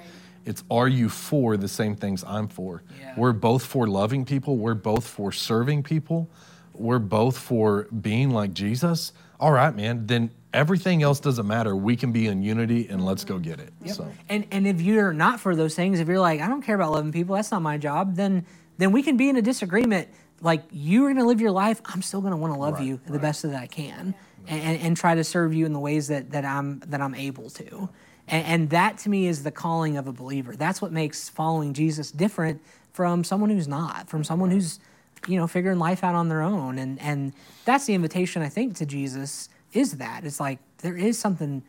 Right. 0.46 0.50
It's 0.50 0.64
are 0.70 0.88
you 0.88 1.08
for 1.08 1.56
the 1.56 1.68
same 1.68 1.96
things 1.96 2.24
I'm 2.24 2.48
for? 2.48 2.82
Yeah. 3.00 3.14
We're 3.16 3.32
both 3.32 3.64
for 3.64 3.86
loving 3.86 4.24
people, 4.24 4.56
we're 4.56 4.74
both 4.74 5.06
for 5.06 5.32
serving 5.32 5.82
people. 5.82 6.28
we're 6.74 6.98
both 6.98 7.38
for 7.38 7.84
being 7.84 8.30
like 8.30 8.52
Jesus, 8.52 9.12
all 9.40 9.52
right, 9.52 9.74
man, 9.74 10.06
then 10.06 10.30
everything 10.52 11.02
else 11.02 11.20
doesn't 11.20 11.46
matter. 11.46 11.74
We 11.74 11.96
can 11.96 12.12
be 12.12 12.26
in 12.26 12.42
unity 12.42 12.88
and 12.88 13.04
let's 13.04 13.24
go 13.24 13.38
get 13.38 13.60
it. 13.60 13.72
So 13.86 14.12
And 14.28 14.46
and 14.50 14.66
if 14.66 14.80
you're 14.80 15.12
not 15.12 15.40
for 15.40 15.56
those 15.56 15.74
things, 15.74 16.00
if 16.00 16.08
you're 16.08 16.20
like, 16.20 16.40
I 16.40 16.48
don't 16.48 16.62
care 16.62 16.74
about 16.74 16.92
loving 16.92 17.12
people, 17.12 17.34
that's 17.36 17.50
not 17.50 17.62
my 17.62 17.78
job, 17.78 18.16
then 18.16 18.44
then 18.78 18.92
we 18.92 19.02
can 19.02 19.16
be 19.16 19.28
in 19.28 19.36
a 19.36 19.42
disagreement. 19.42 20.08
Like 20.42 20.64
you're 20.70 21.12
gonna 21.12 21.26
live 21.26 21.40
your 21.40 21.50
life, 21.50 21.80
I'm 21.86 22.02
still 22.02 22.20
gonna 22.20 22.36
want 22.36 22.52
to 22.54 22.60
love 22.60 22.74
Right, 22.74 22.86
you 22.86 23.00
the 23.06 23.18
best 23.18 23.42
that 23.42 23.54
I 23.54 23.66
can, 23.66 24.14
and, 24.46 24.62
and, 24.62 24.80
and 24.82 24.96
try 24.96 25.14
to 25.14 25.24
serve 25.24 25.54
you 25.54 25.64
in 25.66 25.72
the 25.72 25.80
ways 25.80 26.08
that 26.08 26.30
that 26.32 26.44
I'm 26.44 26.80
that 26.86 27.00
I'm 27.00 27.14
able 27.14 27.48
to. 27.50 27.88
And, 28.28 28.46
and 28.46 28.70
that 28.70 28.98
to 28.98 29.08
me 29.08 29.26
is 29.26 29.42
the 29.42 29.50
calling 29.50 29.96
of 29.96 30.06
a 30.06 30.12
believer. 30.12 30.56
That's 30.56 30.82
what 30.82 30.92
makes 30.92 31.28
following 31.28 31.74
Jesus 31.74 32.10
different 32.10 32.60
from 32.92 33.24
someone 33.24 33.50
who's 33.50 33.68
not, 33.68 34.08
from 34.08 34.24
someone 34.24 34.50
who's 34.50 34.80
you 35.26 35.36
know 35.36 35.46
figuring 35.46 35.78
life 35.78 36.04
out 36.04 36.14
on 36.14 36.28
their 36.28 36.42
own. 36.42 36.78
And 36.78 37.00
and 37.00 37.32
that's 37.64 37.86
the 37.86 37.94
invitation 37.94 38.42
I 38.42 38.48
think 38.48 38.76
to 38.76 38.86
Jesus 38.86 39.48
is 39.72 39.98
that. 39.98 40.24
It's 40.24 40.40
like 40.40 40.58
there 40.78 40.96
is 40.96 41.18
something 41.18 41.62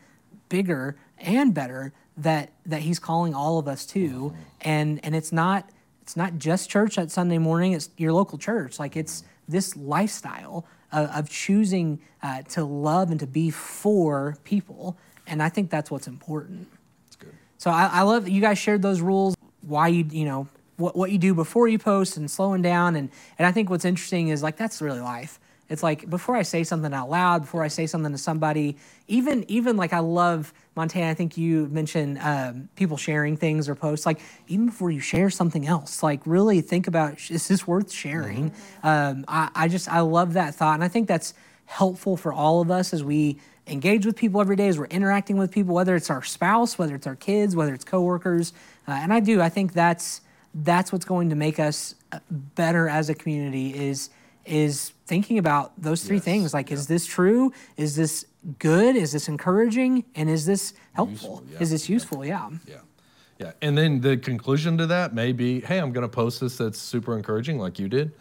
bigger 0.48 0.96
and 1.18 1.52
better 1.52 1.92
that 2.16 2.50
that 2.66 2.80
he's 2.80 2.98
calling 2.98 3.34
all 3.34 3.58
of 3.58 3.68
us 3.68 3.86
to. 3.86 4.34
And 4.60 5.00
and 5.04 5.14
it's 5.14 5.32
not 5.32 5.68
it's 6.02 6.16
not 6.16 6.38
just 6.38 6.70
church 6.70 6.98
at 6.98 7.10
sunday 7.10 7.38
morning. 7.38 7.72
It's 7.72 7.90
your 7.96 8.12
local 8.12 8.38
church. 8.38 8.78
Like 8.78 8.96
it's 8.96 9.24
this 9.46 9.76
lifestyle 9.76 10.66
of, 10.92 11.10
of 11.10 11.30
choosing 11.30 12.00
uh, 12.22 12.42
to 12.42 12.64
love 12.64 13.10
and 13.10 13.20
to 13.20 13.26
be 13.26 13.50
for 13.50 14.36
people 14.44 14.96
and 15.28 15.42
i 15.42 15.48
think 15.48 15.70
that's 15.70 15.90
what's 15.90 16.06
important 16.06 16.66
it's 17.06 17.16
good. 17.16 17.32
so 17.58 17.70
I, 17.70 17.88
I 17.92 18.02
love 18.02 18.24
that 18.24 18.30
you 18.30 18.40
guys 18.40 18.58
shared 18.58 18.82
those 18.82 19.00
rules, 19.00 19.34
why 19.62 19.88
you 19.88 20.04
you 20.10 20.24
know 20.24 20.48
what, 20.76 20.96
what 20.96 21.10
you 21.10 21.18
do 21.18 21.34
before 21.34 21.68
you 21.68 21.78
post 21.78 22.16
and 22.16 22.30
slowing 22.30 22.62
down 22.62 22.96
and 22.96 23.10
and 23.38 23.46
I 23.46 23.52
think 23.52 23.68
what's 23.68 23.84
interesting 23.84 24.28
is 24.28 24.42
like 24.42 24.56
that's 24.56 24.80
really 24.80 25.00
life. 25.00 25.38
It's 25.68 25.82
like 25.82 26.08
before 26.08 26.34
I 26.34 26.42
say 26.42 26.64
something 26.64 26.94
out 26.94 27.10
loud, 27.10 27.42
before 27.42 27.62
I 27.62 27.68
say 27.68 27.86
something 27.86 28.12
to 28.12 28.18
somebody, 28.18 28.76
even 29.06 29.44
even 29.48 29.76
like 29.76 29.92
I 29.92 29.98
love 29.98 30.54
Montanna. 30.76 31.10
I 31.10 31.14
think 31.14 31.36
you 31.36 31.66
mentioned 31.66 32.18
um, 32.22 32.70
people 32.74 32.96
sharing 32.96 33.36
things 33.36 33.68
or 33.68 33.74
posts. 33.74 34.06
Like 34.06 34.20
even 34.46 34.66
before 34.66 34.90
you 34.90 35.00
share 35.00 35.28
something 35.28 35.66
else, 35.66 36.02
like 36.02 36.20
really 36.24 36.62
think 36.62 36.86
about 36.86 37.30
is 37.30 37.48
this 37.48 37.66
worth 37.66 37.92
sharing? 37.92 38.52
Um, 38.82 39.26
I, 39.28 39.50
I 39.54 39.68
just 39.68 39.88
I 39.88 40.00
love 40.00 40.32
that 40.34 40.54
thought, 40.54 40.74
and 40.74 40.84
I 40.84 40.88
think 40.88 41.06
that's 41.06 41.34
helpful 41.66 42.16
for 42.16 42.32
all 42.32 42.62
of 42.62 42.70
us 42.70 42.94
as 42.94 43.04
we 43.04 43.38
engage 43.68 44.06
with 44.06 44.16
people 44.16 44.40
every 44.40 44.56
day, 44.56 44.68
as 44.68 44.78
we're 44.78 44.86
interacting 44.86 45.36
with 45.36 45.50
people, 45.50 45.74
whether 45.74 45.94
it's 45.94 46.10
our 46.10 46.22
spouse, 46.22 46.78
whether 46.78 46.94
it's 46.94 47.06
our 47.06 47.16
kids, 47.16 47.54
whether 47.54 47.74
it's 47.74 47.84
coworkers. 47.84 48.52
Uh, 48.86 48.92
and 48.92 49.12
I 49.12 49.20
do, 49.20 49.40
I 49.40 49.48
think 49.48 49.72
that's 49.72 50.22
that's 50.54 50.92
what's 50.92 51.04
going 51.04 51.28
to 51.30 51.36
make 51.36 51.60
us 51.60 51.94
uh, 52.10 52.18
better 52.30 52.88
as 52.88 53.10
a 53.10 53.14
community 53.14 53.74
is 53.74 54.10
is 54.44 54.92
thinking 55.06 55.38
about 55.38 55.72
those 55.80 56.02
three 56.04 56.16
Yes, 56.16 56.24
things. 56.24 56.54
Like, 56.54 56.72
is 56.72 56.86
this 56.86 57.06
true? 57.06 57.52
Is 57.76 57.96
this 57.96 58.24
good? 58.58 58.96
Is 58.96 59.12
this 59.12 59.28
encouraging? 59.28 60.04
And 60.14 60.30
is 60.30 60.46
this 60.46 60.72
helpful? 60.94 61.42
Useful, 61.42 61.44
yeah. 61.52 61.58
Is 61.60 61.70
this 61.70 61.88
useful? 61.88 62.24
Yeah. 62.24 62.50
Yeah. 62.66 62.76
Yeah. 63.38 63.52
And 63.60 63.76
then 63.76 64.00
the 64.00 64.16
conclusion 64.16 64.78
to 64.78 64.86
that 64.86 65.14
may 65.14 65.32
be, 65.32 65.60
hey, 65.60 65.78
I'm 65.78 65.92
going 65.92 66.02
to 66.02 66.08
post 66.08 66.40
this 66.40 66.56
that's 66.56 66.78
super 66.78 67.16
encouraging, 67.16 67.58
like 67.58 67.78
you 67.78 67.88
did. 67.88 68.12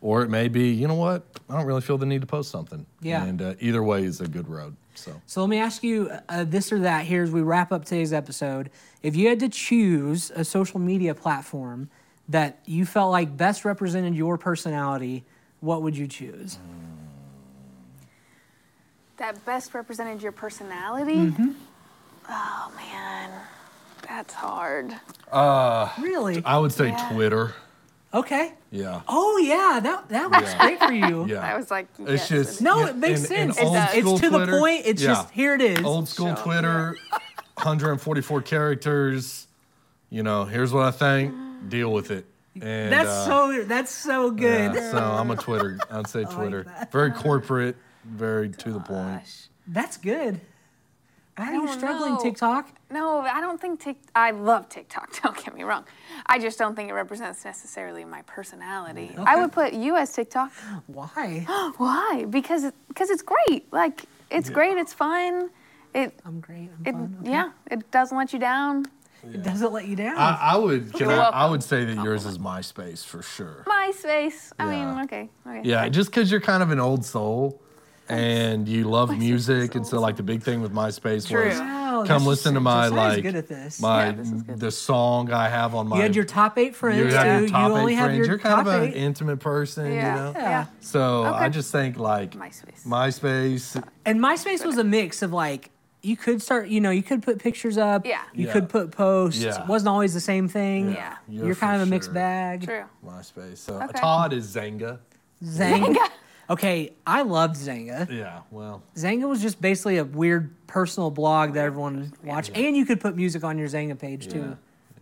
Or 0.00 0.22
it 0.22 0.30
may 0.30 0.48
be, 0.48 0.70
you 0.70 0.88
know 0.88 0.94
what? 0.94 1.22
I 1.48 1.56
don't 1.56 1.66
really 1.66 1.80
feel 1.80 1.98
the 1.98 2.06
need 2.06 2.22
to 2.22 2.26
post 2.26 2.50
something. 2.50 2.84
Yeah. 3.00 3.24
And 3.24 3.40
uh, 3.40 3.54
either 3.60 3.82
way 3.82 4.04
is 4.04 4.20
a 4.20 4.26
good 4.26 4.48
road. 4.48 4.76
So, 4.94 5.20
So 5.26 5.40
let 5.40 5.50
me 5.50 5.58
ask 5.58 5.82
you 5.82 6.10
uh, 6.28 6.44
this 6.44 6.72
or 6.72 6.78
that 6.80 7.04
here 7.04 7.22
as 7.22 7.30
we 7.30 7.42
wrap 7.42 7.72
up 7.72 7.84
today's 7.84 8.12
episode. 8.12 8.70
If 9.02 9.16
you 9.16 9.28
had 9.28 9.40
to 9.40 9.48
choose 9.48 10.30
a 10.34 10.44
social 10.44 10.80
media 10.80 11.14
platform 11.14 11.90
that 12.28 12.58
you 12.64 12.86
felt 12.86 13.10
like 13.10 13.36
best 13.36 13.64
represented 13.64 14.14
your 14.14 14.38
personality, 14.38 15.24
what 15.60 15.82
would 15.82 15.96
you 15.96 16.06
choose? 16.06 16.58
That 19.18 19.44
best 19.44 19.74
represented 19.74 20.22
your 20.22 20.32
personality? 20.32 21.14
Mm-hmm. 21.16 21.50
Oh, 22.28 22.72
man. 22.76 23.30
That's 24.08 24.34
hard. 24.34 24.94
Really? 26.00 26.42
I 26.44 26.58
would 26.58 26.72
say 26.72 26.88
Yeah. 26.88 27.10
Twitter. 27.12 27.54
Okay. 28.14 28.52
Yeah. 28.70 29.00
Oh 29.08 29.36
yeah, 29.38 29.80
that 29.82 30.08
that 30.08 30.30
works 30.30 30.52
Yeah. 30.52 30.58
great 30.60 30.78
for 30.80 30.92
you. 30.92 31.26
Yeah. 31.28 31.40
I 31.40 31.56
was 31.56 31.70
like, 31.70 31.88
It's 31.98 32.28
just 32.28 32.60
No, 32.62 32.80
Yeah, 32.80 32.88
it 32.90 32.96
makes 32.96 33.28
and- 33.30 33.32
and 33.40 33.54
sense. 33.54 33.66
old 33.66 33.76
it's, 33.76 33.94
it's 33.94 34.00
school 34.06 34.18
to 34.20 34.30
the 34.30 34.46
point. 34.46 34.82
It's 34.86 35.02
Yeah. 35.02 35.08
just 35.08 35.30
here 35.30 35.54
it 35.54 35.60
is. 35.62 35.84
Old 35.84 36.08
school 36.08 36.34
Sure. 36.34 36.44
Twitter, 36.44 36.96
144 37.56 38.42
characters. 38.42 39.46
You 40.10 40.22
know, 40.22 40.44
here's 40.44 40.72
what 40.72 40.84
I 40.84 40.90
think. 40.92 41.34
Deal 41.68 41.92
with 41.92 42.10
it. 42.10 42.26
And 42.60 42.92
that's 42.92 43.08
uh, 43.08 43.26
so 43.26 43.64
that's 43.64 43.90
so 43.90 44.30
good. 44.30 44.74
yeah, 44.74 44.90
so 44.92 44.98
I'm 44.98 45.30
a 45.32 45.36
Twitter. 45.36 45.78
I'd 45.90 46.06
say 46.06 46.24
Twitter. 46.30 46.62
that. 46.64 46.92
very 46.92 47.10
corporate, 47.10 47.76
very 48.04 48.48
to 48.50 48.72
the 48.72 48.80
point. 48.80 49.22
That's 49.66 49.96
good. 49.96 50.40
Why 51.36 51.48
are 51.50 51.54
you 51.54 51.66
don't 51.66 51.76
struggling, 51.78 52.14
know. 52.14 52.20
TikTok? 52.22 52.68
No, 52.90 53.20
I 53.20 53.40
don't 53.40 53.60
think 53.60 53.80
Tik. 53.80 53.96
I 54.14 54.30
love 54.30 54.68
TikTok. 54.68 55.10
Don't 55.22 55.36
get 55.36 55.52
me 55.54 55.64
wrong. 55.64 55.84
I 56.26 56.38
just 56.38 56.58
don't 56.60 56.76
think 56.76 56.88
it 56.90 56.92
represents 56.94 57.44
necessarily 57.44 58.04
my 58.04 58.22
personality. 58.22 59.10
Mm, 59.16 59.24
I 59.26 59.36
would 59.40 59.50
put 59.50 59.72
you 59.72 59.96
as 59.96 60.12
TikTok. 60.12 60.52
Why? 60.86 61.44
Why? 61.76 62.24
Because 62.30 62.70
because 62.88 63.10
it's 63.10 63.22
great. 63.22 63.72
Like 63.72 64.04
it's 64.30 64.48
great. 64.48 64.76
It's 64.76 64.92
fun. 64.92 65.50
It 65.92 66.14
I'm 66.24 66.38
great. 66.40 66.70
I'm 66.78 66.86
it 66.86 66.92
fun. 66.92 67.16
okay. 67.22 67.30
yeah. 67.30 67.50
It 67.70 67.90
doesn't 67.90 68.16
let 68.16 68.32
you 68.32 68.38
down. 68.38 68.86
It 69.24 69.42
doesn't 69.42 69.72
let 69.72 69.88
you 69.88 69.96
down. 69.96 70.16
I, 70.18 70.52
I 70.52 70.56
would. 70.56 70.92
You're 71.00 71.10
I, 71.10 71.30
I 71.30 71.50
would 71.50 71.62
say 71.62 71.84
that 71.84 71.98
oh. 71.98 72.04
yours 72.04 72.26
is 72.26 72.38
MySpace 72.38 73.04
for 73.04 73.22
sure. 73.22 73.64
MySpace. 73.66 74.52
I 74.58 74.70
Yeah. 74.70 74.94
mean, 74.94 75.04
okay, 75.04 75.30
okay. 75.46 75.62
Yeah, 75.68 75.88
just 75.88 76.10
because 76.10 76.30
you're 76.30 76.42
kind 76.42 76.62
of 76.62 76.70
an 76.70 76.78
old 76.78 77.04
soul 77.04 77.60
and 78.08 78.68
you 78.68 78.84
love 78.84 79.16
music, 79.16 79.74
and 79.74 79.86
so 79.86 80.00
like 80.00 80.16
the 80.16 80.22
big 80.22 80.42
thing 80.42 80.60
with 80.60 80.72
MySpace 80.72 81.28
True. 81.28 81.48
was 81.48 81.58
Wow, 81.58 82.04
come 82.06 82.26
listen 82.26 82.54
to 82.54 82.60
my 82.60 82.88
Josiah's 82.88 83.14
like 83.14 83.22
good 83.22 83.34
at 83.36 83.48
this. 83.48 83.80
my 83.80 84.06
Yeah, 84.06 84.12
this 84.12 84.30
is 84.30 84.42
good. 84.42 84.60
the 84.60 84.70
song 84.70 85.32
I 85.32 85.48
have 85.48 85.74
on 85.74 85.88
my. 85.88 85.96
you 85.96 86.02
had 86.02 86.14
your 86.16 86.24
top 86.24 86.58
eight 86.58 86.74
friends 86.74 86.98
you 86.98 87.06
have 87.16 87.24
too. 87.38 87.40
your 87.42 87.48
top 87.50 87.70
you 87.70 87.76
eight 87.76 87.80
only 87.80 87.94
have 87.94 88.04
friends. 88.06 88.18
your 88.18 88.26
You're 88.26 88.38
kind 88.38 88.66
top 88.66 88.66
of 88.74 88.82
an 88.82 88.88
eight. 88.90 88.94
intimate 88.96 89.38
person, 89.40 89.86
Yeah. 89.92 89.94
you 89.94 90.22
know. 90.24 90.32
Yeah. 90.36 90.42
Yeah. 90.50 90.66
So 90.80 91.24
I 91.24 91.48
just 91.48 91.70
think 91.72 91.96
like 91.98 92.32
MySpace. 92.32 92.84
MySpace. 92.86 93.76
Uh, 93.76 93.82
and 94.04 94.20
MySpace 94.20 94.64
was 94.64 94.76
a 94.78 94.84
mix 94.84 95.22
of 95.22 95.32
like 95.32 95.70
you 96.02 96.18
could 96.18 96.42
start, 96.42 96.68
you 96.68 96.82
know, 96.82 96.90
you 96.90 97.02
could 97.02 97.22
put 97.22 97.38
pictures 97.38 97.78
up. 97.78 98.04
Yeah. 98.04 98.20
You 98.34 98.46
Yeah. 98.48 98.52
could 98.52 98.68
put 98.68 98.90
posts. 98.90 99.40
Yeah. 99.42 99.62
It 99.62 99.66
wasn't 99.68 99.88
always 99.88 100.12
the 100.12 100.20
same 100.20 100.48
thing. 100.48 100.92
Yeah. 100.92 101.14
You're 101.26 101.46
You're, 101.46 101.54
kind 101.54 101.80
of 101.80 101.88
a 101.88 101.90
mixed 101.90 102.08
sure. 102.08 102.14
bag. 102.14 102.64
True. 102.66 102.84
MySpace. 103.06 103.56
So 103.58 103.80
Okay. 103.80 103.98
Todd 103.98 104.34
is 104.34 104.54
Xanga. 104.54 104.98
Xanga. 105.42 105.96
Okay, 106.50 106.92
I 107.06 107.22
loved 107.22 107.56
Xanga. 107.56 108.10
Yeah. 108.10 108.40
Well. 108.50 108.82
Xanga 108.96 109.28
was 109.28 109.40
just 109.40 109.60
basically 109.60 109.98
a 109.98 110.04
weird 110.04 110.54
personal 110.66 111.10
blog 111.10 111.54
that 111.54 111.64
everyone 111.64 112.12
watched, 112.22 112.50
and 112.56 112.76
you 112.76 112.84
could 112.84 113.00
put 113.00 113.16
music 113.16 113.44
on 113.44 113.58
your 113.58 113.68
Xanga 113.68 113.98
page 113.98 114.28
too. 114.28 114.56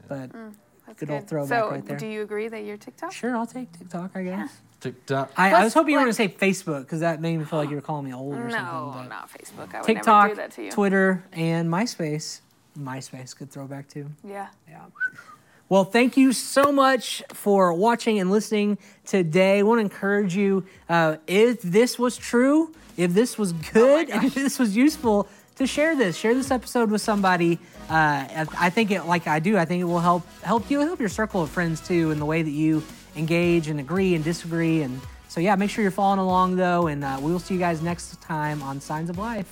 But 0.08 0.30
mm, 0.32 0.52
That's 0.86 1.00
Good 1.00 1.10
old 1.10 1.20
good. 1.22 1.28
throwback 1.28 1.48
so, 1.48 1.70
right 1.70 1.84
there. 1.86 1.96
do 1.96 2.06
you 2.06 2.22
agree 2.22 2.48
that 2.48 2.64
you're 2.64 2.76
TikTok? 2.76 3.12
sure, 3.12 3.36
I'll 3.36 3.46
take 3.46 3.72
TikTok. 3.78 4.12
I 4.14 4.22
guess. 4.24 4.60
TikTok. 4.80 5.32
I, 5.36 5.52
I 5.54 5.64
was 5.64 5.74
hoping 5.74 5.92
you 5.92 5.98
were 5.98 6.04
going 6.04 6.10
to 6.10 6.14
say 6.14 6.28
Facebook 6.28 6.80
because 6.80 7.00
that 7.00 7.20
made 7.20 7.36
me 7.38 7.44
feel 7.44 7.58
like 7.60 7.70
you 7.70 7.76
were 7.76 7.80
calling 7.82 8.04
me 8.04 8.12
old 8.12 8.34
or 8.34 8.48
No, 8.48 8.50
something. 8.50 9.02
but- 9.02 9.08
not 9.08 9.30
Facebook. 9.30 9.58
I 9.58 9.60
would 9.60 9.72
never 9.72 9.84
TikTok, 9.86 10.28
do 10.30 10.34
that 10.36 10.50
to 10.52 10.62
you. 10.64 10.70
Twitter, 10.72 11.24
and 11.32 11.68
MySpace. 11.70 12.40
MySpace, 12.78 13.36
good 13.38 13.50
throwback 13.50 13.88
too. 13.88 14.06
Yeah. 14.24 14.48
Yeah. 14.68 14.80
Well, 15.72 15.84
thank 15.84 16.18
you 16.18 16.34
so 16.34 16.70
much 16.70 17.22
for 17.32 17.72
watching 17.72 18.20
and 18.20 18.30
listening 18.30 18.76
today. 19.06 19.60
I 19.60 19.62
want 19.62 19.78
to 19.78 19.80
encourage 19.80 20.36
you 20.36 20.66
uh, 20.86 21.16
if 21.26 21.62
this 21.62 21.98
was 21.98 22.18
true, 22.18 22.74
if 22.98 23.14
this 23.14 23.38
was 23.38 23.54
good, 23.54 24.10
and 24.10 24.22
if 24.26 24.34
this 24.34 24.58
was 24.58 24.76
useful, 24.76 25.28
to 25.56 25.66
share 25.66 25.96
this. 25.96 26.14
Share 26.14 26.34
this 26.34 26.50
episode 26.50 26.90
with 26.90 27.00
somebody. 27.00 27.58
Uh, 27.88 28.44
I 28.60 28.68
think 28.68 28.90
it, 28.90 29.06
like 29.06 29.26
I 29.26 29.38
do, 29.38 29.56
I 29.56 29.64
think 29.64 29.80
it 29.80 29.86
will 29.86 30.00
help 30.00 30.26
help 30.42 30.70
you, 30.70 30.80
help 30.80 31.00
your 31.00 31.08
circle 31.08 31.40
of 31.40 31.48
friends 31.48 31.80
too, 31.80 32.10
in 32.10 32.18
the 32.18 32.26
way 32.26 32.42
that 32.42 32.50
you 32.50 32.82
engage 33.16 33.68
and 33.68 33.80
agree 33.80 34.14
and 34.14 34.22
disagree. 34.22 34.82
And 34.82 35.00
so, 35.28 35.40
yeah, 35.40 35.56
make 35.56 35.70
sure 35.70 35.80
you're 35.80 35.90
following 35.90 36.20
along 36.20 36.56
though, 36.56 36.88
and 36.88 37.02
uh, 37.02 37.18
we 37.18 37.32
will 37.32 37.40
see 37.40 37.54
you 37.54 37.60
guys 37.60 37.80
next 37.80 38.20
time 38.20 38.62
on 38.62 38.78
Signs 38.78 39.08
of 39.08 39.16
Life. 39.16 39.48